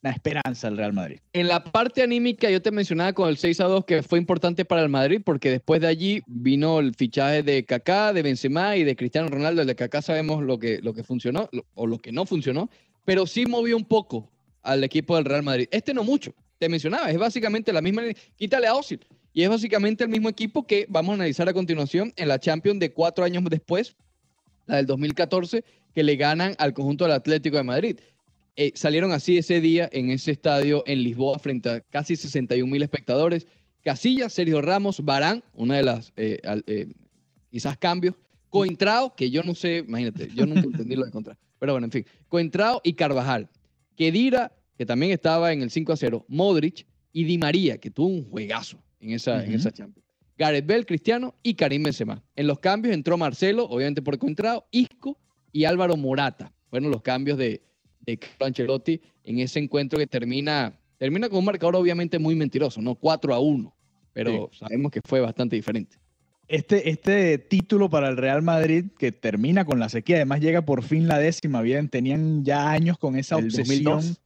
alguna 0.00 0.14
esperanza 0.14 0.68
al 0.68 0.76
Real 0.76 0.92
Madrid. 0.92 1.18
En 1.32 1.48
la 1.48 1.62
parte 1.62 2.02
anímica, 2.02 2.50
yo 2.50 2.62
te 2.62 2.70
mencionaba 2.70 3.12
con 3.12 3.28
el 3.28 3.36
6 3.36 3.60
a 3.60 3.64
2 3.64 3.84
que 3.84 4.02
fue 4.02 4.18
importante 4.18 4.64
para 4.64 4.82
el 4.82 4.88
Madrid 4.88 5.20
porque 5.24 5.50
después 5.50 5.80
de 5.80 5.88
allí 5.88 6.22
vino 6.26 6.80
el 6.80 6.94
fichaje 6.94 7.42
de 7.42 7.64
Kaká, 7.64 8.12
de 8.12 8.22
Benzema 8.22 8.76
y 8.76 8.84
de 8.84 8.96
Cristiano 8.96 9.28
Ronaldo. 9.28 9.62
El 9.62 9.68
de 9.68 9.76
Kaká 9.76 10.02
sabemos 10.02 10.42
lo 10.42 10.58
que, 10.58 10.80
lo 10.82 10.94
que 10.94 11.04
funcionó 11.04 11.48
o 11.74 11.86
lo 11.86 11.98
que 11.98 12.12
no 12.12 12.26
funcionó, 12.26 12.70
pero 13.04 13.26
sí 13.26 13.46
movió 13.46 13.76
un 13.76 13.84
poco 13.84 14.30
al 14.62 14.84
equipo 14.84 15.16
del 15.16 15.24
Real 15.24 15.42
Madrid. 15.42 15.68
Este 15.70 15.94
no 15.94 16.04
mucho, 16.04 16.34
te 16.58 16.68
mencionaba, 16.68 17.10
es 17.10 17.18
básicamente 17.18 17.72
la 17.72 17.80
misma. 17.80 18.02
Quítale 18.36 18.66
a 18.66 18.74
Ozil. 18.74 19.00
Y 19.32 19.44
es 19.44 19.48
básicamente 19.48 20.02
el 20.02 20.10
mismo 20.10 20.28
equipo 20.28 20.66
que 20.66 20.86
vamos 20.88 21.12
a 21.12 21.14
analizar 21.14 21.48
a 21.48 21.52
continuación 21.52 22.12
en 22.16 22.26
la 22.26 22.40
Champions 22.40 22.80
de 22.80 22.92
cuatro 22.92 23.24
años 23.24 23.44
después, 23.48 23.94
la 24.66 24.76
del 24.76 24.86
2014, 24.86 25.64
que 25.94 26.02
le 26.02 26.16
ganan 26.16 26.56
al 26.58 26.72
conjunto 26.72 27.04
del 27.04 27.12
Atlético 27.12 27.56
de 27.56 27.62
Madrid. 27.62 28.00
Eh, 28.62 28.72
salieron 28.74 29.10
así 29.12 29.38
ese 29.38 29.62
día 29.62 29.88
en 29.90 30.10
ese 30.10 30.32
estadio 30.32 30.84
en 30.86 31.02
Lisboa 31.02 31.38
frente 31.38 31.70
a 31.70 31.80
casi 31.80 32.14
61 32.14 32.70
mil 32.70 32.82
espectadores. 32.82 33.46
Casillas, 33.82 34.34
Sergio 34.34 34.60
Ramos, 34.60 35.02
Barán, 35.02 35.42
una 35.54 35.78
de 35.78 35.82
las 35.82 36.12
eh, 36.18 36.42
eh, 36.66 36.92
quizás 37.50 37.78
cambios, 37.78 38.16
Coentrao, 38.50 39.16
que 39.16 39.30
yo 39.30 39.42
no 39.44 39.54
sé, 39.54 39.78
imagínate, 39.78 40.28
yo 40.34 40.44
nunca 40.44 40.60
entendí 40.60 40.94
lo 40.94 41.06
de 41.06 41.10
Coentrao. 41.10 41.38
Pero 41.58 41.72
bueno, 41.72 41.86
en 41.86 41.90
fin. 41.90 42.04
Coentrao 42.28 42.82
y 42.84 42.92
Carvajal. 42.92 43.48
Kedira, 43.96 44.52
que 44.76 44.84
también 44.84 45.12
estaba 45.12 45.54
en 45.54 45.62
el 45.62 45.70
5 45.70 45.94
a 45.94 45.96
0. 45.96 46.26
Modric 46.28 46.86
y 47.14 47.24
Di 47.24 47.38
María, 47.38 47.78
que 47.78 47.90
tuvo 47.90 48.08
un 48.08 48.28
juegazo 48.28 48.76
en 49.00 49.12
esa, 49.12 49.42
en 49.42 49.54
esa 49.54 49.72
Champions. 49.72 50.06
Gareth 50.36 50.66
Bell, 50.66 50.84
Cristiano 50.84 51.34
y 51.42 51.54
Karim 51.54 51.84
Benzema. 51.84 52.22
En 52.36 52.46
los 52.46 52.58
cambios 52.58 52.94
entró 52.94 53.16
Marcelo, 53.16 53.64
obviamente 53.64 54.02
por 54.02 54.18
Coentrao, 54.18 54.66
Isco 54.70 55.18
y 55.50 55.64
Álvaro 55.64 55.96
Morata. 55.96 56.52
Fueron 56.68 56.90
los 56.90 57.00
cambios 57.00 57.38
de, 57.38 57.62
de 58.06 58.18
Carlo 58.18 58.46
Ancelotti 58.46 59.00
en 59.24 59.38
ese 59.40 59.58
encuentro 59.58 59.98
que 59.98 60.06
termina, 60.06 60.72
termina 60.98 61.28
con 61.28 61.38
un 61.38 61.44
marcador 61.44 61.76
obviamente 61.76 62.18
muy 62.18 62.34
mentiroso, 62.34 62.80
¿no? 62.80 62.94
4 62.94 63.34
a 63.34 63.40
1. 63.40 63.74
Pero 64.12 64.50
sabemos 64.52 64.90
que 64.90 65.00
fue 65.04 65.20
bastante 65.20 65.56
diferente. 65.56 65.96
Este, 66.48 66.90
este 66.90 67.38
título 67.38 67.88
para 67.88 68.08
el 68.08 68.16
Real 68.16 68.42
Madrid, 68.42 68.86
que 68.98 69.12
termina 69.12 69.64
con 69.64 69.78
la 69.78 69.88
sequía, 69.88 70.16
además 70.16 70.40
llega 70.40 70.62
por 70.62 70.82
fin 70.82 71.06
la 71.06 71.18
décima, 71.18 71.62
bien, 71.62 71.88
tenían 71.88 72.44
ya 72.44 72.70
años 72.72 72.98
con 72.98 73.14
esa 73.16 73.38
El 73.38 73.44
obsesión 73.44 73.84
2002. 73.84 74.20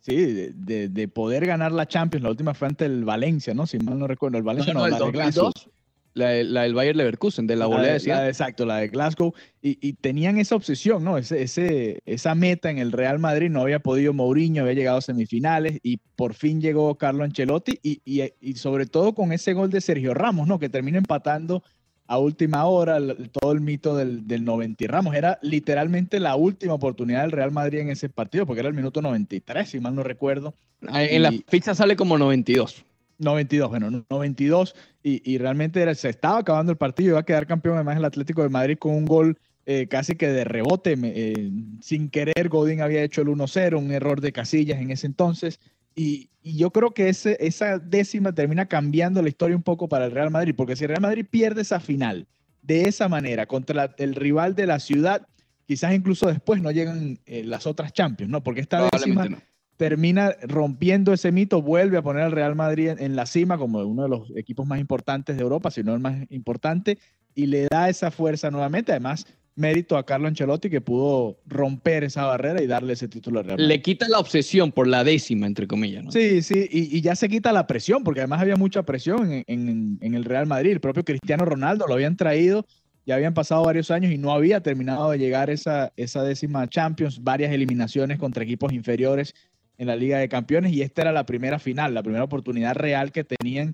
sí, 0.00 0.14
de, 0.16 0.52
de- 0.52 0.88
de 0.90 1.08
poder 1.08 1.46
ganar 1.46 1.72
la 1.72 1.86
Champions. 1.88 2.22
La 2.22 2.28
última 2.30 2.52
fue 2.52 2.68
ante 2.68 2.84
el 2.84 3.04
Valencia, 3.06 3.54
¿no? 3.54 3.66
Si 3.66 3.78
mal 3.78 3.98
no 3.98 4.06
recuerdo, 4.06 4.36
el 4.36 4.44
Valencia 4.44 4.74
no, 4.74 4.84
el 4.84 4.92
la 4.92 4.98
de 4.98 5.10
Glasgow. 5.10 5.44
2002, 5.54 5.70
la, 6.14 6.42
la 6.42 6.62
del 6.62 6.74
Bayer 6.74 6.96
Leverkusen, 6.96 7.46
de 7.46 7.54
la 7.56 7.60
La 7.60 7.66
volea 7.76 7.92
de- 7.98 8.06
la 8.08 8.22
de- 8.22 8.28
exacto, 8.28 8.66
la 8.66 8.78
de 8.78 8.88
Glasgow. 8.88 9.32
Y, 9.62 9.78
y 9.86 9.92
tenían 9.94 10.38
esa 10.38 10.56
obsesión, 10.56 11.04
¿no? 11.04 11.18
Ese, 11.18 11.42
ese, 11.42 12.00
esa 12.06 12.34
meta 12.34 12.70
en 12.70 12.78
el 12.78 12.92
Real 12.92 13.18
Madrid. 13.18 13.48
No 13.50 13.60
había 13.62 13.78
podido 13.80 14.12
Mourinho, 14.12 14.62
había 14.62 14.74
llegado 14.74 14.98
a 14.98 15.02
semifinales 15.02 15.78
y 15.82 15.98
por 16.16 16.34
fin 16.34 16.60
llegó 16.60 16.96
Carlo 16.96 17.24
Ancelotti. 17.24 17.78
Y, 17.82 18.00
y- 18.04 18.32
y 18.40 18.54
sobre 18.54 18.86
todo 18.86 19.14
con 19.14 19.32
ese 19.32 19.52
gol 19.52 19.70
de 19.70 19.80
Sergio 19.80 20.14
Ramos, 20.14 20.48
¿no? 20.48 20.58
Que 20.58 20.68
termina 20.68 20.98
empatando 20.98 21.62
a 22.06 22.18
última 22.18 22.64
hora 22.64 22.96
el- 22.96 23.30
todo 23.30 23.52
el 23.52 23.60
mito 23.60 23.94
del, 23.94 24.26
del 24.26 24.44
90 24.44 24.82
y 24.82 24.86
Ramos. 24.88 25.14
Era 25.14 25.38
literalmente 25.42 26.18
la 26.18 26.34
última 26.34 26.74
oportunidad 26.74 27.20
del 27.22 27.30
Real 27.30 27.52
Madrid 27.52 27.78
en 27.80 27.88
ese 27.90 28.08
partido, 28.08 28.46
porque 28.46 28.60
era 28.60 28.68
el 28.68 28.74
minuto 28.74 29.00
93, 29.00 29.68
si 29.68 29.78
mal 29.78 29.94
no 29.94 30.02
recuerdo. 30.02 30.54
Ah, 30.88 31.04
En 31.04 31.22
la 31.22 31.32
ficha 31.46 31.72
sale 31.74 31.94
como 31.94 32.18
92. 32.18 32.84
92, 33.20 33.68
bueno, 33.70 33.90
no- 33.90 34.04
92 34.10 34.74
y, 35.02 35.22
y 35.30 35.38
realmente 35.38 35.94
se 35.94 36.08
estaba 36.08 36.38
acabando 36.38 36.72
el 36.72 36.78
partido, 36.78 37.10
iba 37.10 37.20
a 37.20 37.24
quedar 37.24 37.46
campeón 37.46 37.76
además 37.76 37.96
el 37.98 38.04
Atlético 38.04 38.42
de 38.42 38.48
Madrid 38.48 38.78
con 38.78 38.92
un 38.94 39.04
gol 39.06 39.38
eh, 39.66 39.86
casi 39.88 40.16
que 40.16 40.28
de 40.28 40.44
rebote, 40.44 40.96
eh, 41.02 41.50
sin 41.80 42.08
querer 42.10 42.48
Godín 42.48 42.80
había 42.80 43.02
hecho 43.02 43.22
el 43.22 43.28
1-0, 43.28 43.78
un 43.78 43.92
error 43.92 44.20
de 44.20 44.32
Casillas 44.32 44.80
en 44.80 44.90
ese 44.90 45.06
entonces 45.06 45.60
y, 45.94 46.30
y 46.42 46.56
yo 46.56 46.70
creo 46.70 46.92
que 46.92 47.08
ese, 47.08 47.36
esa 47.40 47.78
décima 47.78 48.32
termina 48.34 48.66
cambiando 48.66 49.22
la 49.22 49.28
historia 49.28 49.56
un 49.56 49.62
poco 49.62 49.88
para 49.88 50.06
el 50.06 50.12
Real 50.12 50.30
Madrid, 50.30 50.54
porque 50.56 50.76
si 50.76 50.84
el 50.84 50.88
Real 50.88 51.02
Madrid 51.02 51.26
pierde 51.30 51.60
esa 51.62 51.78
final 51.80 52.26
de 52.62 52.82
esa 52.82 53.08
manera 53.08 53.46
contra 53.46 53.94
el 53.98 54.14
rival 54.14 54.54
de 54.54 54.66
la 54.66 54.80
ciudad, 54.80 55.26
quizás 55.66 55.94
incluso 55.94 56.26
después 56.26 56.60
no 56.62 56.70
llegan 56.70 57.18
eh, 57.26 57.44
las 57.44 57.66
otras 57.66 57.92
Champions, 57.92 58.30
¿no? 58.30 58.42
Porque 58.42 58.60
esta 58.60 58.78
décima 58.92 59.24
no. 59.30 59.42
Termina 59.80 60.34
rompiendo 60.42 61.14
ese 61.14 61.32
mito, 61.32 61.62
vuelve 61.62 61.96
a 61.96 62.02
poner 62.02 62.24
al 62.24 62.32
Real 62.32 62.54
Madrid 62.54 62.90
en, 62.98 63.16
la 63.16 63.24
cima 63.24 63.56
como 63.56 63.78
uno 63.78 64.02
de 64.02 64.10
los 64.10 64.30
equipos 64.36 64.66
más 64.66 64.78
importantes 64.78 65.38
de 65.38 65.42
Europa, 65.42 65.70
si 65.70 65.82
no 65.82 65.94
el 65.94 66.00
más 66.00 66.18
importante, 66.28 66.98
y 67.34 67.46
le 67.46 67.66
da 67.70 67.88
esa 67.88 68.10
fuerza 68.10 68.50
nuevamente. 68.50 68.92
Además, 68.92 69.24
mérito 69.56 69.96
a 69.96 70.04
Carlo 70.04 70.28
Ancelotti 70.28 70.68
que 70.68 70.82
pudo 70.82 71.38
romper 71.46 72.04
esa 72.04 72.26
barrera 72.26 72.62
y 72.62 72.66
darle 72.66 72.92
ese 72.92 73.08
título 73.08 73.38
al 73.38 73.46
Real 73.46 73.56
Madrid. 73.56 73.68
Le 73.68 73.80
quita 73.80 74.06
la 74.10 74.18
obsesión 74.18 74.70
por 74.70 74.86
la 74.86 75.02
décima, 75.02 75.46
entre 75.46 75.66
comillas, 75.66 76.04
¿no? 76.04 76.12
Sí, 76.12 76.42
sí, 76.42 76.68
y, 76.70 76.94
y 76.94 77.00
ya 77.00 77.16
se 77.16 77.30
quita 77.30 77.50
la 77.50 77.66
presión, 77.66 78.04
porque 78.04 78.20
además 78.20 78.42
había 78.42 78.56
mucha 78.56 78.82
presión 78.82 79.32
en, 79.32 79.44
en- 79.46 79.98
en 80.02 80.14
el 80.14 80.26
Real 80.26 80.46
Madrid. 80.46 80.72
El 80.72 80.80
propio 80.80 81.06
Cristiano 81.06 81.46
Ronaldo 81.46 81.86
lo 81.86 81.94
habían 81.94 82.18
traído, 82.18 82.66
ya 83.06 83.14
habían 83.14 83.32
pasado 83.32 83.64
varios 83.64 83.90
años 83.90 84.12
y 84.12 84.18
no 84.18 84.30
había 84.32 84.60
terminado 84.62 85.10
de 85.10 85.18
llegar 85.18 85.48
esa, 85.48 85.90
esa 85.96 86.22
décima 86.22 86.68
Champions, 86.68 87.22
varias 87.24 87.50
eliminaciones 87.50 88.18
contra 88.18 88.44
equipos 88.44 88.74
inferiores 88.74 89.34
en 89.80 89.86
la 89.86 89.96
Liga 89.96 90.18
de 90.18 90.28
Campeones, 90.28 90.72
y 90.72 90.82
esta 90.82 91.00
era 91.02 91.10
la 91.12 91.24
primera 91.24 91.58
final, 91.58 91.94
la 91.94 92.02
primera 92.02 92.22
oportunidad 92.24 92.74
real 92.76 93.12
que 93.12 93.24
tenían 93.24 93.72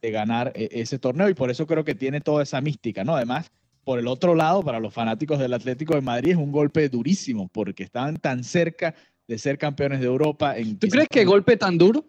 de 0.00 0.10
ganar 0.12 0.52
eh, 0.54 0.68
ese 0.70 1.00
torneo, 1.00 1.28
y 1.28 1.34
por 1.34 1.50
eso 1.50 1.66
creo 1.66 1.82
que 1.84 1.96
tiene 1.96 2.20
toda 2.20 2.44
esa 2.44 2.60
mística, 2.60 3.02
¿no? 3.02 3.16
Además, 3.16 3.50
por 3.82 3.98
el 3.98 4.06
otro 4.06 4.36
lado, 4.36 4.62
para 4.62 4.78
los 4.78 4.94
fanáticos 4.94 5.38
del 5.40 5.52
Atlético 5.52 5.94
de 5.94 6.00
Madrid 6.00 6.30
es 6.32 6.36
un 6.36 6.52
golpe 6.52 6.88
durísimo, 6.88 7.48
porque 7.48 7.82
estaban 7.82 8.18
tan 8.18 8.44
cerca 8.44 8.94
de 9.26 9.36
ser 9.36 9.58
campeones 9.58 9.98
de 9.98 10.06
Europa. 10.06 10.56
En 10.56 10.78
¿Tú 10.78 10.86
crees 10.88 11.08
que 11.10 11.24
golpe 11.24 11.56
tan 11.56 11.76
duro? 11.76 12.04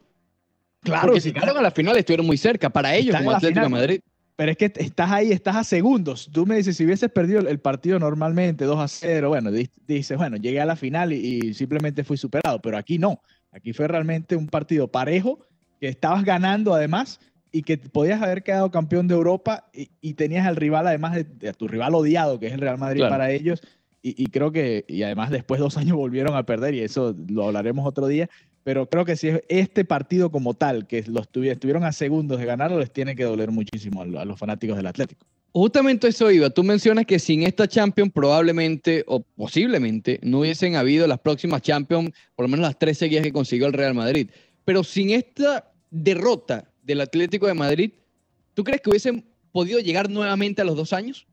Claro, 0.81 1.07
Porque 1.07 1.21
si 1.21 1.33
llegaron 1.33 1.57
a 1.57 1.61
la 1.61 1.71
final 1.71 1.97
estuvieron 1.97 2.25
muy 2.27 2.37
cerca 2.37 2.69
para 2.69 2.95
ellos 2.95 3.15
como 3.15 3.31
Atlético 3.31 3.61
de. 3.61 3.69
Madrid. 3.69 3.99
Pero 4.37 4.51
es 4.51 4.57
que 4.57 4.71
estás 4.73 5.11
ahí, 5.11 5.33
estás 5.33 5.57
a 5.57 5.63
segundos. 5.65 6.29
Tú 6.31 6.45
me 6.45 6.55
dices, 6.55 6.77
si 6.77 6.85
hubieses 6.85 7.11
perdido 7.11 7.41
el- 7.41 7.59
partido 7.59 7.99
normalmente 7.99 8.63
2 8.63 8.79
a 8.79 8.87
0, 8.87 9.27
bueno, 9.27 9.51
di- 9.51 9.69
dices, 9.85 10.17
bueno, 10.17 10.37
llegué 10.37 10.61
a 10.61 10.65
la 10.65 10.77
final 10.77 11.11
y, 11.11 11.39
y 11.49 11.53
simplemente 11.53 12.05
fui 12.05 12.15
superado. 12.15 12.61
Pero 12.61 12.77
aquí 12.77 12.97
no. 12.97 13.19
Aquí 13.51 13.73
fue 13.73 13.87
realmente 13.87 14.35
un 14.35 14.47
partido 14.47 14.87
parejo, 14.87 15.39
que 15.79 15.87
estabas 15.87 16.23
ganando 16.23 16.73
además 16.73 17.19
y 17.51 17.63
que 17.63 17.77
podías 17.77 18.21
haber 18.21 18.43
quedado 18.43 18.69
campeón 18.69 19.07
de 19.07 19.15
Europa 19.15 19.69
y, 19.73 19.89
y 20.01 20.13
tenías 20.13 20.45
al 20.45 20.55
rival, 20.55 20.85
además 20.87 21.15
de, 21.15 21.23
de 21.23 21.49
a 21.49 21.53
tu 21.53 21.67
rival 21.67 21.95
odiado, 21.95 22.39
que 22.39 22.47
es 22.47 22.53
el 22.53 22.59
Real 22.61 22.77
Madrid 22.77 22.99
Claro. 22.99 23.13
para 23.13 23.31
ellos. 23.31 23.61
Y, 24.01 24.21
y 24.21 24.27
creo 24.27 24.51
que, 24.51 24.85
y 24.87 25.03
además 25.03 25.29
después 25.31 25.59
dos 25.59 25.77
años 25.77 25.97
volvieron 25.97 26.35
a 26.35 26.45
perder 26.45 26.73
y 26.75 26.81
eso 26.81 27.15
lo 27.27 27.45
hablaremos 27.45 27.85
otro 27.87 28.07
día. 28.07 28.29
Pero 28.63 28.87
creo 28.89 29.03
que 29.05 29.15
si 29.15 29.29
es 29.29 29.41
este 29.47 29.83
partido 29.85 30.31
como 30.31 30.53
tal, 30.53 30.85
que 30.85 31.01
los 31.07 31.31
tuvi- 31.31 31.49
estuvieron 31.49 31.85
a 31.85 31.91
segundos 31.91 32.39
de 32.39 32.45
ganarlo, 32.45 32.77
les 32.77 32.91
tiene 32.91 33.15
que 33.15 33.23
doler 33.23 33.49
muchísimo 33.51 34.01
a 34.03 34.25
los 34.25 34.37
fanáticos 34.37 34.75
del 34.77 34.85
Atlético. 34.87 35.25
Justamente 35.51 36.07
eso 36.07 36.29
iba. 36.31 36.49
Tú 36.51 36.63
mencionas 36.63 37.05
que 37.05 37.17
sin 37.19 37.43
esta 37.43 37.67
Champions 37.67 38.11
probablemente 38.13 39.03
o 39.07 39.21
posiblemente 39.21 40.19
no 40.21 40.39
hubiesen 40.41 40.75
habido 40.75 41.07
las 41.07 41.19
próximas 41.19 41.61
Champions, 41.63 42.11
por 42.35 42.45
lo 42.45 42.49
menos 42.49 42.65
las 42.67 42.77
tres 42.77 42.97
seguidas 42.99 43.23
que 43.23 43.33
consiguió 43.33 43.65
el 43.67 43.73
Real 43.73 43.95
Madrid. 43.95 44.29
Pero 44.63 44.83
sin 44.83 45.09
esta 45.09 45.71
derrota 45.89 46.69
del 46.83 47.01
Atlético 47.01 47.47
de 47.47 47.55
Madrid, 47.55 47.91
¿tú 48.53 48.63
crees 48.63 48.81
que 48.81 48.89
hubiesen 48.91 49.25
podido 49.51 49.79
llegar 49.79 50.09
nuevamente 50.09 50.61
a 50.61 50.65
los 50.65 50.75
dos 50.75 50.93
años? 50.93 51.25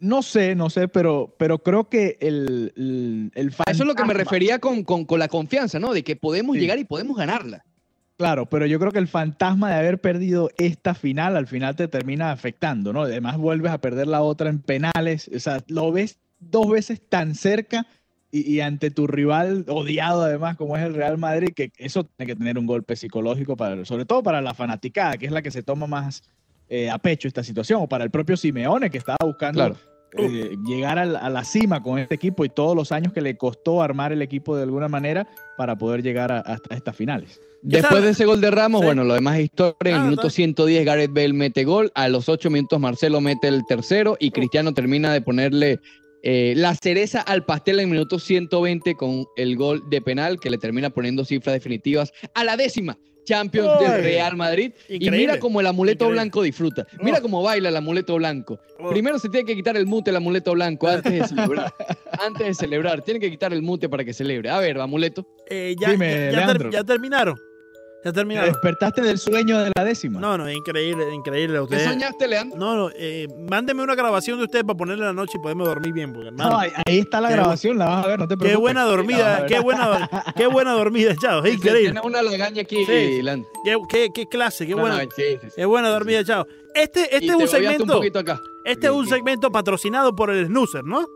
No 0.00 0.22
sé, 0.22 0.54
no 0.54 0.70
sé, 0.70 0.88
pero, 0.88 1.34
pero 1.38 1.58
creo 1.58 1.88
que 1.88 2.16
el, 2.20 2.72
el, 3.34 3.48
eso 3.48 3.62
es 3.82 3.86
lo 3.86 3.94
que 3.94 4.04
me 4.06 4.14
refería 4.14 4.58
con, 4.58 4.82
con- 4.82 5.04
con 5.04 5.18
la 5.20 5.28
confianza, 5.28 5.78
¿no? 5.78 5.92
De 5.92 6.02
que 6.02 6.16
podemos 6.16 6.54
Sí. 6.56 6.60
llegar 6.62 6.78
y 6.78 6.84
podemos 6.84 7.16
ganarla. 7.16 7.64
Claro, 8.20 8.44
pero 8.44 8.66
yo 8.66 8.78
creo 8.78 8.92
que 8.92 8.98
el 8.98 9.08
fantasma 9.08 9.70
de 9.70 9.76
haber 9.76 9.98
perdido 9.98 10.50
esta 10.58 10.92
final 10.92 11.38
al 11.38 11.46
final 11.46 11.74
te 11.74 11.88
termina 11.88 12.32
afectando, 12.32 12.92
¿no? 12.92 13.04
Además 13.04 13.38
vuelves 13.38 13.72
a 13.72 13.80
perder 13.80 14.08
la 14.08 14.20
otra 14.20 14.50
en 14.50 14.58
penales, 14.58 15.30
o 15.34 15.40
sea, 15.40 15.64
lo 15.68 15.90
ves 15.90 16.18
dos 16.38 16.68
veces 16.68 17.00
tan 17.00 17.34
cerca 17.34 17.86
y, 18.30 18.60
ante 18.60 18.90
tu 18.90 19.06
rival 19.06 19.64
odiado 19.68 20.20
además 20.20 20.58
como 20.58 20.76
es 20.76 20.84
el 20.84 20.92
Real 20.92 21.16
Madrid, 21.16 21.54
que 21.56 21.72
eso 21.78 22.04
tiene 22.04 22.30
que 22.30 22.36
tener 22.36 22.58
un 22.58 22.66
golpe 22.66 22.94
psicológico, 22.94 23.56
para, 23.56 23.86
sobre 23.86 24.04
todo 24.04 24.22
para 24.22 24.42
la 24.42 24.52
fanaticada, 24.52 25.16
que 25.16 25.24
es 25.24 25.32
la 25.32 25.40
que 25.40 25.50
se 25.50 25.62
toma 25.62 25.86
más 25.86 26.22
eh, 26.68 26.90
a 26.90 26.98
pecho 26.98 27.26
esta 27.26 27.42
situación, 27.42 27.80
o 27.80 27.88
para 27.88 28.04
el 28.04 28.10
propio 28.10 28.36
Simeone 28.36 28.90
que 28.90 28.98
estaba 28.98 29.16
buscando. 29.24 29.78
Eh, 30.18 30.56
llegar 30.66 30.98
a 30.98 31.04
la, 31.04 31.18
a 31.20 31.30
la 31.30 31.44
cima 31.44 31.82
con 31.82 31.98
este 31.98 32.14
equipo 32.14 32.44
y 32.44 32.48
todos 32.48 32.74
los 32.76 32.92
años 32.92 33.12
que 33.12 33.20
le 33.20 33.36
costó 33.36 33.82
armar 33.82 34.12
el 34.12 34.22
equipo 34.22 34.56
de 34.56 34.64
alguna 34.64 34.88
manera 34.88 35.26
para 35.56 35.76
poder 35.76 36.02
llegar 36.02 36.32
a- 36.32 36.40
hasta 36.40 36.74
estas 36.74 36.96
finales. 36.96 37.40
¿Qué 37.62 37.76
Después 37.76 38.02
de 38.02 38.10
ese 38.10 38.24
gol 38.24 38.40
de 38.40 38.50
Ramos, 38.50 38.80
Sí. 38.80 38.86
bueno, 38.86 39.04
lo 39.04 39.14
demás 39.14 39.36
es 39.38 39.44
historia. 39.44 39.74
En 39.80 39.86
el 39.88 40.00
Ah, 40.00 40.04
minuto 40.04 40.22
no. 40.24 40.30
110 40.30 40.84
Gareth 40.84 41.12
Bale 41.12 41.32
mete 41.34 41.64
gol. 41.64 41.92
A 41.94 42.08
los 42.08 42.28
8 42.28 42.48
minutos 42.50 42.80
Marcelo 42.80 43.20
mete 43.20 43.48
el 43.48 43.62
tercero 43.66 44.16
y 44.18 44.30
Cristiano 44.30 44.72
termina 44.72 45.12
de 45.12 45.20
ponerle 45.20 45.78
eh, 46.22 46.52
la 46.56 46.74
cereza 46.74 47.20
al 47.22 47.44
pastel 47.46 47.76
en 47.80 47.86
el 47.86 47.90
minuto 47.92 48.18
120 48.18 48.94
con 48.94 49.24
el 49.36 49.56
gol 49.56 49.82
de 49.90 50.00
penal 50.02 50.38
que 50.40 50.50
le 50.50 50.58
termina 50.58 50.90
poniendo 50.90 51.24
cifras 51.24 51.54
definitivas 51.54 52.12
a 52.34 52.44
la 52.44 52.56
décima 52.58 52.98
Champions 53.24 53.78
del. 53.80 54.02
Real 54.02 54.36
Madrid. 54.36 54.72
Y 54.88 55.10
mira 55.10 55.38
cómo 55.38 55.60
el 55.60 55.66
amuleto 55.66 56.04
Increíble. 56.04 56.14
blanco 56.22 56.42
disfruta. 56.42 56.86
Mira 57.02 57.18
Oh. 57.18 57.22
cómo 57.22 57.42
baila 57.42 57.68
el 57.68 57.76
amuleto 57.76 58.16
blanco. 58.16 58.58
Oh. 58.78 58.90
Primero 58.90 59.18
se 59.18 59.28
tiene 59.28 59.46
que 59.46 59.54
quitar 59.54 59.76
el 59.76 59.86
mute 59.86 60.10
el 60.10 60.16
amuleto 60.16 60.52
blanco 60.52 60.88
antes 60.88 61.12
de 61.12 61.26
celebrar. 61.26 61.72
antes 62.20 62.46
de 62.46 62.54
celebrar. 62.54 63.02
Tiene 63.02 63.20
que 63.20 63.30
quitar 63.30 63.52
el 63.52 63.62
mute 63.62 63.88
para 63.88 64.04
que 64.04 64.12
celebre. 64.12 64.50
A 64.50 64.58
ver, 64.58 64.78
amuleto. 64.80 65.26
Eh, 65.48 65.74
ya, 65.80 65.90
Dime, 65.90 66.06
ya- 66.10 66.14
ya 66.16 66.30
ter- 66.30 66.36
Leandro. 66.46 66.70
ya 66.70 66.84
terminaron. 66.84 67.36
Ya 68.02 68.12
terminaron. 68.12 68.50
Despertaste 68.50 69.02
del 69.02 69.18
sueño 69.18 69.58
de 69.58 69.70
la 69.76 69.84
décima. 69.84 70.18
No, 70.20 70.38
no, 70.38 70.50
increíble, 70.50 71.12
increíble. 71.14 71.56
¿Qué 71.56 71.60
Ustedes, 71.60 71.84
soñaste, 71.84 72.26
Leandro? 72.28 72.58
no, 72.58 72.74
no, 72.74 72.90
eh, 72.96 73.28
mándeme 73.50 73.82
una 73.82 73.94
grabación 73.94 74.38
de 74.38 74.44
ustedes 74.44 74.64
para 74.64 74.76
ponerla 74.78 75.10
en 75.10 75.16
la 75.16 75.22
noche 75.22 75.32
y 75.36 75.42
podemos 75.42 75.68
dormir 75.68 75.92
bien, 75.92 76.12
porque 76.14 76.28
hermano. 76.28 76.50
No, 76.50 76.58
ahí, 76.58 76.70
ahí 76.86 76.98
está 77.00 77.20
la 77.20 77.28
Qué 77.28 77.34
grabación, 77.34 77.76
la 77.76 77.84
vas 77.84 78.04
a 78.04 78.08
ver, 78.08 78.18
no 78.18 78.26
te 78.26 78.36
preocupes. 78.38 78.52
qué 78.52 78.56
buena 78.56 78.84
dormida, 78.84 79.44
qué 79.46 79.60
buena, 79.60 80.08
qué 80.34 80.46
buena 80.46 80.72
dormida, 80.72 81.14
chao. 81.20 81.44
Es 81.44 81.54
increíble. 81.56 81.82
Tienes 81.90 82.04
una 82.04 82.22
lagaña 82.22 82.62
aquí, 82.62 82.84
Sí. 82.86 83.20
Leandro. 83.22 83.48
Qué, 83.64 83.76
qué- 83.90 84.08
qué 84.14 84.24
clase, 84.26 84.66
qué 84.66 84.74
No, 84.74 84.80
buena, 84.80 84.96
no, 85.04 85.10
sí, 85.14 85.22
sí, 85.22 85.38
sí. 85.42 85.48
qué 85.56 85.64
buena 85.66 85.90
dormida, 85.90 86.24
chao. 86.24 86.46
Este, 86.74 87.02
este 87.14 87.26
es 87.26 87.34
un 87.34 87.48
segmento, 87.48 87.82
un 87.84 87.88
poquito 87.90 88.18
acá. 88.20 88.40
este 88.64 88.86
es 88.86 88.92
un 88.92 89.06
segmento 89.06 89.50
patrocinado 89.52 90.16
por 90.16 90.30
el 90.30 90.46
Snoozer, 90.46 90.84
¿no? 90.84 91.06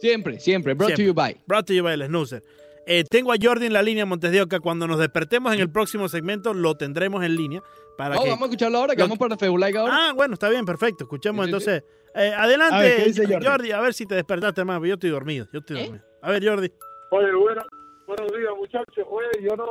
Siempre, 0.00 0.40
siempre. 0.40 0.72
Brought 0.74 0.94
Siempre. 0.96 1.04
to 1.04 1.08
you 1.08 1.14
by. 1.14 1.36
Brought 1.46 1.66
to 1.66 1.74
you 1.74 1.82
by 1.84 1.92
el 1.92 2.06
Snoozer. 2.06 2.42
Eh, 2.86 3.04
tengo 3.08 3.32
a 3.32 3.36
Jordi 3.40 3.66
en 3.66 3.72
la 3.72 3.82
línea 3.82 4.04
Montes 4.06 4.32
de 4.32 4.42
Oca. 4.42 4.58
Cuando 4.60 4.86
nos 4.86 4.98
despertemos 4.98 5.52
en 5.54 5.60
el 5.60 5.70
próximo 5.70 6.08
segmento, 6.08 6.54
lo 6.54 6.74
tendremos 6.76 7.22
en 7.24 7.36
línea 7.36 7.62
para 7.96 8.18
Oh, 8.18 8.22
que. 8.24 8.30
vamos 8.30 8.42
a 8.42 8.46
escucharlo 8.46 8.78
ahora, 8.78 8.94
que 8.94 9.00
lo- 9.00 9.04
vamos 9.06 9.18
para 9.18 9.36
Feulaica 9.36 9.80
ahora. 9.80 9.94
Ah, 9.96 10.12
bueno, 10.14 10.34
está 10.34 10.48
bien, 10.48 10.64
perfecto. 10.64 11.04
Escuchemos 11.04 11.44
Sí, 11.46 11.50
sí, 11.52 11.56
entonces 11.56 11.84
Eh, 12.14 12.32
adelante, 12.36 12.74
A 12.74 12.80
ver, 12.80 12.96
¿qué 12.96 13.04
dice 13.04 13.26
Jordi? 13.26 13.46
Jordi? 13.46 13.70
a 13.72 13.80
ver 13.80 13.94
si 13.94 14.04
te 14.06 14.16
despertaste 14.16 14.64
más. 14.64 14.80
Yo 14.82 14.94
estoy 14.94 15.10
dormido. 15.10 15.46
Yo 15.52 15.60
estoy 15.60 15.78
¿Eh? 15.78 15.82
dormido. 15.84 16.04
A 16.22 16.30
ver, 16.32 16.44
Jordi. 16.48 16.72
Oye, 17.12 17.32
bueno, 17.34 17.62
buenos 18.06 18.32
días, 18.32 18.50
muchachos. 18.56 19.06
Oye, 19.08 19.28
yo 19.48 19.54
no, 19.56 19.68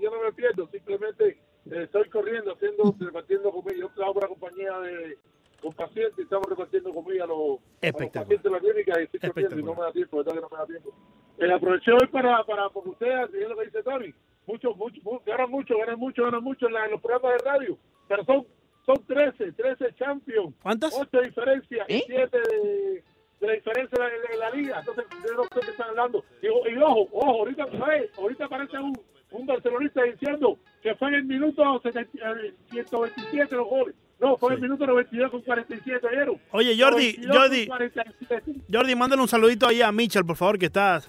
yo 0.00 0.10
no 0.10 0.22
me 0.24 0.32
pierdo, 0.32 0.66
simplemente 0.72 1.28
eh, 1.70 1.82
estoy 1.84 2.08
corriendo, 2.08 2.54
haciendo, 2.54 2.94
repartiendo 2.98 3.50
comida. 3.50 3.74
Yo 3.78 3.88
trabajo 3.90 4.14
para 4.14 4.26
una 4.28 4.38
compañía 4.40 4.78
de 4.80 5.18
con 5.62 5.72
pacientes 5.72 6.18
y 6.18 6.22
estamos 6.22 6.46
repartiendo 6.48 6.92
comida 6.92 7.24
a 7.24 7.26
los, 7.28 7.36
a 7.38 7.40
los 7.40 7.60
Espectacular. 7.80 8.24
pacientes 8.24 8.42
de 8.42 8.50
la 8.50 8.60
clínica 8.60 9.00
y 9.00 9.04
estoy 9.04 9.20
corriendo 9.30 9.58
y 9.58 9.62
no 9.62 9.74
me 9.74 9.82
da 9.82 9.92
tiempo, 9.92 10.16
verdad 10.18 10.32
que 10.34 10.40
no 10.40 10.48
me 10.50 10.56
da 10.58 10.66
tiempo. 10.66 10.90
Eh, 11.38 11.52
aproveché 11.52 11.92
hoy 11.92 12.06
para, 12.08 12.44
para, 12.44 12.68
porque 12.70 12.90
ustedes, 12.90 13.32
es 13.34 13.48
lo 13.48 13.56
que 13.56 13.64
dice 13.66 13.82
Tony, 13.82 14.12
muchos, 14.46 14.76
muchos, 14.76 15.02
mu- 15.04 15.20
ganan 15.24 15.50
mucho, 15.50 15.78
ganan 15.78 15.98
mucho, 15.98 16.24
ganan 16.24 16.42
mucho 16.44 16.66
en, 16.66 16.72
la- 16.74 16.84
en 16.84 16.90
los 16.90 17.00
programas 17.00 17.42
de 17.42 17.48
radio, 17.50 17.78
pero 18.08 18.24
son, 18.24 18.46
son 18.84 18.96
13, 19.06 19.52
13 19.52 19.94
champions. 19.94 20.54
¿Cuántas? 20.62 20.92
ocho 20.98 21.20
diferencias 21.20 21.86
¿Eh? 21.88 21.98
y 21.98 22.02
siete 22.02 22.38
de, 22.38 23.04
de 23.40 23.46
la 23.46 23.52
diferencia 23.54 24.04
de, 24.04 24.10
la- 24.10 24.28
de 24.30 24.36
la 24.38 24.50
liga. 24.50 24.78
Entonces, 24.80 25.04
yo 25.24 25.34
no 25.34 25.44
sé 25.44 25.60
qué 25.64 25.70
están 25.70 25.88
hablando. 25.90 26.24
Y 26.42 26.48
ojo, 26.78 27.08
ojo, 27.12 27.30
ahorita, 27.40 27.66
¿sabes? 27.78 28.10
ahorita 28.18 28.44
aparece 28.46 28.78
un, 28.78 28.92
un 29.30 29.46
barcelonista 29.46 30.02
diciendo 30.02 30.58
que 30.82 30.94
fue 30.96 31.08
en 31.08 31.14
el 31.14 31.24
minuto 31.24 31.80
70, 31.82 32.10
eh, 32.42 32.54
127 32.70 33.54
los 33.56 33.68
goles. 33.68 33.94
No, 34.22 34.36
fue 34.36 34.54
el 34.54 34.60
minuto 34.60 34.86
92 34.86 35.30
con 35.32 35.42
47 35.42 36.06
ayer. 36.08 36.28
Oye, 36.52 36.80
Jordi, 36.80 37.16
92 37.18 37.26
con 37.26 37.36
Jordi, 37.36 37.66
47. 37.66 38.52
Jordi, 38.72 38.94
mándale 38.94 39.20
un 39.22 39.26
saludito 39.28 39.66
ahí 39.66 39.82
a 39.82 39.90
Mitchell, 39.90 40.24
por 40.24 40.36
favor, 40.36 40.58
que 40.58 40.66
está. 40.66 41.02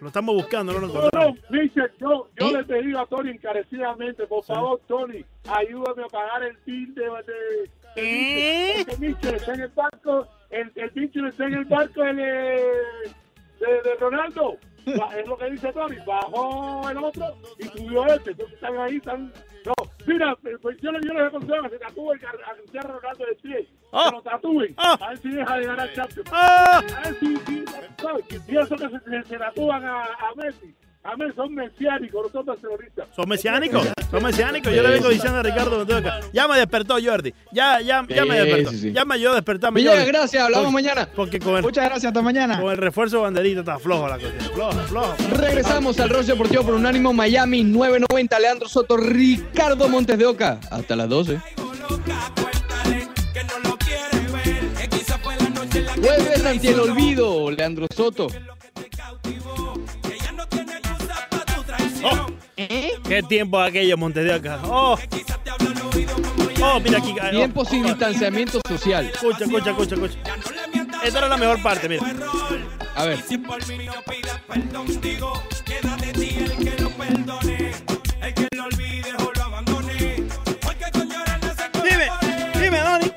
Lo 0.00 0.08
estamos 0.08 0.34
buscando, 0.34 0.72
no 0.74 0.80
lo 0.80 0.88
No, 0.88 1.08
no. 1.10 1.34
Michel, 1.48 1.90
yo, 1.98 2.28
yo 2.38 2.48
¿Eh? 2.48 2.52
le 2.52 2.64
pedí 2.64 2.94
a 2.94 3.06
Tony 3.06 3.30
encarecidamente, 3.30 4.26
por 4.26 4.44
Sí. 4.44 4.52
favor, 4.52 4.78
Tony, 4.86 5.24
ayúdame 5.48 6.02
a 6.04 6.08
pagar 6.08 6.42
el 6.42 6.56
bill 6.66 6.94
de, 6.94 7.02
de, 7.02 7.70
de 7.96 8.02
¿Eh? 8.02 8.74
Michel. 8.76 8.84
Porque 8.86 9.06
Michel 9.08 9.34
está 9.36 9.54
en 9.54 9.60
el 9.62 9.68
barco, 9.68 10.28
el, 10.50 10.72
el 10.74 10.92
Michel 10.94 11.26
está 11.28 11.46
en 11.46 11.54
el 11.54 11.64
barco 11.64 12.02
de, 12.02 12.12
de, 12.12 12.60
de 13.84 13.94
Ronaldo. 13.98 14.56
Es 14.86 15.26
lo 15.28 15.36
que 15.36 15.50
dice 15.50 15.72
Tony, 15.72 15.96
bajó 16.06 16.88
el 16.90 16.98
otro 16.98 17.36
y 17.58 17.64
subió 17.64 18.06
este, 18.06 18.30
entonces 18.32 18.54
están 18.54 18.76
ahí, 18.78 18.96
están... 18.96 19.32
No, 19.66 19.74
mira, 20.06 20.34
pues 20.62 20.78
yo, 20.80 20.90
le- 20.90 21.06
yo 21.06 21.12
les 21.12 21.22
aconsejo 21.24 21.62
que 21.64 21.68
se 21.70 21.78
tatúen 21.78 22.20
a, 22.24 22.54
Cristiano 22.54 22.88
Ronaldo 22.98 23.24
de 23.26 23.34
pie, 23.36 23.68
Ah. 23.92 24.06
que 24.08 24.16
lo 24.16 24.22
tatúen, 24.22 24.74
Ah. 24.78 24.96
a 25.00 25.08
ver 25.10 25.18
si 25.18 25.28
deja 25.30 25.56
de 25.58 25.66
ganar 25.66 25.92
Champions. 25.92 26.30
¡Ah! 26.32 26.82
A 26.96 27.00
ver 27.08 27.14
si, 27.20 27.36
si, 27.36 27.64
¿sabes? 28.00 28.24
y 28.48 28.56
eso 28.56 28.76
que 28.76 28.88
se, 28.88 29.00
se, 29.00 29.22
se 29.28 29.36
tatúan 29.38 29.84
a, 29.84 30.02
a 30.04 30.34
Messi, 30.36 30.74
a 31.02 31.16
Messi 31.16 31.34
son 31.34 31.54
mesiánicos, 31.54 32.26
no 32.26 32.30
son 32.30 32.44
barcelonistas. 32.46 33.08
Son 33.16 33.26
mesiánicos, 33.28 33.88
son 34.10 34.22
mesiánicos. 34.22 34.72
Yo 34.74 34.82
le 34.82 34.90
vengo 34.90 35.08
diciendo 35.08 35.38
a 35.38 35.42
Ricardo. 35.42 35.86
Ya 36.32 36.46
me 36.46 36.58
despertó 36.58 36.96
Jordi. 37.02 37.32
Ya, 37.52 37.80
ya, 37.80 38.04
ya 38.06 38.24
me 38.26 38.38
despertó. 38.38 38.70
sí, 38.70 38.78
sí. 38.78 38.92
Ya 38.92 39.04
me 39.06 39.14
ayudó 39.14 39.32
a 39.32 39.34
despertarme. 39.36 39.82
Jordi. 39.84 40.04
gracias. 40.04 40.42
Hablamos 40.42 40.72
Porque- 40.72 40.82
mañana. 40.84 41.08
Porque 41.16 41.38
con 41.40 41.56
el, 41.56 41.62
Muchas 41.62 41.84
gracias, 41.86 42.04
hasta 42.10 42.20
mañana. 42.22 42.60
con 42.60 42.70
el 42.70 42.76
refuerzo 42.76 43.22
banderita 43.22 43.60
está 43.60 43.78
flojo 43.78 44.08
la 44.08 44.16
cosa. 44.18 44.30
Flojo, 44.54 44.72
flojo. 44.88 45.14
Regresamos 45.38 45.98
al 46.00 46.10
Rocio 46.10 46.34
Deportivo 46.34 46.64
por 46.64 46.74
Unánimo 46.74 47.12
Miami 47.14 47.64
990. 47.64 48.38
Leandro 48.38 48.68
Soto, 48.68 48.96
Ricardo 48.98 49.88
Montes 49.88 50.18
de 50.18 50.26
Oca. 50.26 50.60
Hasta 50.70 50.96
las 50.96 51.08
12. 51.08 51.40
Jueves 56.02 56.44
ante 56.44 56.68
el 56.68 56.80
olvido, 56.80 57.50
Leandro 57.50 57.86
Soto. 57.94 58.28
Oh, 62.02 62.26
qué 62.56 63.22
tiempo 63.28 63.60
aquello, 63.60 63.96
Montes 63.96 64.24
de 64.24 64.34
Oca. 64.34 64.60
Oh, 64.64 64.96
oh, 66.62 66.80
mira 66.80 66.98
aquí. 66.98 67.14
oh, 67.20 67.30
Tiempo 67.30 67.64
sin 67.64 67.82
distanciamiento 67.84 68.60
social. 68.66 69.06
Escucha, 69.06 69.44
escucha, 69.44 69.70
escucha, 69.70 69.94
escucha. 69.94 70.18
Esta 71.04 71.18
era 71.18 71.28
la 71.28 71.36
mejor 71.36 71.62
parte, 71.62 71.88
mira. 71.88 72.02
A 72.94 73.04
ver. 73.04 73.18
Dime, 81.82 82.08
dime, 82.54 82.78
Dani. 82.78 83.10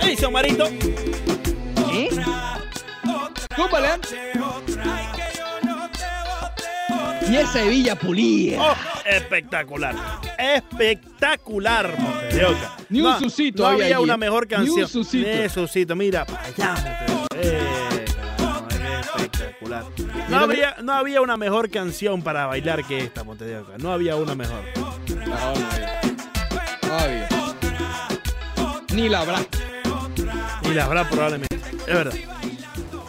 ¿Qué 0.00 0.06
dice 0.08 0.26
Omarito? 0.26 0.66
¿Eh? 1.92 2.08
¿Cómo, 3.56 3.78
Leandro? 3.78 4.10
Y 7.30 7.36
esa 7.36 7.62
hebilla 7.62 7.96
pulida. 7.96 8.58
Oh, 8.62 8.74
espectacular. 9.04 9.94
Espectacular, 10.38 11.98
Montes 11.98 12.34
de 12.34 12.44
Oca. 12.44 12.76
Ni 12.88 13.00
un 13.00 13.18
susito 13.18 13.62
No 13.62 13.68
había 13.68 13.84
había 13.86 13.96
allí, 13.96 14.04
una 14.04 14.16
mejor 14.16 14.46
Ni 14.48 14.54
un 14.56 14.64
canción. 14.66 14.88
susito. 14.88 15.28
Ni 15.42 15.48
susito. 15.48 15.96
Mira, 15.96 16.24
para 16.24 16.42
allá. 16.44 17.06
Eh, 17.34 18.04
espectacular. 19.16 19.84
No 19.98 20.24
Mira, 20.28 20.40
habría, 20.40 20.76
no 20.82 20.92
había 20.92 21.20
una 21.20 21.36
mejor 21.36 21.68
canción 21.70 22.22
para 22.22 22.46
bailar 22.46 22.84
que 22.84 22.98
esta, 22.98 23.24
Montes 23.24 23.48
de 23.48 23.58
Oca. 23.58 23.72
No 23.78 23.92
había 23.92 24.14
una 24.16 24.34
mejor. 24.36 24.62
No, 24.76 25.24
no 25.26 25.36
había. 25.36 26.00
No 26.86 26.98
había. 26.98 27.28
Ni 28.94 29.08
la 29.08 29.20
habrá. 29.20 29.38
Y 30.62 30.68
la 30.74 30.84
habrá 30.84 31.08
probablemente. 31.08 31.56
Es 31.56 31.86
verdad. 31.94 32.14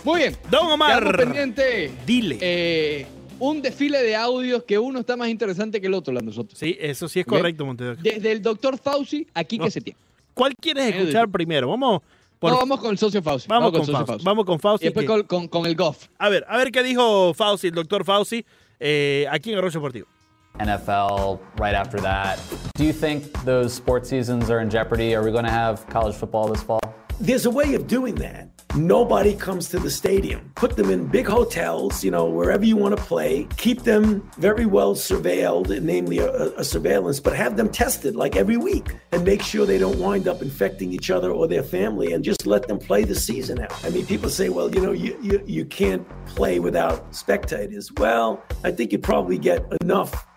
Muy 0.03 0.20
bien. 0.22 0.38
Don 0.49 0.72
Omar, 0.72 1.15
pendiente. 1.18 1.91
dile. 2.05 2.38
eh, 2.41 3.07
un 3.39 3.61
desfile 3.61 4.01
de 4.03 4.15
audios 4.15 4.63
que 4.63 4.77
uno 4.79 4.99
está 4.99 5.15
más 5.15 5.29
interesante 5.29 5.79
que 5.81 5.88
el 5.88 5.93
otro, 5.93 6.13
Leandro 6.13 6.33
Soto. 6.33 6.55
sí, 6.55 6.77
eso 6.79 7.07
sí 7.07 7.19
es 7.19 7.25
correcto, 7.25 7.65
Oca. 7.65 7.95
Desde 8.01 8.31
el 8.31 8.41
doctor 8.41 8.77
Fauci, 8.77 9.27
aquí 9.33 9.57
No. 9.57 9.65
que 9.65 9.71
se 9.71 9.81
tiene. 9.81 9.97
¿Cuál 10.33 10.53
quieres 10.55 10.93
escuchar 10.95 11.27
primero? 11.29 11.67
Vamos 11.69 12.01
por- 12.39 12.51
No, 12.51 12.57
vamos 12.57 12.79
con 12.79 12.91
el 12.91 12.97
socio 12.97 13.21
Fauci. 13.23 13.47
vamos 13.47 13.71
con 13.71 13.85
socio 13.85 14.05
Fauci. 14.05 14.23
Vamos 14.25 14.45
con 14.45 14.55
Y 14.55 14.59
Fauci. 14.59 14.85
después 14.85 15.05
que- 15.05 15.07
con, 15.07 15.23
con- 15.23 15.47
con 15.47 15.65
el 15.65 15.75
GOF. 15.75 16.07
A 16.19 16.29
ver, 16.29 16.45
a 16.47 16.57
ver 16.57 16.71
qué 16.71 16.83
dijo 16.83 17.33
Fauci, 17.33 17.67
el 17.67 17.73
doctor 17.73 18.03
Fauci, 18.05 18.45
eh, 18.79 19.25
aquí 19.31 19.51
en 19.51 19.57
Arroyo 19.57 19.73
Deportivo. 19.79 20.07
NFL 20.59 21.39
right 21.59 21.75
after 21.75 22.01
that. 22.01 22.38
Do 22.77 22.83
you 22.83 22.93
think 22.93 23.23
those 23.45 23.75
sports 23.75 24.09
seasons 24.09 24.49
are 24.49 24.61
in 24.63 24.69
jeopardy? 24.71 25.13
Are 25.13 25.23
we 25.23 25.31
going 25.31 25.45
to 25.45 25.51
have 25.51 25.79
college 25.91 26.15
football 26.15 26.51
this 26.51 26.63
fall? 26.63 26.79
There's 27.19 27.45
a 27.45 27.49
way 27.49 27.75
of 27.75 27.85
doing 27.88 28.15
that. 28.15 28.49
Nobody 28.76 29.34
comes 29.36 29.70
to 29.70 29.80
the 29.80 29.89
stadium. 29.89 30.51
Put 30.55 30.76
them 30.76 30.89
in 30.89 31.07
big 31.07 31.26
hotels, 31.26 32.03
you 32.03 32.11
know, 32.11 32.26
wherever 32.26 32.63
you 32.63 32.78
want 32.78 32.95
to 32.95 33.03
play. 33.03 33.47
Keep 33.57 33.84
them 33.84 34.30
very 34.38 34.65
well 34.65 34.93
surveilled, 34.93 35.82
namely 35.82 36.20
a, 36.20 36.51
a 36.57 36.63
surveillance, 36.63 37.20
but 37.20 37.36
have 37.36 37.57
them 37.57 37.70
tested 37.70 38.15
like 38.15 38.36
every 38.36 38.57
week 38.57 38.95
and 39.11 39.24
make 39.24 39.41
sure 39.41 39.65
they 39.65 39.78
don't 39.78 39.97
wind 39.99 40.28
up 40.28 40.41
infecting 40.41 40.91
each 40.91 41.09
other 41.09 41.32
or 41.32 41.47
their 41.47 41.63
family 41.63 42.13
and 42.13 42.24
just 42.24 42.45
let 42.45 42.68
them 42.68 42.78
play 42.78 43.03
the 43.03 43.15
season 43.15 43.59
out. 43.59 43.86
I 43.86 43.89
mean, 43.89 44.05
people 44.05 44.30
say, 44.30 44.49
well, 44.49 44.74
you 44.74 44.82
know, 44.82 44.91
you, 44.91 45.18
you, 45.22 45.41
you 45.45 45.65
can't 45.65 46.07
play 46.28 46.59
without 46.59 47.15
spectators. 47.15 47.91
Well, 47.93 48.43
I 48.63 48.72
think 48.72 48.91
you 48.91 48.99
probably 48.99 49.38
get 49.38 49.65
enough 49.82 50.28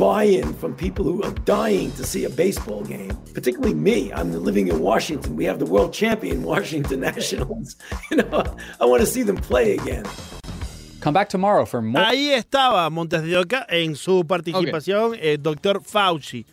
buy-in 0.00 0.54
from 0.54 0.74
people 0.74 1.04
who 1.04 1.22
are 1.22 1.34
dying 1.44 1.92
to 1.92 2.04
see 2.04 2.24
a 2.24 2.30
baseball 2.30 2.82
game. 2.82 3.14
Particularly 3.34 3.74
me. 3.74 4.10
I'm 4.14 4.32
living 4.32 4.68
in 4.68 4.80
Washington. 4.80 5.36
We 5.36 5.44
have 5.44 5.58
the 5.58 5.66
world 5.66 5.92
champion 5.92 6.42
Washington 6.42 7.00
Nationals. 7.08 7.76
You 8.10 8.16
know, 8.16 8.42
I 8.80 8.86
want 8.86 9.02
to 9.02 9.06
see 9.06 9.22
them 9.22 9.36
play 9.36 9.76
again. 9.76 10.04
Come 11.00 11.12
back 11.12 11.28
tomorrow 11.28 11.66
for 11.66 11.82
more. 11.82 12.02
Ahí 12.02 12.30
estaba 12.30 12.88
Montes 12.90 13.22
de 13.22 13.36
Oca 13.36 13.66
en 13.68 13.94
su 13.94 14.24
participación, 14.26 15.16
el 15.20 15.42
doctor 15.42 15.82
Fauci. 15.84 16.46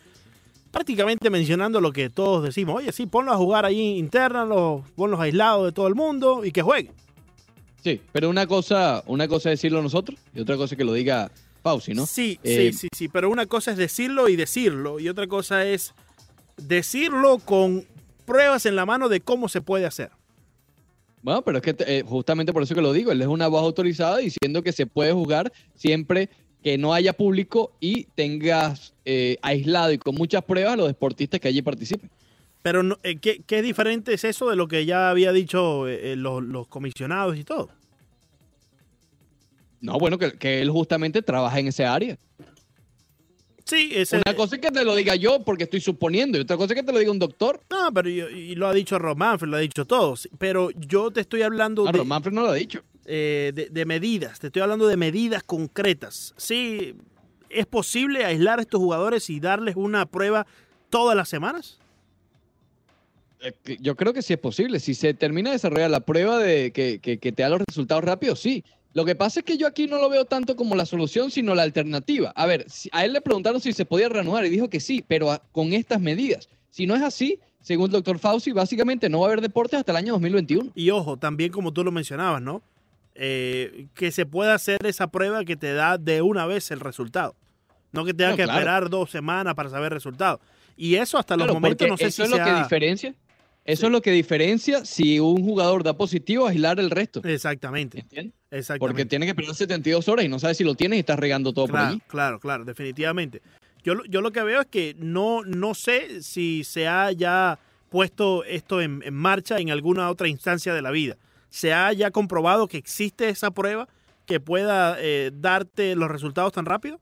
Prácticamente 0.69 1.29
mencionando 1.29 1.79
lo 1.79 1.93
que 1.93 2.09
todos 2.09 2.43
decimos. 2.43 2.75
Oye, 2.75 2.91
sí, 2.91 3.05
ponlo 3.07 3.31
a 3.31 3.37
jugar 3.37 3.63
ahí 3.63 3.97
internos, 3.97 4.83
ponlos 4.95 5.21
aislados 5.21 5.65
de 5.65 5.71
todo 5.71 5.87
el 5.87 5.95
mundo 5.95 6.43
y 6.43 6.51
que 6.51 6.61
jueguen. 6.61 6.93
Sí, 7.81 8.01
pero 8.11 8.29
una 8.29 8.45
cosa, 8.45 9.03
una 9.07 9.29
cosa 9.29 9.51
es 9.51 9.59
decirlo 9.59 9.81
nosotros 9.81 10.19
y 10.35 10.41
otra 10.41 10.57
cosa 10.57 10.75
es 10.75 10.77
que 10.77 10.83
lo 10.83 10.91
diga 10.91 11.31
Fauci, 11.67 11.93
¿no? 11.93 12.05
Sí, 12.05 12.39
Eh, 12.43 12.71
sí, 12.71 12.79
sí, 12.79 12.87
sí. 12.95 13.07
Pero 13.09 13.29
una 13.29 13.45
cosa 13.45 13.71
es 13.71 13.77
decirlo 13.77 14.29
y 14.29 14.35
decirlo. 14.35 14.99
Y 14.99 15.09
otra 15.09 15.27
cosa 15.27 15.65
es 15.65 15.93
decirlo 16.57 17.39
con 17.39 17.85
pruebas 18.25 18.65
en 18.65 18.75
la 18.75 18.85
mano 18.85 19.09
de 19.09 19.21
cómo 19.21 19.47
se 19.49 19.61
puede 19.61 19.85
hacer. 19.85 20.09
Bueno, 21.21 21.41
pero 21.41 21.57
es 21.57 21.63
que 21.63 21.75
eh, 21.79 22.03
justamente 22.05 22.53
por 22.53 22.63
eso 22.63 22.75
que 22.75 22.81
lo 22.81 22.93
digo, 22.93 23.11
él 23.11 23.21
es 23.21 23.27
una 23.27 23.47
voz 23.47 23.61
autorizada 23.63 24.17
diciendo 24.17 24.61
que 24.63 24.71
se 24.71 24.85
puede 24.85 25.11
jugar 25.11 25.51
siempre 25.75 26.29
que 26.63 26.77
no 26.77 26.93
haya 26.93 27.13
público 27.13 27.71
y 27.79 28.05
tengas 28.15 28.93
eh, 29.05 29.37
aislado 29.41 29.91
y 29.91 29.97
con 29.97 30.15
muchas 30.15 30.43
pruebas 30.43 30.73
a 30.73 30.77
los 30.77 30.87
deportistas 30.87 31.39
que 31.39 31.47
allí 31.47 31.61
participen. 31.61 32.09
Pero 32.61 32.83
no- 32.83 32.97
¿qué, 33.21 33.41
qué 33.45 33.61
diferente 33.61 34.13
es 34.13 34.23
eso 34.23 34.49
de 34.49 34.55
lo 34.55 34.67
que 34.67 34.85
ya 34.85 35.09
había 35.09 35.31
dicho 35.31 35.85
los, 35.87 36.43
los 36.43 36.67
comisionados 36.67 37.37
y 37.37 37.43
todo? 37.43 37.69
No, 39.81 39.97
bueno, 39.99 40.17
que, 40.17 40.33
que 40.33 40.61
él 40.61 40.69
justamente 40.69 41.21
trabaja 41.21 41.59
en 41.59 41.67
ese 41.67 41.85
área. 41.85 42.17
Sí, 43.65 43.91
ese, 43.93 44.17
Una 44.25 44.33
cosa 44.33 44.55
es 44.55 44.61
que 44.61 44.71
te 44.71 44.85
lo 44.85 44.95
diga 44.95 45.15
yo 45.15 45.43
porque 45.43 45.65
estoy 45.65 45.81
suponiendo 45.81 46.37
y 46.37 46.41
otra 46.41 46.55
cosa 46.55 46.73
es 46.73 46.79
que 46.79 46.85
te 46.85 46.93
lo 46.93 46.99
diga 46.99 47.11
un 47.11 47.19
doctor. 47.19 47.61
No, 47.69 47.91
pero 47.93 48.09
y, 48.09 48.21
y 48.21 48.55
lo 48.55 48.67
ha 48.67 48.73
dicho 48.73 48.97
Román, 48.97 49.37
lo 49.41 49.57
ha 49.57 49.59
dicho 49.59 49.83
todos. 49.85 50.29
Pero 50.37 50.71
yo 50.71 51.11
te 51.11 51.19
estoy 51.21 51.41
hablando 51.41 51.85
Ah, 51.87 51.91
de, 51.91 52.03
Manfred 52.03 52.31
no 52.33 52.43
lo 52.43 52.49
ha 52.49 52.53
dicho. 52.53 52.81
eh, 53.05 53.51
de- 53.53 53.69
de 53.69 53.85
medidas, 53.85 54.39
te 54.39 54.47
estoy 54.47 54.61
hablando 54.61 54.87
de 54.87 54.95
medidas 54.95 55.43
concretas. 55.43 56.33
Sí, 56.37 56.95
¿es 57.49 57.65
posible 57.65 58.23
aislar 58.23 58.59
a 58.59 58.61
estos 58.61 58.79
jugadores 58.79 59.29
y 59.29 59.41
darles 59.41 59.75
una 59.75 60.05
prueba 60.05 60.47
todas 60.89 61.15
las 61.17 61.27
semanas? 61.27 61.77
Eh, 63.41 63.53
Yo 63.81 63.95
creo 63.97 64.13
que 64.13 64.21
sí 64.21 64.31
es 64.33 64.39
posible. 64.39 64.79
Si 64.79 64.93
se 64.93 65.13
termina 65.13 65.49
de 65.49 65.55
desarrollar 65.57 65.89
la 65.91 65.99
prueba 65.99 66.39
de 66.39 66.71
que, 66.71 66.99
que- 66.99 67.17
que 67.17 67.31
te 67.33 67.43
da 67.43 67.49
los 67.49 67.61
resultados 67.67 68.03
rápidos, 68.05 68.39
sí. 68.39 68.63
Lo 68.97 69.05
que 69.05 69.13
pasa 69.13 69.41
es 69.41 69.45
que 69.45 69.57
yo 69.59 69.67
aquí 69.67 69.85
no 69.85 69.99
lo 69.99 70.09
veo 70.09 70.25
tanto 70.25 70.55
como 70.55 70.73
la 70.73 70.87
solución, 70.87 71.29
sino 71.29 71.53
la 71.53 71.61
alternativa. 71.61 72.31
A 72.35 72.47
ver, 72.47 72.65
a 72.91 73.05
él 73.05 73.13
le 73.13 73.21
preguntaron 73.21 73.61
si 73.61 73.71
se 73.71 73.85
podía 73.85 74.09
reanudar 74.09 74.43
y 74.43 74.49
dijo 74.49 74.71
que 74.71 74.79
sí, 74.79 75.05
pero 75.07 75.29
a- 75.31 75.37
con 75.51 75.71
estas 75.73 76.01
medidas. 76.01 76.49
Si 76.71 76.87
no 76.87 76.95
es 76.95 77.03
así, 77.03 77.39
según 77.61 77.85
el 77.85 77.91
doctor 77.91 78.17
Fauci, 78.17 78.53
básicamente 78.53 79.07
no 79.07 79.19
va 79.19 79.27
a 79.27 79.29
haber 79.29 79.41
deportes 79.41 79.77
hasta 79.79 79.91
el 79.91 79.97
año 79.97 80.13
2021. 80.13 80.71
Y 80.73 80.89
ojo, 80.89 81.15
también 81.15 81.51
como 81.51 81.71
tú 81.71 81.83
lo 81.83 81.91
mencionabas, 81.91 82.41
¿no? 82.41 82.63
Eh, 83.13 83.85
que 83.93 84.11
se 84.11 84.25
pueda 84.25 84.55
hacer 84.55 84.79
esa 84.83 85.05
prueba 85.05 85.45
que 85.45 85.55
te 85.55 85.73
da 85.73 85.99
de 85.99 86.23
una 86.23 86.47
vez 86.47 86.71
el 86.71 86.79
resultado. 86.79 87.35
No 87.91 88.03
que 88.03 88.15
tengas 88.15 88.31
No, 88.31 88.37
que 88.37 88.43
claro. 88.45 88.57
esperar 88.59 88.89
dos 88.89 89.11
semanas 89.11 89.53
para 89.53 89.69
saber 89.69 89.91
el 89.91 89.97
resultado. 89.97 90.39
Y 90.75 90.95
eso 90.95 91.19
hasta 91.19 91.37
los 91.37 91.53
momentos 91.53 91.87
no 91.87 91.97
sé 91.97 92.05
eso 92.05 92.15
si 92.15 92.21
es 92.23 92.29
lo 92.35 92.43
que 92.43 92.53
diferencia. 92.53 93.13
Eso 93.63 93.85
es 93.87 93.91
lo 93.91 94.01
que 94.01 94.11
diferencia 94.11 94.85
si 94.85 95.19
un 95.19 95.43
jugador 95.43 95.83
da 95.83 95.93
positivo, 95.93 96.47
aislar 96.47 96.79
el 96.79 96.89
resto. 96.89 97.21
Exactamente. 97.23 97.99
¿Entiendes? 97.99 98.33
Porque 98.79 99.05
tiene 99.05 99.25
que 99.25 99.31
esperar 99.31 99.53
72 99.55 100.07
horas 100.07 100.25
y 100.25 100.29
no 100.29 100.39
sabes 100.39 100.57
si 100.57 100.63
lo 100.63 100.75
tienes 100.75 100.97
y 100.97 100.99
estás 101.01 101.19
regando 101.19 101.53
todo 101.53 101.65
por 101.67 101.75
Claro, 101.75 101.91
allí. 101.91 102.01
claro, 102.07 102.39
claro, 102.39 102.65
definitivamente. 102.65 103.41
Yo, 103.83 103.95
lo- 103.95 104.05
yo 104.05 104.21
lo 104.21 104.31
que 104.31 104.41
veo 104.43 104.61
es 104.61 104.67
que 104.67 104.95
no, 104.97 105.43
no 105.43 105.73
sé 105.73 106.21
si 106.23 106.63
se 106.63 106.87
ha 106.87 107.11
ya 107.11 107.59
puesto 107.89 108.43
esto 108.43 108.81
en, 108.81 109.01
en 109.05 109.13
marcha 109.13 109.57
en 109.59 109.69
alguna 109.71 110.09
otra 110.09 110.27
instancia 110.27 110.73
de 110.73 110.81
la 110.81 110.91
vida. 110.91 111.17
¿Se 111.49 111.73
ha 111.73 111.91
ya 111.93 112.11
comprobado 112.11 112.67
que 112.67 112.77
existe 112.77 113.29
esa 113.29 113.51
prueba 113.51 113.87
que 114.25 114.39
pueda 114.39 114.97
eh, 114.99 115.31
darte 115.33 115.95
los 115.95 116.09
resultados 116.11 116.51
tan 116.53 116.65
rápido? 116.65 116.99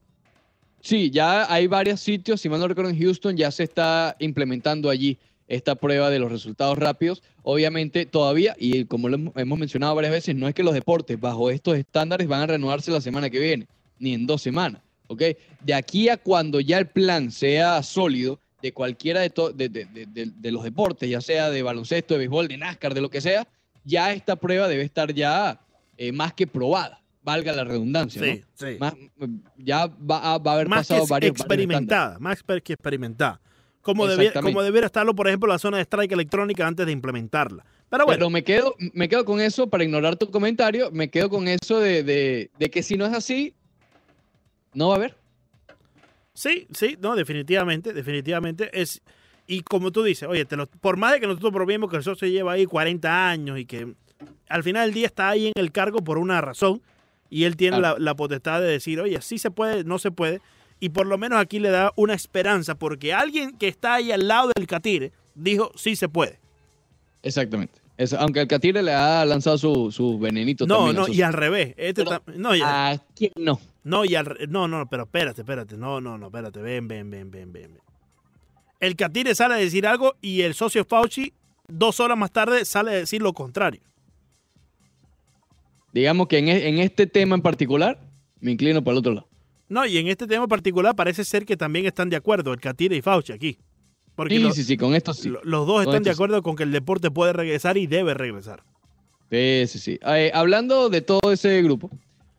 Sí, 0.82 1.10
ya 1.10 1.52
hay 1.52 1.66
varios 1.66 2.00
sitios, 2.00 2.42
si 2.42 2.50
mal 2.50 2.60
no 2.60 2.68
recuerdo 2.68 2.92
en 2.92 3.00
Houston, 3.00 3.36
ya 3.36 3.50
se 3.50 3.64
está 3.64 4.16
implementando 4.20 4.90
allí 4.92 5.18
esta 5.48 5.76
prueba 5.76 6.10
de 6.10 6.20
los 6.20 6.32
resultados 6.32 6.78
rápidos. 6.78 7.22
Obviamente 7.44 8.06
todavía, 8.06 8.56
y 8.60 8.86
como 8.86 9.10
lo 9.10 9.32
hemos- 9.36 9.60
mencionado 9.60 9.96
varias 9.96 10.12
veces, 10.14 10.36
no 10.36 10.48
es 10.48 10.56
que 10.56 10.64
los 10.64 10.74
deportes 10.74 11.20
bajo 11.20 11.50
estos 11.52 11.78
estándares 11.78 12.28
van 12.28 12.42
a 12.42 12.48
reanudarse 12.48 12.92
la 12.92 13.02
semana 13.02 13.30
que 13.30 13.40
viene, 13.40 13.68
ni 14.00 14.14
en 14.14 14.26
dos 14.26 14.42
semanas, 14.42 14.82
¿ok? 15.08 15.22
De 15.62 15.74
aquí 15.74 16.10
a 16.10 16.18
cuando 16.18 16.60
ya 16.60 16.78
el 16.80 16.88
plan 16.88 17.32
sea 17.32 17.82
sólido 17.84 18.40
de 18.62 18.72
cualquiera 18.72 19.22
de, 19.22 19.30
de, 19.30 20.52
los 20.52 20.64
deportes, 20.64 21.08
ya 21.10 21.22
sea 21.22 21.52
de 21.52 21.62
baloncesto, 21.62 22.16
de 22.16 22.20
béisbol, 22.20 22.48
de 22.48 22.58
NASCAR, 22.58 22.96
de 22.96 23.02
lo 23.02 23.10
que 23.10 23.22
sea, 23.22 23.48
ya 23.84 24.12
esta 24.14 24.36
prueba 24.36 24.68
debe 24.68 24.82
estar 24.82 25.14
ya 25.14 25.60
eh, 25.98 26.12
más 26.12 26.34
que 26.34 26.48
probada, 26.48 27.00
valga 27.24 27.54
la 27.54 27.64
redundancia, 27.64 28.20
¿no? 28.22 28.34
Sí, 28.34 28.44
sí. 28.56 28.66
Más- 28.80 28.96
ya 29.58 29.86
va 29.88 30.34
a, 30.34 30.38
va 30.40 30.52
a 30.52 30.54
haber 30.56 30.68
Más 30.68 30.88
pasado 30.88 31.06
varios, 31.08 31.32
experimentada, 31.32 32.18
más 32.20 32.42
que 32.64 32.74
experimentada. 32.74 33.40
Como, 33.86 34.08
debiera, 34.08 34.42
como 34.42 34.64
debiera 34.64 34.88
estarlo, 34.88 35.14
por 35.14 35.28
ejemplo, 35.28 35.48
la 35.48 35.60
zona 35.60 35.78
de 35.78 35.84
strike 35.84 36.12
electrónica 36.12 36.66
antes 36.66 36.88
de 36.88 36.92
implementarla. 36.92 37.64
Pero 37.90 38.06
bueno, 38.06 38.18
Pero 38.18 38.30
me 38.32 38.44
quedo, 38.44 38.76
me 38.94 39.08
quedo 39.08 39.24
con 39.26 39.40
eso, 39.40 39.70
para 39.70 39.84
ignorar 39.84 40.16
tu 40.16 40.32
comentario, 40.32 40.90
me 40.92 41.10
quedo 41.10 41.30
con 41.30 41.48
eso 41.48 41.80
de, 41.80 42.02
de- 42.02 42.50
de 42.58 42.70
que 42.72 42.82
si 42.82 42.98
no 42.98 43.06
es 43.06 43.14
así, 43.14 43.54
no 44.74 44.88
va 44.88 44.96
a 44.96 44.98
haber. 44.98 45.16
Sí, 46.34 46.68
sí, 46.74 46.98
no, 47.00 47.16
definitivamente, 47.16 47.94
definitivamente 47.94 48.70
es 48.74 49.02
y 49.48 49.62
como 49.62 49.92
tú 49.92 50.02
dices, 50.02 50.28
oye, 50.28 50.44
te 50.46 50.58
lo- 50.58 50.66
por 50.66 50.98
más 50.98 51.14
de 51.14 51.20
que 51.20 51.28
nosotros 51.28 51.54
probemos 51.54 51.90
que 51.92 51.98
el 51.98 52.04
socio 52.04 52.28
lleva 52.28 52.54
ahí 52.54 52.66
40 52.66 53.30
años 53.30 53.60
y 53.60 53.66
que 53.66 53.94
al 54.50 54.64
final 54.64 54.88
del 54.88 54.96
día 54.96 55.06
está 55.06 55.30
ahí 55.30 55.48
en 55.48 55.54
el 55.56 55.72
cargo 55.72 56.00
por 56.00 56.18
una 56.18 56.42
razón 56.42 56.82
y 57.30 57.44
él 57.44 57.56
tiene 57.56 57.80
la, 57.80 57.96
la 58.00 58.16
potestad 58.16 58.60
de 58.62 58.68
decir, 58.68 59.00
oye, 59.00 59.22
sí 59.22 59.38
se 59.38 59.52
puede, 59.52 59.84
no 59.84 60.00
se 60.00 60.10
puede 60.10 60.42
y 60.80 60.90
por 60.90 61.08
lo 61.08 61.18
menos 61.18 61.40
aquí 61.40 61.60
le 61.60 61.70
da 61.70 61.92
una 61.96 62.14
esperanza 62.14 62.76
porque 62.76 63.14
alguien 63.14 63.58
que 63.58 63.68
está 63.68 63.96
ahí 63.96 64.12
al 64.12 64.28
lado 64.28 64.52
del 64.56 64.68
catire 64.68 65.12
dijo, 65.36 65.72
sí 65.76 65.96
se 65.96 66.10
puede. 66.10 66.40
Exactamente. 67.24 67.82
Eso, 67.98 68.20
aunque 68.20 68.42
el 68.42 68.48
Catire 68.50 68.84
le 68.84 68.94
ha 68.94 69.24
lanzado 69.24 69.58
su, 69.58 69.90
su 69.90 70.20
venenito 70.20 70.68
No, 70.68 70.76
también. 70.80 70.96
no, 70.98 71.06
sus- 71.06 71.16
y 71.16 71.22
al 71.22 71.32
revés. 71.32 71.74
Este 71.78 72.04
Pero, 72.04 72.12
tam- 72.22 72.36
no, 72.36 72.54
y 72.54 72.60
al- 72.62 72.98
¿A 72.98 73.04
quién 73.16 73.32
no? 73.38 73.58
No, 73.86 74.04
y 74.04 74.16
al 74.16 74.38
no, 74.50 74.68
no, 74.68 74.86
pero 74.90 75.04
espérate, 75.04 75.42
espérate. 75.42 75.78
No, 75.78 76.02
no, 76.02 76.18
no, 76.18 76.26
espérate. 76.26 76.60
Ven, 76.62 76.90
ven, 76.90 77.10
ven, 77.10 77.32
ven, 77.32 77.54
ven. 77.54 77.74
ven. 77.74 77.82
El 78.82 78.98
Catire 78.98 79.34
sale 79.34 79.54
a 79.54 79.58
decir 79.58 79.88
algo 79.88 80.16
y 80.22 80.42
el 80.42 80.56
socio 80.56 80.84
Fauci, 80.84 81.32
dos 81.70 82.02
horas 82.02 82.18
más 82.18 82.32
tarde, 82.34 82.66
sale 82.66 82.92
a 82.92 82.96
decir 82.96 83.22
lo 83.22 83.32
contrario. 83.32 83.80
Digamos 85.94 86.28
que 86.28 86.38
en, 86.40 86.50
e- 86.50 86.68
en 86.68 86.80
este 86.80 87.08
tema 87.08 87.36
en 87.36 87.42
particular, 87.42 87.98
me 88.42 88.52
inclino 88.52 88.84
para 88.84 88.94
el 88.94 88.98
otro 89.00 89.14
lado. 89.14 89.28
No, 89.68 89.86
y 89.86 89.98
en 89.98 90.08
este 90.08 90.28
tema 90.28 90.48
particular 90.48 90.96
parece 90.96 91.24
ser 91.24 91.46
que 91.46 91.58
también 91.58 91.86
están 91.86 92.10
de 92.10 92.16
acuerdo, 92.16 92.54
el 92.54 92.60
Catire 92.60 92.96
y 92.96 93.02
Fauci 93.02 93.34
aquí. 93.34 93.58
Porque 94.16 94.38
Sí, 94.38 94.52
sí, 94.54 94.64
sí, 94.64 94.78
con 94.78 94.94
esto 94.96 95.14
sí. 95.14 95.30
lo- 95.30 95.42
los 95.44 95.68
dos 95.68 95.82
están 95.86 96.04
de 96.04 96.12
sí. 96.12 96.14
acuerdo 96.14 96.42
con 96.42 96.56
que 96.56 96.64
el 96.64 96.72
deporte 96.72 97.12
puede 97.12 97.34
regresar 97.34 97.76
y 97.78 97.88
debe 97.88 98.14
regresar. 98.14 98.64
Sí, 99.30 99.64
sí, 99.68 99.80
sí. 99.80 100.00
Eh, 100.06 100.32
hablando 100.34 100.90
de 100.90 101.02
todo 101.02 101.32
ese 101.32 101.62
grupo, 101.64 101.90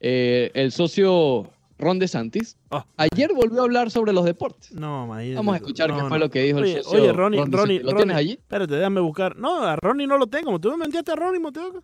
eh, 0.00 0.50
el 0.54 0.72
socio 0.72 1.50
Ron 1.78 1.98
DeSantis 1.98 2.56
Ah. 2.70 2.86
ayer 2.96 3.30
volvió 3.34 3.60
a 3.60 3.64
hablar 3.64 3.90
sobre 3.90 4.12
los 4.14 4.24
deportes. 4.24 4.72
No, 4.72 5.04
imagínate 5.04 5.34
Vamos 5.36 5.54
a 5.54 5.56
escuchar 5.58 5.90
No, 5.90 5.96
qué 5.96 6.02
no. 6.04 6.08
fue 6.08 6.18
lo 6.18 6.30
que 6.30 6.42
dijo 6.44 6.58
oye, 6.60 6.78
el 6.78 6.82
socio 6.84 7.02
Oye, 7.02 7.12
Ronnie, 7.12 7.40
Ron 7.40 7.52
Ronnie. 7.52 7.78
¿Lo 7.80 7.90
Ronnie, 7.90 7.96
tienes 8.04 8.16
allí? 8.16 8.32
Espérate, 8.32 8.74
déjame 8.76 9.00
buscar. 9.00 9.36
No, 9.36 9.62
a 9.64 9.76
Ronnie 9.76 10.06
no 10.06 10.16
lo 10.16 10.26
tengo. 10.28 10.58
¿Tú 10.58 10.74
me 10.78 10.86
enviaste 10.86 11.12
a 11.12 11.16
Ronnie, 11.16 11.40
Montego? 11.40 11.82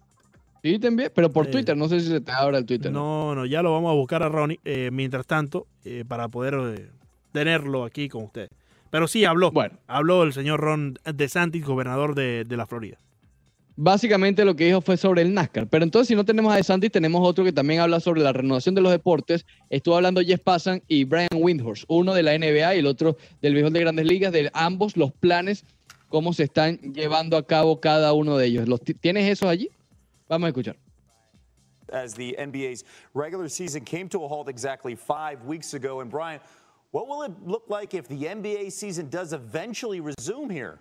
Sí, 0.63 0.79
te 0.79 0.87
envié, 0.87 1.11
pero 1.11 1.31
por. 1.33 1.47
Twitter. 1.49 1.77
No 1.77 1.89
sé 1.89 2.01
si 2.01 2.07
se 2.09 2.21
te 2.21 2.31
abra 2.31 2.59
el 2.59 2.65
Twitter. 2.67 2.93
No, 2.93 3.35
no, 3.35 3.47
ya 3.47 3.63
lo 3.63 3.73
vamos 3.73 3.91
a 3.91 3.95
buscar 3.95 4.23
a 4.23 4.29
Ronnie 4.29 4.61
eh, 4.65 4.91
mientras 4.93 5.27
tanto 5.27 5.67
eh, 5.85 6.05
para 6.07 6.29
poder 6.29 6.55
eh, 6.79 6.89
tenerlo 7.33 7.85
aquí 7.85 8.09
con 8.09 8.25
ustedes. 8.25 8.51
Pero 8.91 9.09
sí 9.09 9.25
habló. 9.25 9.51
Bueno. 9.51 9.79
Habló 9.89 10.23
el 10.23 10.33
señor 10.33 10.61
Ron 10.61 10.99
DeSantis, 11.15 11.65
gobernador 11.65 12.15
de, 12.15 12.45
de 12.45 12.57
la 12.57 12.67
Florida. 12.67 12.99
Básicamente 13.75 14.45
lo 14.45 14.55
que 14.55 14.67
dijo 14.67 14.83
fue 14.83 14.99
sobre 14.99 15.23
el 15.23 15.33
NASCAR. 15.33 15.67
Pero 15.67 15.83
entonces, 15.85 16.09
si 16.09 16.15
no 16.15 16.25
tenemos 16.27 16.53
a 16.53 16.57
DeSantis, 16.57 16.93
tenemos 16.93 17.27
otro 17.27 17.43
que 17.43 17.53
también 17.53 17.81
habla 17.81 18.01
sobre 18.01 18.21
la 18.21 18.33
renovación 18.33 18.75
de 18.75 18.83
los 18.83 18.93
deportes. 18.93 19.47
Estuvo 19.71 19.97
hablando 19.97 20.21
Jeff 20.21 20.41
Passan 20.43 20.83
y 20.89 21.05
Brian 21.05 21.29
Windhorst, 21.35 21.85
uno 21.89 22.13
de 22.13 22.23
la 22.23 22.37
NBA 22.39 22.77
y 22.77 22.79
el 22.81 22.87
otro 22.87 23.17
del 23.41 23.55
béisbol 23.55 23.73
de 23.73 23.81
grandes 23.81 24.07
ligas, 24.07 24.31
de 24.33 24.51
ambos 24.53 24.97
los 24.99 25.11
planes, 25.13 25.65
cómo 26.11 26.35
se 26.35 26.43
están 26.45 26.77
llevando 26.93 27.39
a 27.39 27.47
cabo 27.47 27.81
cada 27.81 28.13
uno 28.13 28.37
de 28.37 28.47
ellos. 28.47 28.69
¿Los 28.69 28.83
ti- 28.83 28.93
¿Tienes 28.95 29.29
esos 29.31 29.49
allí? 29.49 29.71
Vamos 30.33 30.49
a 30.49 30.53
escuchar. 30.53 30.75
as 31.93 32.15
the 32.15 32.35
NBA's 32.39 32.85
regular 33.13 33.51
season 33.51 33.85
came 33.85 34.09
to 34.09 34.25
a 34.25 34.29
halt 34.29 34.49
exactly 34.49 34.95
five 34.95 35.45
weeks 35.45 35.75
ago. 35.75 36.01
And 36.01 36.11
Brian, 36.11 36.41
what 36.91 37.07
will 37.07 37.23
it 37.25 37.33
look 37.45 37.65
like 37.69 37.93
if 37.93 38.09
the 38.09 38.25
NBA 38.25 38.73
season 38.73 39.11
does 39.11 39.35
eventually 39.35 40.01
resume 40.01 40.49
here? 40.49 40.79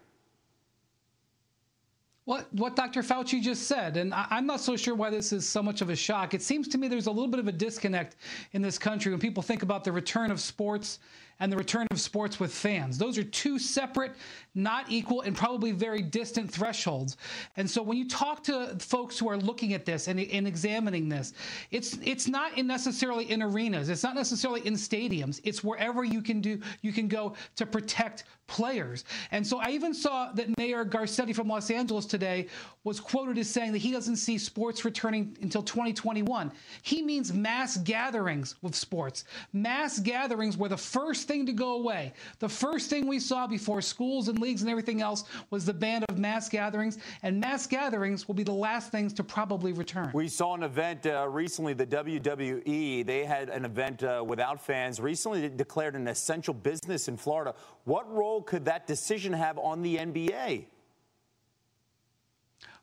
What, 2.24 2.47
what 2.54 2.78
Dr. 2.78 3.02
Fauci 3.02 3.41
just 3.41 3.64
said, 3.64 3.97
and 3.97 4.14
I, 4.14 4.26
I'm 4.30 4.45
not 4.45 4.62
so 4.62 4.78
sure 4.78 4.95
why 4.95 5.10
this 5.10 5.34
is 5.34 5.45
so 5.45 5.62
much 5.62 5.82
of 5.82 5.89
a 5.89 5.97
shock. 5.97 6.34
It 6.34 6.41
seems 6.41 6.70
to 6.70 6.78
me 6.78 6.88
there's 6.88 7.08
a 7.08 7.12
little 7.12 7.28
bit 7.28 7.41
of 7.41 7.47
a 7.49 7.52
disconnect 7.52 8.16
in 8.54 8.62
this 8.62 8.78
country 8.78 9.12
when 9.12 9.20
people 9.20 9.43
think 9.43 9.64
about 9.64 9.84
the 9.84 9.91
return 9.91 10.32
of 10.32 10.39
sports 10.39 10.99
and 11.41 11.52
the 11.52 11.58
return 11.58 11.88
of 11.89 11.99
sports 11.99 12.39
with 12.39 12.54
fans. 12.54 12.97
Those 12.99 13.18
are 13.18 13.24
two 13.24 13.58
separate, 13.58 14.14
not 14.54 14.86
equal, 14.89 15.22
and 15.22 15.36
probably 15.36 15.72
very 15.72 16.02
distant 16.02 16.52
thresholds. 16.52 17.18
And 17.58 17.70
so 17.70 17.82
when 17.82 17.97
you 17.97 18.08
talk 18.08 18.43
to 18.43 18.76
folks 18.80 19.18
who 19.18 19.30
are 19.30 19.38
looking 19.38 19.74
at 19.74 19.86
this 19.86 20.08
and, 20.08 20.20
and 20.20 20.47
examining 20.47 21.08
this, 21.08 21.34
it's 21.72 21.97
it's 22.04 22.28
not 22.28 22.58
in 22.58 22.68
necessarily 22.68 23.32
in 23.32 23.41
arenas, 23.41 23.89
it's 23.89 24.04
not 24.04 24.16
necessarily 24.16 24.66
in 24.66 24.74
stadiums. 24.74 25.39
It's 25.43 25.64
wherever 25.64 26.04
you 26.04 26.22
can 26.22 26.41
do 26.41 26.60
you 26.82 26.91
can 26.91 27.08
go 27.08 27.34
to 27.56 27.66
protect 27.66 28.26
players. 28.52 29.06
And 29.32 29.47
so 29.47 29.60
I 29.60 29.70
even 29.70 29.93
saw 29.93 30.34
that 30.34 30.58
Mayor 30.58 30.84
Garcetti 30.84 31.34
from 31.34 31.47
Los 31.47 31.72
Angeles 31.72 32.06
today 32.06 32.47
was 32.84 32.99
quoted 32.99 33.38
as 33.38 33.49
saying 33.49 33.72
that 33.72 33.78
he 33.78 33.91
doesn't 33.91 34.18
see 34.18 34.38
sports 34.38 34.84
returning 34.84 35.38
until 35.41 35.64
2021. 35.64 36.52
He 36.82 37.02
means 37.02 37.32
mass 37.32 37.78
gatherings 37.78 38.56
with 38.62 38.76
sports. 38.76 39.24
Mass 39.54 39.99
gatherings 39.99 40.58
were 40.58 40.68
the 40.68 40.76
first 40.76 41.30
thing 41.30 41.45
to 41.45 41.54
go 41.54 41.76
away. 41.76 42.12
The 42.39 42.49
first 42.49 42.89
thing 42.89 43.08
we 43.08 43.20
saw 43.20 43.47
before 43.47 43.82
schools 43.82 44.28
and 44.28 44.38
leagues 44.42 44.62
and 44.62 44.70
everything 44.70 45.02
else 45.02 45.24
was 45.50 45.66
the 45.66 45.74
ban 45.74 46.04
of 46.10 46.18
mass 46.18 46.50
gatherings, 46.50 46.98
and 47.24 47.39
mass 47.39 47.68
gatherings 47.68 48.28
will 48.28 48.36
be 48.36 48.44
the 48.44 48.52
last 48.52 48.92
things 48.92 49.14
to 49.14 49.24
probably 49.24 49.72
return. 49.72 50.12
We 50.14 50.28
saw 50.28 50.56
an 50.56 50.64
event 50.64 51.06
uh, 51.06 51.28
recently, 51.30 51.74
the 51.74 51.86
WWE. 51.86 53.06
They 53.06 53.26
had 53.26 53.50
an 53.50 53.66
event 53.66 54.04
uh, 54.04 54.24
without 54.26 54.62
fans, 54.62 55.00
recently 55.00 55.48
declared 55.50 55.96
an 55.96 56.08
essential 56.08 56.54
business 56.54 57.08
in 57.08 57.18
Florida. 57.18 57.56
What 57.86 58.12
role 58.12 58.42
could 58.42 58.66
that 58.66 58.88
decision 58.88 59.34
have 59.34 59.58
on 59.58 59.82
the 59.82 59.98
NBA? 59.98 60.66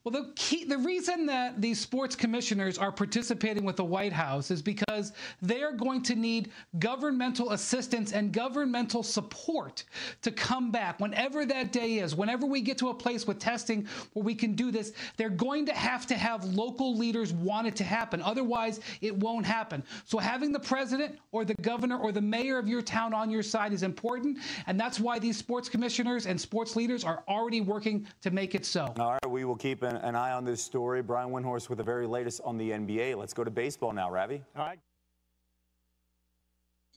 Well, 0.08 0.22
the 0.22 0.32
key, 0.36 0.64
the 0.64 0.78
reason 0.78 1.26
that 1.26 1.60
these 1.60 1.78
sports 1.78 2.16
commissioners 2.16 2.78
are 2.78 2.90
participating 2.90 3.62
with 3.62 3.76
the 3.76 3.84
White 3.84 4.14
House 4.14 4.50
is 4.50 4.62
because 4.62 5.12
they 5.42 5.62
are 5.62 5.72
going 5.72 6.02
to 6.04 6.14
need 6.14 6.50
governmental 6.78 7.52
assistance 7.52 8.12
and 8.12 8.32
governmental 8.32 9.02
support 9.02 9.84
to 10.22 10.30
come 10.30 10.70
back 10.70 10.98
whenever 10.98 11.44
that 11.44 11.72
day 11.72 11.98
is. 11.98 12.14
Whenever 12.14 12.46
we 12.46 12.62
get 12.62 12.78
to 12.78 12.88
a 12.88 12.94
place 12.94 13.26
with 13.26 13.38
testing 13.38 13.86
where 14.14 14.24
we 14.24 14.34
can 14.34 14.54
do 14.54 14.70
this, 14.70 14.94
they're 15.18 15.28
going 15.28 15.66
to 15.66 15.74
have 15.74 16.06
to 16.06 16.14
have 16.14 16.42
local 16.42 16.96
leaders 16.96 17.34
want 17.34 17.66
it 17.66 17.76
to 17.76 17.84
happen. 17.84 18.22
Otherwise, 18.22 18.80
it 19.02 19.14
won't 19.14 19.44
happen. 19.44 19.82
So 20.06 20.16
having 20.16 20.52
the 20.52 20.60
president 20.60 21.18
or 21.32 21.44
the 21.44 21.54
governor 21.60 21.98
or 21.98 22.12
the 22.12 22.22
mayor 22.22 22.58
of 22.58 22.66
your 22.66 22.80
town 22.80 23.12
on 23.12 23.28
your 23.28 23.42
side 23.42 23.74
is 23.74 23.82
important, 23.82 24.38
and 24.68 24.80
that's 24.80 24.98
why 24.98 25.18
these 25.18 25.36
sports 25.36 25.68
commissioners 25.68 26.24
and 26.24 26.40
sports 26.40 26.76
leaders 26.76 27.04
are 27.04 27.22
already 27.28 27.60
working 27.60 28.06
to 28.22 28.30
make 28.30 28.54
it 28.54 28.64
so. 28.64 28.94
All 28.98 29.12
right, 29.12 29.30
we 29.30 29.44
will 29.44 29.54
keep 29.54 29.82
an, 29.82 29.97
an 30.02 30.14
eye 30.14 30.32
on 30.32 30.44
this 30.44 30.62
story. 30.62 31.02
Brian 31.02 31.30
Windhorst 31.30 31.68
with 31.68 31.78
the 31.78 31.84
very 31.84 32.06
latest 32.06 32.40
on 32.44 32.58
the 32.58 32.70
NBA. 32.70 33.16
Let's 33.16 33.32
go 33.32 33.44
to 33.44 33.50
baseball 33.50 33.92
now, 33.92 34.10
Ravi. 34.10 34.42
All 34.56 34.64
right. 34.64 34.80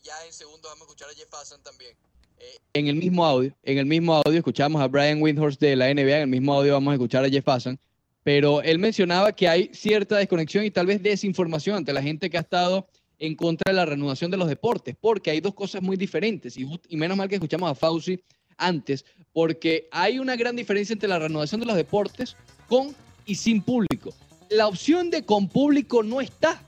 Ya 0.03 0.13
en 0.25 0.33
segundo 0.33 0.67
vamos 0.67 0.81
a 0.81 0.91
escuchar 0.91 1.09
a 1.09 1.13
Jeff 1.13 1.29
Passan 1.29 1.61
también. 1.61 1.95
en 2.73 2.87
el 2.87 2.95
mismo 2.95 3.25
audio, 3.25 3.53
en 3.63 3.77
el 3.77 3.85
mismo 3.85 4.15
audio 4.15 4.39
escuchamos 4.39 4.81
a 4.81 4.87
Brian 4.87 5.21
Windhorst 5.21 5.59
de 5.59 5.75
la 5.75 5.93
NBA, 5.93 6.17
en 6.17 6.21
el 6.21 6.27
mismo 6.27 6.53
audio 6.53 6.73
vamos 6.73 6.91
a 6.91 6.95
escuchar 6.95 7.23
a 7.23 7.29
Jeff 7.29 7.43
Passan, 7.43 7.79
pero 8.23 8.61
él 8.61 8.79
mencionaba 8.79 9.31
que 9.31 9.47
hay 9.47 9.69
cierta 9.73 10.17
desconexión 10.17 10.65
y 10.65 10.71
tal 10.71 10.85
vez 10.85 11.01
desinformación 11.01 11.77
ante 11.77 11.93
la 11.93 12.01
gente 12.01 12.29
que 12.29 12.37
ha 12.37 12.41
estado 12.41 12.87
en 13.19 13.35
contra 13.35 13.71
de 13.71 13.75
la 13.75 13.85
reanudación 13.85 14.31
de 14.31 14.37
los 14.37 14.47
deportes, 14.47 14.95
porque 14.99 15.31
hay 15.31 15.41
dos 15.41 15.53
cosas 15.53 15.81
muy 15.81 15.97
diferentes 15.97 16.57
y, 16.57 16.67
y 16.89 16.97
menos 16.97 17.17
mal 17.17 17.29
que 17.29 17.35
escuchamos 17.35 17.69
a 17.69 17.75
Fauci 17.75 18.19
antes, 18.57 19.05
porque 19.33 19.87
hay 19.91 20.19
una 20.19 20.35
gran 20.35 20.55
diferencia 20.55 20.93
entre 20.93 21.09
la 21.09 21.19
reanudación 21.19 21.59
de 21.59 21.67
los 21.67 21.75
deportes 21.75 22.35
con 22.71 22.95
y 23.25 23.35
sin 23.35 23.61
público. 23.61 24.13
La 24.49 24.65
opción 24.65 25.09
de 25.09 25.25
con 25.25 25.49
público 25.49 26.03
no 26.03 26.21
está, 26.21 26.63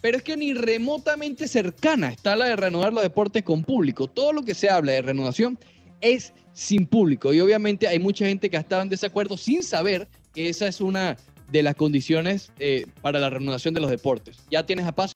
pero 0.00 0.18
es 0.18 0.22
que 0.22 0.36
ni 0.36 0.54
remotamente 0.54 1.48
cercana 1.48 2.12
está 2.12 2.36
la 2.36 2.44
de 2.44 2.54
reanudar 2.54 2.92
los 2.92 3.02
deportes 3.02 3.42
con 3.42 3.64
público. 3.64 4.06
Todo 4.06 4.32
lo 4.32 4.44
que 4.44 4.54
se 4.54 4.70
habla 4.70 4.92
de 4.92 5.02
reanudación 5.02 5.58
es 6.00 6.32
sin 6.52 6.86
público 6.86 7.34
y 7.34 7.40
obviamente 7.40 7.88
hay 7.88 7.98
mucha 7.98 8.24
gente 8.24 8.48
que 8.48 8.56
ha 8.56 8.60
estado 8.60 8.82
en 8.82 8.88
desacuerdo 8.88 9.36
sin 9.36 9.64
saber 9.64 10.06
que 10.32 10.48
esa 10.48 10.68
es 10.68 10.80
una 10.80 11.16
de 11.50 11.62
las 11.64 11.74
condiciones 11.74 12.52
eh, 12.60 12.86
para 13.02 13.18
la 13.18 13.28
reanudación 13.28 13.74
de 13.74 13.80
los 13.80 13.90
deportes. 13.90 14.38
¿Ya 14.52 14.64
tienes 14.64 14.86
a 14.86 14.92
paso? 14.92 15.14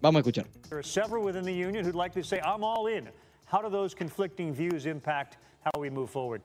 Vamos 0.00 0.18
a 0.18 0.20
escuchar. 0.20 0.46
Within 0.70 1.44
the 1.44 1.52
union 1.52 1.84
I'm 1.84 2.62
all 2.62 2.86
in. 2.86 3.08
How 3.50 3.60
do 3.60 3.68
those 3.68 3.92
conflicting 3.92 4.54
views 4.54 4.86
impact 4.86 5.38
how 5.64 5.80
we 5.80 5.90
move 5.90 6.10
forward? 6.10 6.42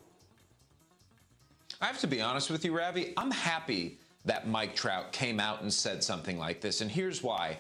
I 1.80 1.86
have 1.86 2.00
to 2.00 2.08
be 2.08 2.22
honest 2.22 2.50
with 2.50 2.66
you, 2.66 2.76
Ravi. 2.76 3.14
I'm 3.18 3.30
happy 3.30 4.00
that 4.26 4.48
Mike 4.48 4.76
Trout 4.76 5.12
came 5.12 5.40
out 5.40 5.62
and 5.62 5.72
said 5.72 6.04
something 6.04 6.40
like 6.40 6.60
this. 6.60 6.82
And 6.82 6.90
here's 6.90 7.22
why. 7.22 7.58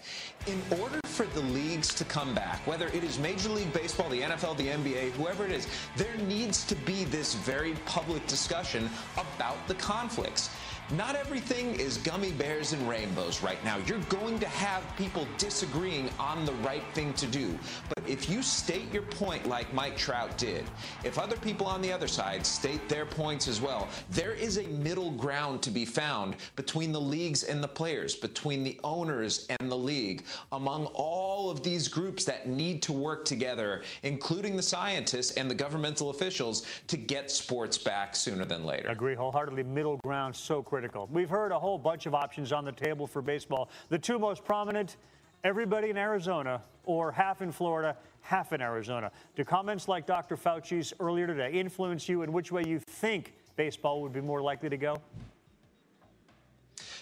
In 0.47 0.59
order 0.79 0.99
for 1.05 1.27
the 1.27 1.41
leagues 1.41 1.93
to 1.93 2.03
come 2.03 2.33
back, 2.33 2.65
whether 2.65 2.87
it 2.87 3.03
is 3.03 3.19
Major 3.19 3.49
League 3.49 3.71
Baseball, 3.73 4.09
the 4.09 4.21
NFL, 4.21 4.57
the 4.57 4.67
NBA, 4.69 5.11
whoever 5.11 5.45
it 5.45 5.51
is, 5.51 5.67
there 5.95 6.15
needs 6.27 6.65
to 6.65 6.75
be 6.77 7.03
this 7.05 7.35
very 7.35 7.73
public 7.85 8.25
discussion 8.25 8.89
about 9.13 9.55
the 9.67 9.75
conflicts. 9.75 10.49
Not 10.95 11.15
everything 11.15 11.75
is 11.75 11.97
gummy 11.97 12.31
bears 12.31 12.73
and 12.73 12.89
rainbows 12.89 13.43
right 13.43 13.63
now. 13.63 13.77
You're 13.85 13.99
going 14.09 14.39
to 14.39 14.47
have 14.47 14.83
people 14.97 15.27
disagreeing 15.37 16.09
on 16.17 16.45
the 16.45 16.53
right 16.53 16.83
thing 16.93 17.13
to 17.15 17.27
do. 17.27 17.57
But 17.93 17.96
if 18.07 18.29
you 18.29 18.41
state 18.41 18.91
your 18.93 19.03
point 19.03 19.47
like 19.47 19.73
Mike 19.73 19.97
Trout 19.97 20.37
did, 20.37 20.65
if 21.03 21.19
other 21.19 21.35
people 21.37 21.67
on 21.67 21.81
the 21.81 21.91
other 21.91 22.07
side 22.07 22.45
state 22.45 22.87
their 22.87 23.05
points 23.05 23.47
as 23.47 23.61
well, 23.61 23.87
there 24.09 24.33
is 24.33 24.57
a 24.57 24.63
middle 24.63 25.11
ground 25.11 25.61
to 25.63 25.71
be 25.71 25.85
found 25.85 26.35
between 26.55 26.91
the 26.91 27.01
leagues 27.01 27.43
and 27.43 27.63
the 27.63 27.67
players, 27.67 28.15
between 28.15 28.63
the 28.63 28.79
owners 28.83 29.47
and 29.59 29.69
the 29.71 29.77
league, 29.77 30.23
among 30.51 30.85
all 30.87 31.49
of 31.49 31.63
these 31.63 31.87
groups 31.87 32.23
that 32.25 32.47
need 32.47 32.81
to 32.81 32.93
work 32.93 33.25
together, 33.25 33.83
including 34.03 34.55
the 34.55 34.63
scientists 34.63 35.31
and 35.31 35.49
the 35.49 35.55
governmental 35.55 36.09
officials, 36.09 36.65
to 36.87 36.97
get 36.97 37.29
sports 37.29 37.77
back 37.77 38.15
sooner 38.15 38.45
than 38.45 38.65
later. 38.65 38.87
Agree 38.89 39.15
wholeheartedly. 39.15 39.63
Middle 39.63 39.97
ground 39.97 40.35
so 40.35 40.63
critical. 40.63 41.09
We've 41.11 41.29
heard 41.29 41.51
a 41.51 41.59
whole 41.59 41.77
bunch 41.77 42.05
of 42.05 42.15
options 42.15 42.51
on 42.51 42.63
the 42.63 42.71
table 42.71 43.05
for 43.05 43.21
baseball. 43.21 43.69
The 43.89 43.99
two 43.99 44.17
most 44.17 44.43
prominent 44.45 44.97
everybody 45.43 45.89
in 45.89 45.97
Arizona 45.97 46.61
or 46.83 47.11
half 47.11 47.41
in 47.41 47.51
Florida, 47.51 47.97
half 48.21 48.53
in 48.53 48.61
Arizona. 48.61 49.11
Do 49.35 49.43
comments 49.43 49.87
like 49.87 50.05
Dr. 50.05 50.37
Fauci's 50.37 50.93
earlier 50.99 51.27
today 51.27 51.51
influence 51.53 52.07
you 52.07 52.23
in 52.23 52.31
which 52.31 52.51
way 52.51 52.63
you 52.65 52.79
think 52.79 53.33
baseball 53.55 54.01
would 54.01 54.13
be 54.13 54.21
more 54.21 54.41
likely 54.41 54.69
to 54.69 54.77
go? 54.77 54.97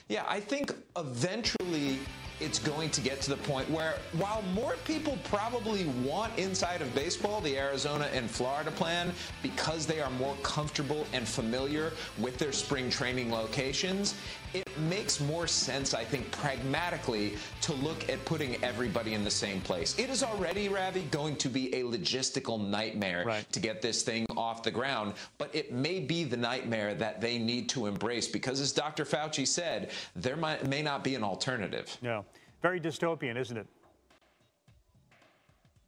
Yeah, 0.08 0.24
I 0.28 0.40
think 0.40 0.72
eventually 0.98 2.00
it's 2.40 2.60
going 2.60 2.90
to 2.90 3.02
get 3.02 3.22
to 3.22 3.30
the 3.30 3.38
point 3.38 3.70
where 3.70 3.96
while 4.14 4.42
more 4.54 4.76
people 4.86 5.18
probably 5.24 5.86
want 6.04 6.38
inside 6.38 6.82
of 6.82 6.94
baseball 6.94 7.40
the 7.42 7.58
Arizona 7.58 8.10
and 8.14 8.30
Florida 8.30 8.72
plan 8.72 9.12
because 9.42 9.86
they 9.86 10.02
are 10.02 10.10
more 10.12 10.36
comfortable 10.44 11.06
and 11.14 11.28
familiar 11.28 11.94
with 12.20 12.38
their 12.38 12.52
spring 12.52 12.90
training 12.90 13.32
locations, 13.32 14.16
it 14.54 14.68
makes 14.80 15.20
more 15.20 15.48
sense, 15.48 15.94
I 15.94 16.04
think, 16.06 16.32
pragmatically 16.32 17.36
to 17.62 17.74
look 17.74 18.10
at 18.10 18.24
putting 18.26 18.62
everybody 18.64 19.14
in 19.14 19.24
the 19.24 19.32
same 19.32 19.60
place. 19.62 19.98
It 20.00 20.10
is 20.10 20.24
already, 20.24 20.70
Ravi, 20.70 21.04
going 21.12 21.36
to 21.38 21.50
be 21.50 21.74
a 21.76 21.84
logistical 21.84 22.66
nightmare 22.66 23.24
Right. 23.26 23.52
to 23.52 23.60
get 23.60 23.82
this 23.82 24.02
thing 24.04 24.26
off 24.38 24.64
the 24.64 24.72
ground, 24.72 25.14
but 25.38 25.54
it 25.54 25.72
may 25.74 26.00
be 26.00 26.24
the 26.24 26.38
nightmare 26.38 26.94
that 26.96 27.22
they 27.22 27.38
need 27.38 27.70
to 27.70 27.86
embrace 27.88 28.28
because, 28.28 28.60
as 28.60 28.72
Dr. 28.72 29.04
Fauci 29.06 29.48
said, 29.48 29.92
there 30.16 30.38
might, 30.38 30.68
may 30.68 30.82
not 30.82 31.04
be 31.04 31.16
an 31.16 31.24
alternative. 31.24 31.98
No. 32.02 32.25
Very 32.66 32.82
dystopian, 32.82 33.38
isn't 33.38 33.58
it? 33.58 33.68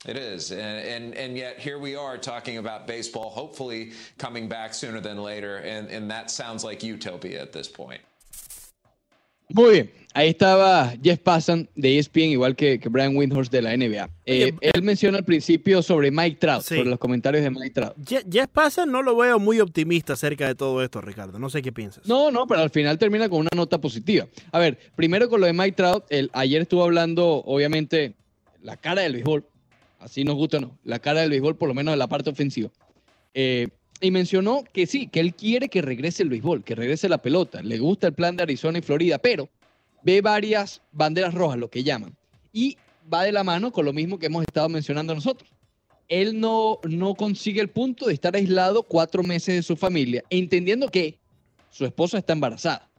It 0.06 0.16
is, 0.16 0.52
and, 0.52 0.62
and 0.62 1.16
and 1.16 1.36
yet 1.36 1.58
here 1.58 1.80
we 1.80 1.96
are 1.96 2.20
talking 2.20 2.60
about 2.60 2.86
baseball, 2.86 3.32
hopefully 3.32 3.94
coming 4.20 4.48
back 4.48 4.76
sooner 4.76 5.02
than 5.02 5.18
later, 5.18 5.58
and 5.58 5.90
and 5.90 6.12
that 6.12 6.30
sounds 6.30 6.64
like 6.64 6.84
utopia 6.84 7.42
at 7.42 7.52
this 7.52 7.68
point. 7.68 8.02
Muy 9.50 9.72
bien, 9.76 9.92
ahí 10.14 10.30
estaba 10.30 10.94
Jeff 11.02 11.20
Passan 11.20 11.70
de 11.76 11.98
ESPN, 11.98 12.32
igual 12.32 12.56
que, 12.56 12.80
que 12.80 12.90
Brian 12.90 13.16
Windhorst 13.16 13.50
de 13.52 13.62
la 13.62 13.76
NBA. 13.78 14.10
Eh, 14.26 14.52
él 14.60 14.82
menciona 14.84 15.20
al 15.20 15.24
principio 15.24 15.82
sobre 15.82 16.12
Mike 16.12 16.36
Trout, 16.38 16.64
Sí. 16.64 16.76
sobre 16.76 16.90
los 16.90 17.00
comentarios 17.00 17.44
de 17.44 17.50
Mike 17.52 17.70
Trout. 17.72 17.96
Je- 17.98 18.26
Jeff 18.30 18.50
Passan 18.52 18.92
no 18.92 19.02
lo 19.02 19.16
veo 19.16 19.40
muy 19.40 19.62
optimista 19.62 20.14
acerca 20.14 20.48
de 20.48 20.56
todo 20.56 20.84
esto, 20.84 21.00
Ricardo. 21.00 21.40
No 21.40 21.50
sé 21.50 21.62
qué 21.62 21.72
piensas. 21.72 22.06
No, 22.08 22.30
no, 22.30 22.46
pero 22.46 22.60
al 22.62 22.70
final 22.72 22.98
termina 22.98 23.30
con 23.30 23.40
una 23.40 23.50
nota 23.56 23.80
positiva. 23.80 24.28
A 24.52 24.60
ver, 24.60 24.78
primero 24.98 25.30
con 25.30 25.40
lo 25.40 25.48
de 25.48 25.54
Mike 25.54 25.72
Trout, 25.78 26.04
el, 26.10 26.30
ayer 26.34 26.64
estuvo 26.64 26.84
hablando, 26.84 27.26
obviamente, 27.46 28.16
la 28.62 28.76
cara 28.76 29.04
del 29.04 29.14
béisbol, 29.14 29.46
así 30.00 30.26
nos 30.26 30.36
gusta 30.36 30.60
no, 30.60 30.78
la 30.84 31.00
cara 31.00 31.22
del 31.22 31.30
béisbol, 31.30 31.56
por 31.56 31.70
lo 31.70 31.74
menos 31.74 31.94
de 31.94 31.98
la 31.98 32.08
parte 32.08 32.30
ofensiva. 32.30 32.70
Eh, 33.34 33.70
y 34.00 34.12
mencionó 34.12 34.64
que 34.72 34.86
sí, 34.86 35.08
que 35.08 35.20
él 35.20 35.34
quiere 35.34 35.70
que 35.70 35.82
regrese 35.82 36.24
el 36.24 36.30
béisbol, 36.30 36.64
que 36.64 36.76
regrese 36.76 37.10
la 37.10 37.18
pelota. 37.18 37.62
Le 37.62 37.80
gusta 37.80 38.08
el 38.08 38.14
plan 38.14 38.36
de 38.36 38.44
Arizona 38.44 38.78
y 38.78 38.82
Florida, 38.82 39.18
pero 39.18 39.50
ve 40.04 40.22
varias 40.22 40.82
banderas 40.92 41.34
rojas, 41.34 41.58
lo 41.58 41.70
que 41.70 41.84
llaman. 41.84 42.16
Y 42.54 42.78
va 43.12 43.24
de 43.24 43.32
la 43.32 43.44
mano 43.44 43.72
con 43.72 43.86
lo 43.86 43.94
mismo 43.94 44.20
que 44.20 44.28
hemos 44.28 44.44
estado 44.44 44.70
mencionando 44.70 45.16
nosotros. 45.16 45.50
Él 46.08 46.40
no, 46.40 46.80
no 46.84 47.16
consigue 47.16 47.60
el 47.60 47.70
punto 47.70 48.08
de 48.08 48.14
estar 48.14 48.36
aislado 48.36 48.84
cuatro 48.84 49.24
meses 49.24 49.56
de 49.56 49.64
su 49.64 49.76
familia, 49.76 50.24
entendiendo 50.30 50.90
que 50.90 51.18
su 51.70 51.86
esposa 51.86 52.18
está 52.18 52.34
embarazada. 52.34 52.90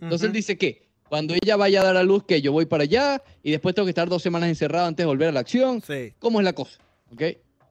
Entonces 0.00 0.26
él 0.26 0.32
dice 0.32 0.56
que 0.56 0.82
cuando 1.08 1.34
ella 1.34 1.56
vaya 1.56 1.80
a 1.80 1.84
dar 1.84 1.96
a 1.96 2.02
luz, 2.02 2.24
que 2.24 2.40
yo 2.42 2.52
voy 2.52 2.66
para 2.66 2.84
allá 2.84 3.22
y 3.42 3.50
después 3.50 3.74
tengo 3.74 3.86
que 3.86 3.90
estar 3.90 4.08
dos 4.08 4.22
semanas 4.22 4.48
encerrado 4.48 4.86
antes 4.86 5.02
de 5.02 5.06
volver 5.06 5.28
a 5.28 5.32
la 5.32 5.40
acción. 5.40 5.82
¿Cómo 6.18 6.40
es 6.40 6.44
la 6.44 6.52
cosa? 6.52 6.78
¿Ok? 7.12 7.22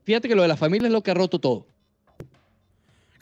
Fíjate 0.03 0.27
que 0.27 0.35
lo 0.35 0.41
de 0.41 0.47
la 0.47 0.57
familia 0.57 0.87
es 0.87 0.93
lo 0.93 1.01
que 1.01 1.11
ha 1.11 1.13
roto 1.13 1.39
todo. 1.39 1.65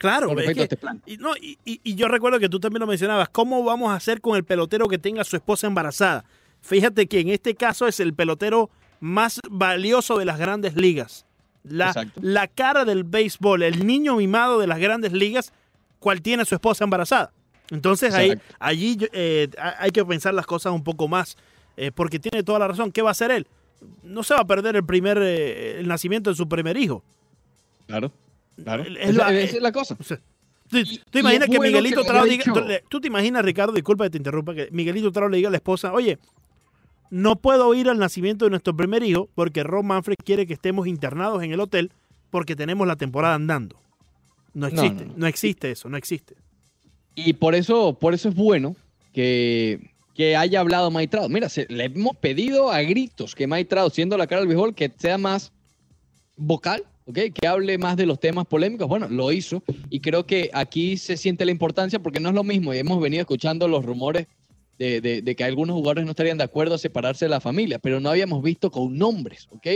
Claro, 0.02 0.38
es 0.38 0.54
que- 0.54 0.62
este 0.64 0.76
plan. 0.76 1.00
Y, 1.06 1.16
no, 1.16 1.30
y, 1.40 1.94
yo 1.94 2.08
recuerdo 2.08 2.38
que 2.38 2.48
tú 2.48 2.58
también 2.60 2.80
lo 2.80 2.86
mencionabas. 2.86 3.28
¿Cómo 3.30 3.62
vamos 3.64 3.90
a 3.90 3.94
hacer 3.94 4.20
con 4.20 4.36
el 4.36 4.44
pelotero 4.44 4.88
que 4.88 4.98
tenga 4.98 5.22
a 5.22 5.24
su 5.24 5.36
esposa 5.36 5.66
embarazada? 5.66 6.24
Fíjate 6.60 7.06
que 7.06 7.20
en 7.20 7.28
este 7.28 7.54
caso 7.54 7.86
es 7.86 7.98
el 8.00 8.12
pelotero 8.12 8.68
más 9.00 9.40
valioso 9.50 10.18
de 10.18 10.24
las 10.24 10.38
grandes 10.38 10.76
ligas. 10.76 11.24
La, 11.64 11.86
Exacto. 11.88 12.20
la 12.22 12.48
cara 12.48 12.84
del 12.84 13.04
béisbol, 13.04 13.62
el 13.62 13.86
niño 13.86 14.16
mimado 14.16 14.58
de 14.58 14.66
las 14.66 14.78
grandes 14.80 15.12
ligas, 15.12 15.52
cual 16.00 16.20
tiene 16.20 16.42
a 16.42 16.46
su 16.46 16.54
esposa 16.56 16.84
embarazada. 16.84 17.32
Entonces 17.70 18.12
ahí, 18.12 18.34
allí 18.58 18.98
eh, 19.12 19.48
ha- 19.58 19.76
hay 19.84 19.90
que 19.92 20.04
pensar 20.04 20.34
las 20.34 20.46
cosas 20.46 20.72
un 20.72 20.82
poco 20.84 21.06
más, 21.08 21.36
eh, 21.76 21.90
porque 21.94 22.18
tiene 22.18 22.42
toda 22.42 22.58
la 22.58 22.68
razón. 22.68 22.90
¿Qué 22.92 23.00
va 23.02 23.10
a 23.10 23.12
hacer 23.12 23.30
él? 23.30 23.46
No 24.02 24.22
se 24.24 24.34
va 24.34 24.40
a 24.40 24.44
perder 24.44 24.76
el 24.76 24.84
primer 24.84 25.18
eh, 25.22 25.78
el 25.80 25.88
nacimiento 25.88 26.30
de 26.30 26.36
su 26.36 26.48
primer 26.48 26.76
hijo. 26.76 27.02
Claro, 27.86 28.12
claro. 28.56 28.82
Es 28.84 29.10
Esa- 29.10 29.12
la- 29.30 29.40
esa 29.40 29.56
es 29.56 29.62
la 29.62 29.72
cosa. 29.72 29.96
Tú, 29.96 30.78
tú 31.10 31.18
imaginas 31.18 31.48
que 31.50 31.56
bueno 31.58 31.70
Miguelito 31.78 32.02
que 32.02 32.30
diga, 32.30 32.44
tú, 32.44 32.60
tú 32.88 33.00
te 33.00 33.08
imaginas, 33.08 33.44
Ricardo, 33.44 33.72
disculpa 33.74 34.04
que 34.04 34.10
te 34.10 34.16
interrumpa, 34.18 34.54
que 34.54 34.68
Miguelito 34.72 35.12
Trau 35.12 35.28
le 35.28 35.36
diga 35.36 35.48
a 35.48 35.50
la 35.50 35.58
esposa, 35.58 35.92
oye, 35.92 36.18
no 37.10 37.36
puedo 37.36 37.74
ir 37.74 37.90
al 37.90 37.98
nacimiento 37.98 38.46
de 38.46 38.50
nuestro 38.52 38.74
primer 38.74 39.02
hijo 39.02 39.28
porque 39.34 39.62
Rob 39.64 39.84
Manfred 39.84 40.16
quiere 40.24 40.46
que 40.46 40.54
estemos 40.54 40.86
internados 40.86 41.42
en 41.42 41.52
el 41.52 41.60
hotel 41.60 41.92
porque 42.30 42.56
tenemos 42.56 42.86
la 42.86 42.96
temporada 42.96 43.34
andando. 43.34 43.76
No 44.54 44.62
No, 44.62 44.66
existe, 44.68 45.04
no, 45.04 45.12
no, 45.12 45.18
no. 45.18 45.26
existe 45.26 45.70
eso, 45.70 45.88
no 45.90 45.96
existe. 45.98 46.36
Y 47.14 47.34
por 47.34 47.54
eso, 47.54 47.98
por 48.00 48.14
eso 48.14 48.30
es 48.30 48.34
bueno 48.34 48.74
que, 49.12 49.90
que 50.14 50.36
haya 50.36 50.60
hablado 50.60 50.90
Mike 50.90 51.08
Trout. 51.08 51.30
Mira, 51.30 51.50
se- 51.50 51.66
le 51.68 51.84
hemos 51.84 52.16
pedido 52.16 52.70
a 52.70 52.80
gritos 52.80 53.34
que 53.34 53.46
Mike 53.46 53.66
Trout, 53.66 53.92
siendo 53.92 54.16
la 54.16 54.26
cara 54.26 54.40
del 54.40 54.48
béisbol, 54.48 54.74
que 54.74 54.90
sea 54.96 55.18
más 55.18 55.52
vocal, 56.38 56.84
¿ok? 57.06 57.18
Que 57.34 57.46
hable 57.46 57.78
más 57.78 57.96
de 57.96 58.06
los 58.06 58.18
temas 58.20 58.46
polémicos. 58.46 58.88
Bueno, 58.88 59.08
lo 59.08 59.32
hizo 59.32 59.62
y 59.90 60.00
creo 60.00 60.26
que 60.26 60.50
aquí 60.52 60.96
se 60.96 61.16
siente 61.16 61.44
la 61.44 61.50
importancia 61.50 61.98
porque 62.00 62.20
no 62.20 62.28
es 62.30 62.34
lo 62.34 62.44
mismo 62.44 62.72
y 62.74 62.78
hemos 62.78 63.00
venido 63.00 63.20
escuchando 63.20 63.66
los 63.68 63.84
rumores 63.84 64.26
de, 64.78 65.00
de- 65.00 65.22
de 65.22 65.36
que 65.36 65.44
algunos 65.44 65.74
jugadores 65.74 66.04
no 66.04 66.10
estarían 66.10 66.38
de 66.38 66.44
acuerdo 66.44 66.74
a 66.74 66.78
separarse 66.78 67.24
de 67.26 67.28
la 67.30 67.40
familia, 67.40 67.78
pero 67.78 68.00
no 68.00 68.08
habíamos 68.10 68.42
visto 68.42 68.70
con 68.70 68.96
nombres, 68.96 69.48
¿ok? 69.50 69.66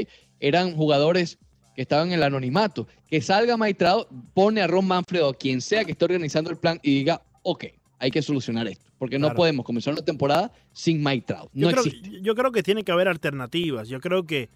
Eran 0.40 0.74
jugadores 0.74 1.38
que 1.74 1.82
estaban 1.82 2.08
en 2.08 2.14
el 2.14 2.22
anonimato. 2.22 2.86
Que 3.08 3.20
salga 3.20 3.56
Trout, 3.74 4.08
pone 4.34 4.62
a 4.62 4.66
Ron 4.66 4.86
Manfred 4.86 5.22
o 5.24 5.28
a 5.28 5.34
quien 5.34 5.60
sea 5.60 5.84
que 5.84 5.92
esté 5.92 6.06
organizando 6.06 6.50
el 6.50 6.56
plan 6.56 6.80
y 6.82 6.94
diga, 6.94 7.22
ok, 7.42 7.66
hay 7.98 8.10
que 8.10 8.20
solucionar 8.22 8.66
esto, 8.66 8.86
porque 8.98 9.18
no 9.18 9.26
Claro. 9.28 9.36
podemos 9.36 9.64
comenzar 9.66 9.94
la 9.94 10.02
temporada 10.04 10.50
sin 10.72 11.02
Mike 11.04 11.26
Trout. 11.26 11.50
No 11.52 11.68
yo, 11.70 11.76
creo, 11.76 11.84
existe. 11.84 12.10
yo 12.22 12.34
creo 12.34 12.50
que 12.52 12.62
tiene 12.62 12.82
que 12.82 12.92
haber 12.92 13.08
alternativas. 13.08 13.88
Yo 13.88 14.00
creo 14.00 14.24
que 14.26 14.48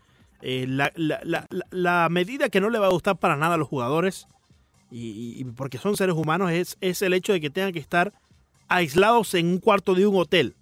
eh, 0.43 0.67
la, 0.69 0.93
la- 0.97 1.47
la- 1.71 2.09
medida 2.09 2.49
que 2.49 2.61
no 2.61 2.71
le 2.71 2.79
va 2.79 2.87
a 2.87 2.91
gustar 2.91 3.17
para 3.19 3.37
nada 3.37 3.55
a 3.55 3.59
los 3.59 3.69
jugadores, 3.69 4.27
y, 4.91 5.45
porque 5.57 5.79
son 5.79 5.97
seres 5.97 6.17
humanos, 6.17 6.51
es, 6.51 6.77
es 6.81 7.01
el 7.03 7.13
hecho 7.13 7.33
de 7.33 7.41
que 7.41 7.51
tengan 7.51 7.73
que 7.73 7.79
estar 7.79 8.13
aislados 8.69 9.35
en 9.35 9.47
un 9.47 9.59
cuarto 9.59 9.95
de 9.95 10.07
un 10.07 10.17
hotel. 10.17 10.55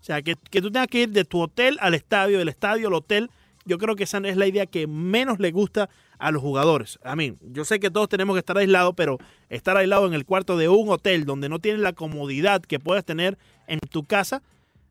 O 0.00 0.04
sea, 0.04 0.22
que, 0.22 0.34
que 0.50 0.60
tú 0.60 0.70
tengas 0.72 0.88
que 0.88 1.02
ir 1.02 1.10
de 1.10 1.24
tu 1.24 1.40
hotel 1.40 1.78
al 1.80 1.94
estadio, 1.94 2.38
del 2.38 2.48
estadio 2.48 2.88
al 2.88 2.94
hotel. 2.94 3.30
Yo 3.64 3.78
creo 3.78 3.94
que 3.94 4.02
esa 4.02 4.18
es 4.18 4.36
la 4.36 4.48
idea 4.48 4.66
que 4.66 4.88
menos 4.88 5.38
le 5.38 5.52
gusta 5.52 5.88
a 6.18 6.32
los 6.32 6.42
jugadores. 6.42 6.98
A 7.04 7.14
mí, 7.14 7.34
yo 7.42 7.64
sé 7.64 7.78
que 7.78 7.90
todos 7.92 8.08
tenemos 8.08 8.34
que 8.34 8.40
estar 8.40 8.58
aislados, 8.58 8.94
pero 8.96 9.18
estar 9.48 9.76
aislado 9.76 10.08
en 10.08 10.14
el 10.14 10.24
cuarto 10.24 10.56
de 10.56 10.68
un 10.68 10.88
hotel 10.88 11.24
donde 11.24 11.48
no 11.48 11.60
tienes 11.60 11.80
la 11.80 11.92
comodidad 11.92 12.60
que 12.62 12.80
puedes 12.80 13.04
tener 13.04 13.38
en 13.68 13.78
tu 13.78 14.02
casa, 14.02 14.42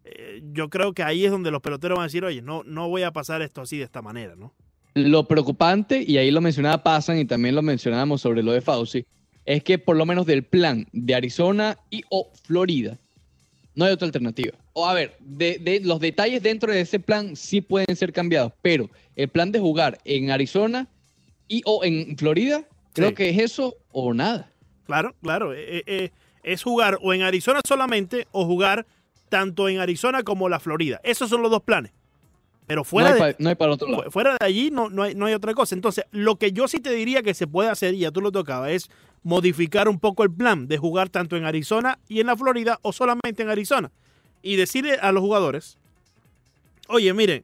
eh, 0.03 0.41
yo 0.53 0.69
creo 0.69 0.93
que 0.93 1.03
ahí 1.03 1.25
es 1.25 1.31
donde 1.31 1.51
los 1.51 1.61
peloteros 1.61 1.97
van 1.97 2.03
a 2.03 2.07
decir, 2.07 2.23
oye, 2.25 2.41
no, 2.41 2.63
no 2.63 2.89
voy 2.89 3.03
a 3.03 3.11
pasar 3.11 3.41
esto 3.41 3.61
así 3.61 3.77
de 3.77 3.83
esta 3.83 4.01
manera, 4.01 4.35
¿no? 4.35 4.53
Lo 4.93 5.27
preocupante, 5.27 6.03
y 6.05 6.17
ahí 6.17 6.31
lo 6.31 6.41
mencionaba 6.41 6.83
Pasan 6.83 7.17
y 7.19 7.25
también 7.25 7.55
lo 7.55 7.61
mencionábamos 7.61 8.21
sobre 8.21 8.43
lo 8.43 8.51
de 8.51 8.61
Fauci, 8.61 9.05
es 9.45 9.63
que 9.63 9.77
por 9.79 9.95
lo 9.95 10.05
menos 10.05 10.25
del 10.25 10.43
plan 10.43 10.85
de 10.91 11.15
Arizona 11.15 11.77
y 11.89 12.03
o 12.09 12.29
Florida, 12.43 12.97
no 13.73 13.85
hay 13.85 13.93
otra 13.93 14.05
alternativa. 14.05 14.57
O 14.73 14.85
a 14.87 14.93
ver, 14.93 15.15
de, 15.19 15.59
de 15.59 15.79
los 15.81 15.99
detalles 15.99 16.43
dentro 16.43 16.71
de 16.73 16.81
ese 16.81 16.99
plan 16.99 17.35
sí 17.35 17.61
pueden 17.61 17.95
ser 17.95 18.11
cambiados, 18.11 18.51
pero 18.61 18.89
el 19.15 19.29
plan 19.29 19.51
de 19.51 19.59
jugar 19.59 19.97
en 20.03 20.29
Arizona 20.29 20.87
y 21.47 21.61
o 21.65 21.83
en 21.83 22.17
Florida, 22.17 22.65
creo 22.93 23.09
Sí. 23.09 23.15
que 23.15 23.29
es 23.29 23.37
eso 23.39 23.75
o 23.91 24.13
nada. 24.13 24.51
Claro, 24.85 25.15
claro. 25.21 25.53
eh, 25.53 25.83
eh, 25.85 26.09
es 26.43 26.63
jugar 26.63 26.97
o 27.01 27.13
en 27.13 27.21
Arizona 27.21 27.61
solamente 27.65 28.27
o 28.31 28.45
jugar 28.45 28.85
tanto 29.31 29.69
en 29.69 29.79
Arizona 29.79 30.21
como 30.23 30.49
la 30.49 30.59
Florida. 30.59 30.99
Esos 31.03 31.29
son 31.29 31.41
los 31.41 31.49
dos 31.49 31.63
planes. 31.63 31.93
Pero 32.67 32.83
fuera, 32.83 33.09
no, 33.09 33.15
hay 33.15 33.21
de, 33.29 33.33
pa- 33.33 33.43
no 33.43 33.49
hay 33.49 33.55
para 33.55 33.71
otro 33.73 33.87
lado. 33.89 34.03
fu- 34.03 34.11
fuera 34.11 34.31
de 34.37 34.45
allí 34.45 34.69
no, 34.71 34.89
no, 34.89 35.03
hay, 35.03 35.15
no 35.15 35.25
hay 35.25 35.33
otra 35.33 35.53
cosa. 35.53 35.73
Entonces, 35.73 36.05
lo 36.11 36.35
que 36.35 36.51
yo 36.51 36.67
sí 36.67 36.79
te 36.79 36.91
diría 36.91 37.23
que 37.23 37.33
se 37.33 37.47
puede 37.47 37.69
hacer, 37.69 37.93
y 37.95 37.99
ya 37.99 38.11
tú 38.11 38.21
lo 38.21 38.31
tocabas, 38.31 38.71
es 38.71 38.89
modificar 39.23 39.87
un 39.89 39.99
poco 39.99 40.23
el 40.23 40.31
plan 40.31 40.67
de 40.67 40.77
jugar 40.77 41.09
tanto 41.09 41.35
en 41.37 41.45
Arizona 41.45 41.97
y 42.07 42.19
en 42.19 42.27
la 42.27 42.35
Florida 42.37 42.79
o 42.81 42.91
solamente 42.93 43.41
en 43.41 43.49
Arizona. 43.49 43.91
Y 44.41 44.57
decirle 44.57 44.95
a 44.95 45.11
los 45.11 45.21
jugadores, 45.21 45.77
oye, 46.87 47.13
miren, 47.13 47.43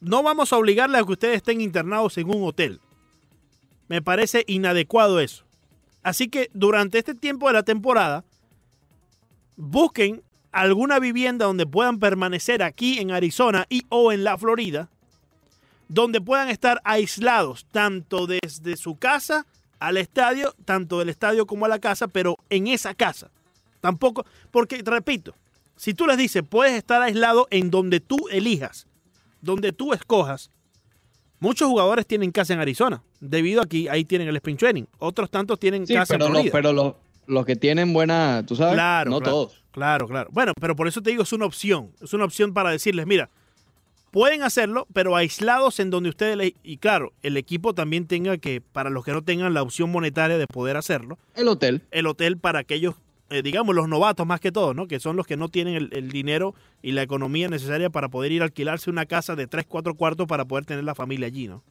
no 0.00 0.22
vamos 0.22 0.52
a 0.52 0.56
obligarle 0.56 0.98
a 0.98 1.04
que 1.04 1.12
ustedes 1.12 1.36
estén 1.36 1.60
internados 1.60 2.16
en 2.18 2.28
un 2.28 2.46
hotel. 2.46 2.80
Me 3.88 4.02
parece 4.02 4.44
inadecuado 4.46 5.18
eso. 5.20 5.44
Así 6.02 6.28
que 6.28 6.50
durante 6.54 6.98
este 6.98 7.14
tiempo 7.14 7.48
de 7.48 7.54
la 7.54 7.62
temporada, 7.64 8.24
busquen 9.56 10.22
alguna 10.52 10.98
vivienda 10.98 11.46
donde 11.46 11.66
puedan 11.66 11.98
permanecer 11.98 12.62
aquí 12.62 12.98
en 12.98 13.10
Arizona 13.10 13.66
y 13.68 13.84
o 13.88 14.12
en 14.12 14.24
la 14.24 14.36
Florida, 14.38 14.88
donde 15.88 16.20
puedan 16.20 16.48
estar 16.48 16.80
aislados 16.84 17.66
tanto 17.70 18.26
desde 18.26 18.76
su 18.76 18.96
casa 18.96 19.46
al 19.78 19.96
estadio, 19.96 20.54
tanto 20.64 20.98
del 20.98 21.08
estadio 21.08 21.46
como 21.46 21.64
a 21.64 21.68
la 21.68 21.78
casa, 21.78 22.08
pero 22.08 22.36
en 22.50 22.66
esa 22.66 22.94
casa. 22.94 23.30
Tampoco, 23.80 24.26
porque 24.50 24.82
repito, 24.84 25.34
si 25.76 25.94
tú 25.94 26.06
les 26.06 26.16
dices, 26.18 26.42
puedes 26.48 26.74
estar 26.74 27.00
aislado 27.00 27.46
en 27.50 27.70
donde 27.70 28.00
tú 28.00 28.16
elijas, 28.30 28.86
donde 29.40 29.72
tú 29.72 29.92
escojas, 29.92 30.50
muchos 31.38 31.68
jugadores 31.68 32.06
tienen 32.06 32.32
casa 32.32 32.52
en 32.54 32.60
Arizona, 32.60 33.02
debido 33.20 33.62
a 33.62 33.66
que 33.66 33.88
ahí 33.88 34.04
tienen 34.04 34.28
el 34.28 34.36
spring 34.36 34.56
training. 34.58 34.84
Otros 34.98 35.30
tantos 35.30 35.58
tienen 35.60 35.86
Sí, 35.86 35.94
casa 35.94 36.14
en 36.14 36.18
pero, 36.18 36.28
los, 36.28 36.32
Florida. 36.42 36.52
pero 36.52 36.72
los, 36.72 36.94
los 37.26 37.46
que 37.46 37.54
tienen 37.56 37.92
buena, 37.92 38.42
tú 38.46 38.56
sabes, 38.56 38.74
Claro, 38.74 39.10
no 39.12 39.18
claro, 39.20 39.32
todos. 39.32 39.62
Claro, 39.78 40.06
claro. 40.08 40.28
Bueno, 40.32 40.52
pero 40.60 40.76
por 40.76 40.86
eso 40.88 41.00
te 41.02 41.10
digo, 41.10 41.22
es 41.22 41.32
una 41.32 41.46
opción. 41.46 41.90
Es 42.02 42.12
una 42.12 42.24
opción 42.24 42.52
para 42.52 42.70
decirles, 42.70 43.06
mira, 43.06 43.30
pueden 44.10 44.42
hacerlo, 44.42 44.86
pero 44.92 45.16
aislados 45.16 45.80
en 45.80 45.90
donde 45.90 46.08
ustedes... 46.10 46.36
le- 46.36 46.54
Y 46.62 46.78
claro, 46.78 47.12
el 47.22 47.36
equipo 47.36 47.74
también 47.74 48.06
tenga 48.06 48.38
que, 48.38 48.60
para 48.60 48.90
los 48.90 49.04
que 49.04 49.12
no 49.12 49.22
tengan 49.22 49.54
la 49.54 49.62
opción 49.62 49.90
monetaria 49.90 50.38
de 50.38 50.46
poder 50.46 50.76
hacerlo, 50.76 51.18
El 51.34 51.48
hotel. 51.48 51.82
el 51.90 52.06
hotel 52.06 52.38
para 52.38 52.58
aquellos, 52.60 52.94
eh, 53.30 53.42
digamos, 53.42 53.74
los 53.74 53.88
novatos 53.88 54.26
más 54.26 54.40
que 54.40 54.50
todo, 54.52 54.72
¿no? 54.74 54.86
Que 54.88 55.00
son 55.00 55.16
los 55.16 55.26
que 55.26 55.36
no 55.36 55.48
tienen 55.48 55.74
el, 55.74 55.90
el 55.92 56.10
dinero 56.10 56.54
y 56.82 56.92
la 56.92 57.02
economía 57.02 57.48
necesaria 57.48 57.90
para 57.90 58.08
poder 58.08 58.32
ir 58.32 58.42
a 58.42 58.46
alquilarse 58.46 58.88
una 58.90 59.04
casa 59.06 59.36
de 59.36 59.46
3, 59.46 59.66
4 59.68 59.94
cuartos 59.94 60.26
para 60.26 60.44
poder 60.46 60.64
tener 60.64 60.84
la 60.84 60.94
familia 60.94 61.26
allí, 61.26 61.46
¿no? 61.48 61.62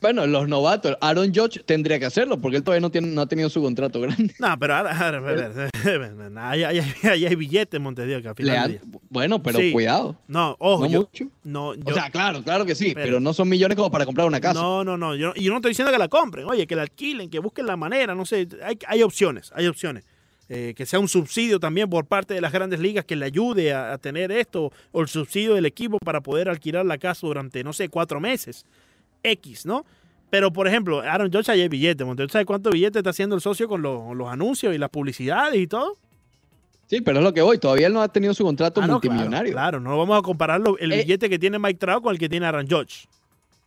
Bueno, 0.00 0.26
los 0.26 0.48
novatos, 0.48 0.96
Aaron 1.00 1.32
Judge 1.34 1.62
tendría 1.64 1.98
que 1.98 2.06
hacerlo 2.06 2.38
porque 2.40 2.56
él 2.56 2.62
todavía 2.62 2.80
no, 2.80 2.90
tiene, 2.90 3.08
no 3.08 3.20
ha 3.20 3.26
tenido 3.26 3.50
su 3.50 3.60
contrato 3.60 4.00
grande. 4.00 4.34
No, 4.38 4.58
pero 4.58 4.74
ahora, 4.76 4.96
ahí, 6.50 6.64
hay 7.26 7.34
billetes, 7.34 7.80
Montevideo, 7.80 8.22
que 8.22 8.28
al 8.28 8.34
final 8.34 8.56
han- 8.56 8.80
bueno, 9.08 9.42
pero 9.42 9.58
Sí. 9.58 9.72
cuidado. 9.72 10.16
No, 10.28 10.56
ojo, 10.58 10.84
no 10.84 10.90
yo, 10.90 11.00
mucho. 11.00 11.24
no, 11.44 11.68
O 11.68 11.74
yo- 11.74 11.94
sea, 11.94 12.10
claro, 12.10 12.42
claro 12.42 12.64
que 12.64 12.74
sí, 12.74 12.92
Pero- 12.94 13.04
pero, 13.06 13.20
no 13.20 13.32
son 13.34 13.48
millones 13.48 13.76
como 13.76 13.90
para 13.90 14.06
comprar 14.06 14.26
una 14.26 14.40
casa. 14.40 14.60
No, 14.60 14.84
no, 14.84 14.96
no. 14.96 15.14
Yo, 15.16 15.34
yo 15.34 15.50
no 15.50 15.56
estoy 15.56 15.70
diciendo 15.72 15.92
que 15.92 15.98
la 15.98 16.08
compren. 16.08 16.46
Oye, 16.46 16.66
que 16.66 16.76
la 16.76 16.82
alquilen, 16.82 17.28
que 17.30 17.38
busquen 17.38 17.66
la 17.66 17.76
manera. 17.76 18.14
No 18.14 18.24
sé. 18.24 18.48
Hay, 18.64 18.78
hay 18.86 19.02
opciones. 19.02 19.52
Hay 19.54 19.66
opciones. 19.66 20.04
Eh, 20.48 20.74
que 20.76 20.84
sea 20.84 20.98
un 20.98 21.08
subsidio 21.08 21.60
también 21.60 21.88
por 21.88 22.06
parte 22.06 22.34
de 22.34 22.40
las 22.40 22.52
grandes 22.52 22.80
ligas 22.80 23.04
que 23.04 23.14
le 23.14 23.24
ayude 23.26 23.72
a, 23.72 23.92
a 23.92 23.98
tener 23.98 24.32
esto. 24.32 24.72
O 24.92 25.00
el 25.00 25.08
subsidio 25.08 25.54
del 25.54 25.66
equipo 25.66 25.98
para 25.98 26.20
poder 26.20 26.48
alquilar 26.48 26.84
la 26.86 26.98
casa 26.98 27.26
durante, 27.26 27.62
no 27.62 27.72
sé, 27.72 27.88
cuatro 27.88 28.18
meses. 28.20 28.64
X, 29.22 29.66
¿no? 29.66 29.84
Pero, 30.30 30.52
por 30.52 30.68
ejemplo, 30.68 31.00
Aaron 31.00 31.30
George 31.30 31.50
ahí 31.50 31.60
hay 31.62 31.68
billetes. 31.68 32.06
Montes, 32.06 32.30
¿Sabes 32.30 32.46
cuánto 32.46 32.70
billete 32.70 32.98
está 32.98 33.10
haciendo 33.10 33.34
el 33.34 33.40
socio 33.42 33.68
con 33.68 33.82
los, 33.82 34.16
los 34.16 34.28
anuncios 34.28 34.74
y 34.74 34.78
las 34.78 34.88
publicidades 34.90 35.60
y 35.60 35.66
todo? 35.66 35.96
Sí, 36.86 37.00
pero 37.00 37.18
es 37.18 37.24
lo 37.24 37.32
que 37.34 37.42
voy. 37.42 37.58
Todavía 37.58 37.86
él 37.88 37.92
no 37.92 38.02
ha 38.02 38.08
tenido 38.08 38.32
su 38.34 38.44
contrato 38.44 38.80
Ah, 38.80 38.86
no, 38.86 38.94
multimillonario. 38.94 39.52
Claro, 39.52 39.80
no 39.80 39.96
vamos 39.98 40.18
a 40.18 40.22
comparar 40.22 40.60
el 40.78 40.92
Eh, 40.92 40.98
billete 40.98 41.28
que 41.28 41.38
tiene 41.38 41.58
Mike 41.58 41.78
Trout 41.78 42.02
con 42.02 42.12
el 42.12 42.18
que 42.18 42.28
tiene 42.28 42.46
Aaron 42.46 42.66
George. 42.68 43.06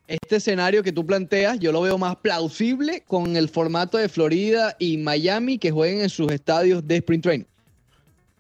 Este 0.08 0.36
escenario 0.38 0.84
que 0.84 0.92
tú 0.92 1.06
planteas, 1.06 1.60
yo 1.60 1.72
lo 1.72 1.82
veo 1.82 1.98
más 1.98 2.18
plausible 2.18 3.04
con 3.08 3.38
el 3.38 3.48
formato 3.48 3.98
de 3.98 4.10
Florida 4.10 4.76
y 4.80 4.98
Miami 4.98 5.58
que 5.58 5.72
jueguen 5.72 6.02
en 6.02 6.10
sus 6.10 6.30
estadios 6.32 6.86
de 6.86 6.98
sprint 6.98 7.24
training. 7.24 7.46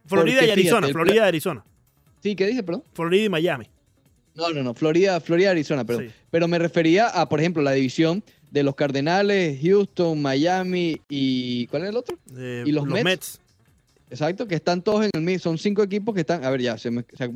Florida 0.05 0.39
Porque 0.39 0.47
y 0.47 0.51
Arizona. 0.51 0.88
fíjate, 0.88 0.93
Florida 0.93 1.16
y 1.16 1.28
Arizona. 1.28 1.66
Sí, 2.22 2.36
¿qué 2.36 2.47
dije, 2.47 2.64
perdón? 2.64 2.84
Florida 2.93 3.24
y 3.26 3.30
Miami. 3.30 3.66
No, 4.36 4.50
no, 4.50 4.64
no, 4.64 4.74
Florida, 4.74 5.20
Florida, 5.20 5.52
Arizona, 5.52 5.86
perdón. 5.86 6.08
Sí. 6.08 6.14
Pero 6.32 6.48
me 6.48 6.58
refería 6.60 7.08
a, 7.08 7.30
por 7.30 7.40
ejemplo, 7.40 7.62
la 7.62 7.72
división 7.74 8.24
de 8.52 8.64
los 8.64 8.76
Cardenales, 8.76 9.60
Houston, 9.64 10.22
Miami 10.22 11.00
y 11.10 11.68
¿cuál 11.68 11.84
es 11.84 11.90
el 11.90 11.98
otro? 11.98 12.18
Eh, 12.38 12.64
¿Y 12.66 12.72
los 12.72 12.86
Mets? 12.86 13.40
Exacto, 14.10 14.48
que 14.48 14.56
están 14.56 14.82
todos 14.82 15.06
en 15.06 15.12
el 15.14 15.22
mismo. 15.22 15.40
Son 15.40 15.58
cinco 15.58 15.82
equipos 15.84 16.14
que 16.14 16.22
están. 16.22 16.44
A 16.46 16.50
ver, 16.52 16.62
ya, 16.62 16.78
se 16.78 16.92
me. 16.92 17.04
se- 17.18 17.32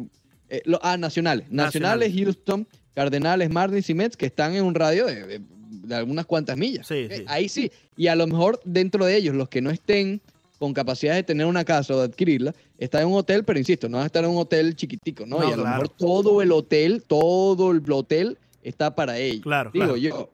eh, 0.49 0.61
lo- 0.65 0.79
ah, 0.83 0.95
nacionales. 0.97 1.49
Nacionales, 1.51 2.13
Houston, 2.15 2.67
Cardenales, 2.93 3.49
Marlins 3.49 3.89
y 3.89 3.93
Mets, 3.93 4.15
que 4.15 4.27
están 4.27 4.55
en 4.55 4.63
un 4.63 4.75
radio 4.75 5.05
de, 5.07 5.25
de- 5.25 5.41
de 5.69 5.95
algunas 5.95 6.25
cuantas 6.25 6.55
millas. 6.57 6.87
Sí, 6.87 7.05
Ok, 7.05 7.13
sí. 7.17 7.23
Ahí 7.27 7.49
sí. 7.49 7.71
Y 7.95 8.07
a 8.07 8.15
lo 8.15 8.27
mejor 8.27 8.59
dentro 8.63 9.05
de 9.05 9.17
ellos, 9.17 9.35
los 9.35 9.49
que 9.49 9.61
no 9.61 9.69
estén 9.71 10.21
con 10.59 10.73
capacidad 10.73 11.13
de 11.15 11.23
tener 11.23 11.45
una 11.45 11.63
casa 11.63 11.93
o 11.93 11.97
de 11.99 12.05
adquirirla, 12.05 12.53
están 12.77 13.03
en 13.03 13.07
un 13.09 13.15
hotel, 13.15 13.43
pero 13.43 13.59
insisto, 13.59 13.87
no 13.89 13.97
van 13.97 14.03
a 14.03 14.07
estar 14.07 14.23
en 14.23 14.29
un 14.31 14.37
hotel 14.37 14.75
chiquitico, 14.75 15.25
¿no? 15.25 15.39
No, 15.39 15.49
y 15.49 15.51
a 15.53 15.57
lo 15.57 15.63
mejor 15.65 15.89
todo 15.89 16.41
el 16.41 16.51
hotel, 16.51 17.03
todo 17.07 17.71
el 17.71 17.83
hotel 17.91 18.37
está 18.63 18.95
para 18.95 19.17
ellos. 19.17 19.41
Claro, 19.43 19.69
Digo 19.71 19.85
claro. 19.85 19.97
yo. 19.97 20.29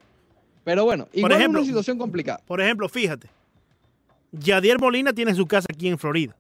Pero 0.64 0.86
bueno, 0.86 1.08
igual 1.14 1.34
ejemplo- 1.34 1.60
es 1.60 1.64
una 1.66 1.68
situación 1.72 1.98
complicada. 1.98 2.42
Por 2.48 2.62
ejemplo, 2.62 2.88
fíjate. 2.88 3.28
Yadier 4.32 4.80
Molina 4.80 5.14
tiene 5.14 5.36
su 5.36 5.46
casa 5.46 5.68
aquí 5.72 5.88
en 5.90 5.98
Florida. 6.00 6.36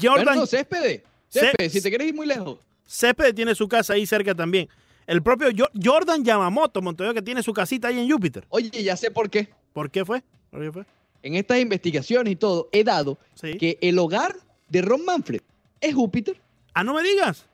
Jordan 0.00 0.24
Bueno, 0.24 0.40
no, 0.40 0.46
césped. 0.46 1.02
Ce- 1.28 1.40
Césped, 1.40 1.68
si 1.70 1.80
te 1.82 1.88
quieres 1.90 2.08
ir 2.08 2.14
muy 2.14 2.26
lejos. 2.26 2.58
Césped 2.86 3.34
tiene 3.34 3.54
su 3.54 3.68
casa 3.68 3.92
ahí 3.92 4.06
cerca 4.06 4.34
también. 4.34 4.68
El 5.06 5.22
propio 5.22 5.48
Jo- 5.56 5.68
Jordan 5.80 6.24
Yamamoto, 6.24 6.80
Montoya, 6.82 7.12
que 7.14 7.22
tiene 7.22 7.42
su 7.42 7.52
casita 7.52 7.88
ahí 7.88 7.98
en 8.00 8.10
Júpiter. 8.10 8.44
Oye, 8.48 8.70
ya 8.82 8.96
sé 8.96 9.10
por 9.10 9.28
qué. 9.30 9.48
¿Por 9.72 9.90
qué 9.90 10.04
fue? 10.04 10.22
¿Por 10.50 10.60
qué 10.62 10.72
fue? 10.72 10.84
En 11.26 11.34
estas 11.34 11.58
investigaciones 11.58 12.32
y 12.32 12.36
todo, 12.36 12.68
he 12.72 12.84
dado 12.84 13.18
Sí. 13.34 13.56
que 13.58 13.78
el 13.80 13.98
hogar 13.98 14.36
de 14.68 14.82
Ron 14.82 15.04
Manfred 15.04 15.40
es 15.80 15.94
Júpiter. 15.94 16.40
Ah, 16.72 16.84
no 16.84 16.94
me 16.94 17.02
digas. 17.02 17.46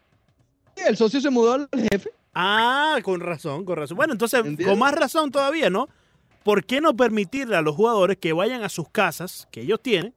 El 0.77 0.97
socio 0.97 1.21
se 1.21 1.31
mudó 1.31 1.55
al 1.55 1.69
jefe. 1.91 2.11
Ah, 2.35 2.99
con 3.03 3.21
razón, 3.21 3.65
con 3.65 3.77
razón. 3.77 3.97
Bueno, 3.97 4.13
entonces, 4.13 4.41
¿Entiendes? 4.41 4.67
con 4.67 4.79
más 4.79 4.95
razón 4.95 5.31
todavía, 5.31 5.71
¿no? 5.71 5.89
¿Por 6.45 6.65
qué 6.65 6.81
no 6.81 6.95
permitirle 6.97 7.57
a 7.57 7.63
los 7.63 7.75
jugadores 7.77 8.17
que 8.19 8.33
vayan 8.33 8.63
a 8.63 8.69
sus 8.69 8.89
casas, 8.89 9.49
que 9.51 9.61
ellos 9.63 9.81
tienen, 9.83 10.13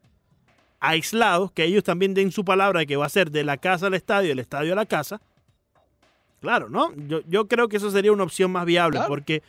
aislados, 0.80 1.52
que 1.52 1.64
ellos 1.64 1.84
también 1.84 2.14
den 2.14 2.32
su 2.32 2.44
palabra 2.46 2.80
de 2.82 2.88
que 2.88 2.96
va 2.96 3.06
a 3.06 3.10
ser 3.10 3.32
de 3.32 3.44
la 3.44 3.58
casa 3.58 3.88
al 3.88 3.94
estadio, 3.94 4.30
del 4.30 4.40
estadio 4.40 4.74
a 4.74 4.76
la 4.76 4.86
casa. 4.86 5.22
Claro, 6.42 6.70
¿no? 6.70 6.94
Yo, 7.08 7.22
yo 7.28 7.48
creo 7.48 7.68
que 7.70 7.78
eso 7.78 7.90
sería 7.92 8.12
una 8.12 8.24
opción 8.24 8.52
más 8.52 8.66
viable, 8.66 8.98
Claro. 8.98 9.08
porque 9.10 9.42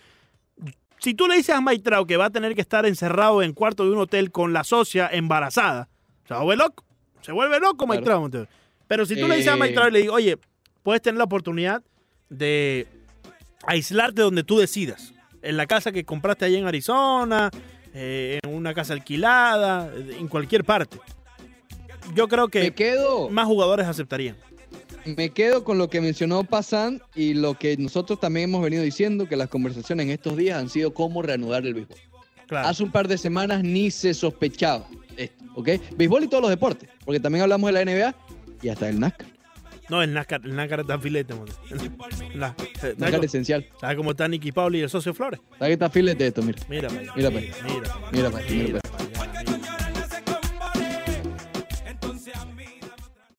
si 1.06 1.14
tú 1.14 1.28
le 1.28 1.36
dices 1.36 1.54
a 1.54 1.60
Mike 1.60 1.84
Trout 1.84 2.08
que 2.08 2.16
va 2.16 2.24
a 2.24 2.30
tener 2.30 2.56
que 2.56 2.60
estar 2.60 2.84
encerrado 2.84 3.40
en 3.40 3.52
cuarto 3.52 3.84
de 3.84 3.92
un 3.92 3.98
hotel 3.98 4.32
con 4.32 4.52
la 4.52 4.64
socia 4.64 5.08
embarazada, 5.12 5.88
se 6.26 6.34
vuelve 6.34 6.56
loco. 6.56 6.84
Se 7.20 7.30
vuelve 7.30 7.60
loco 7.60 7.86
Mike 7.86 8.02
Claro. 8.02 8.18
Trout. 8.22 8.34
entonces. 8.34 8.54
Pero 8.88 9.06
si 9.06 9.14
tú 9.14 9.28
le 9.28 9.36
dices 9.36 9.52
a 9.52 9.56
Mike 9.56 9.70
Eh. 9.70 9.74
Trout 9.74 9.88
y 9.90 9.92
le 9.92 9.98
dices, 10.00 10.12
oye, 10.12 10.36
puedes 10.82 11.00
tener 11.00 11.16
la 11.18 11.22
oportunidad 11.22 11.80
de 12.28 12.88
aislarte 13.68 14.20
donde 14.22 14.42
tú 14.42 14.58
decidas. 14.58 15.14
En 15.42 15.56
la 15.56 15.66
casa 15.66 15.92
que 15.92 16.04
compraste 16.04 16.44
allá 16.44 16.58
en 16.58 16.66
Arizona, 16.66 17.50
eh, 17.94 18.40
en 18.42 18.52
una 18.52 18.74
casa 18.74 18.92
alquilada, 18.92 19.88
en 19.94 20.26
cualquier 20.26 20.64
parte. 20.64 20.98
Yo 22.16 22.26
creo 22.26 22.48
que 22.48 22.62
Me 22.62 22.74
quedo, 22.74 23.30
más 23.30 23.46
jugadores 23.46 23.86
aceptarían. 23.86 24.36
Me 25.16 25.30
quedo 25.30 25.64
con 25.64 25.78
lo 25.78 25.88
que 25.88 26.00
mencionó 26.00 26.44
Pasan 26.44 27.00
y 27.14 27.34
lo 27.34 27.54
que 27.54 27.76
nosotros 27.76 28.18
también 28.20 28.50
hemos 28.50 28.62
venido 28.62 28.82
diciendo, 28.82 29.28
que 29.28 29.36
las 29.36 29.48
conversaciones 29.48 30.04
en 30.06 30.12
estos 30.12 30.36
días 30.36 30.58
han 30.58 30.68
sido 30.68 30.92
cómo 30.92 31.22
reanudar 31.22 31.64
el 31.66 31.74
béisbol. 31.74 31.96
Claro. 32.46 32.68
Hace 32.68 32.82
un 32.82 32.90
par 32.92 33.08
de 33.08 33.18
semanas 33.18 33.62
ni 33.62 33.90
se 33.90 34.14
sospechaba 34.14 34.86
esto, 35.16 35.44
¿ok? 35.54 35.68
Béisbol 35.96 36.24
y 36.24 36.28
todos 36.28 36.42
los 36.42 36.50
deportes, 36.50 36.88
porque 37.04 37.20
también 37.20 37.42
hablamos 37.42 37.72
de 37.72 37.72
la 37.72 37.84
NBA 37.84 38.14
y 38.62 38.68
hasta 38.68 38.86
del 38.86 39.00
NASCAR. 39.00 39.26
No, 39.88 40.02
el 40.02 40.12
NASCAR, 40.12 40.40
el 40.44 40.56
NASCAR 40.56 40.80
está 40.80 40.98
filete. 40.98 41.32
mon. 41.34 41.46
La- 42.34 42.54
eh, 42.58 42.68
¿sabes 42.80 42.98
NASCAR 42.98 43.24
esencial. 43.24 43.66
¿Sabes 43.80 43.96
cómo 43.96 44.10
está 44.12 44.26
Nicky 44.28 44.50
Pauli 44.52 44.78
y 44.78 44.82
el 44.82 44.90
socio 44.90 45.14
Flores? 45.14 45.40
¿Sabes 45.58 45.68
qué 45.68 45.72
está 45.74 45.90
filete 45.90 46.26
esto? 46.26 46.42
Mira, 46.42 46.58
Mira, 46.68 46.88
Mira, 46.88 47.04
pa' 47.10 47.16
mira, 47.16 47.30
mira, 47.30 47.50
mira, 47.62 47.68
allá, 47.70 47.90
mira, 48.12 48.30
mira, 48.50 48.80
allá. 49.38 49.55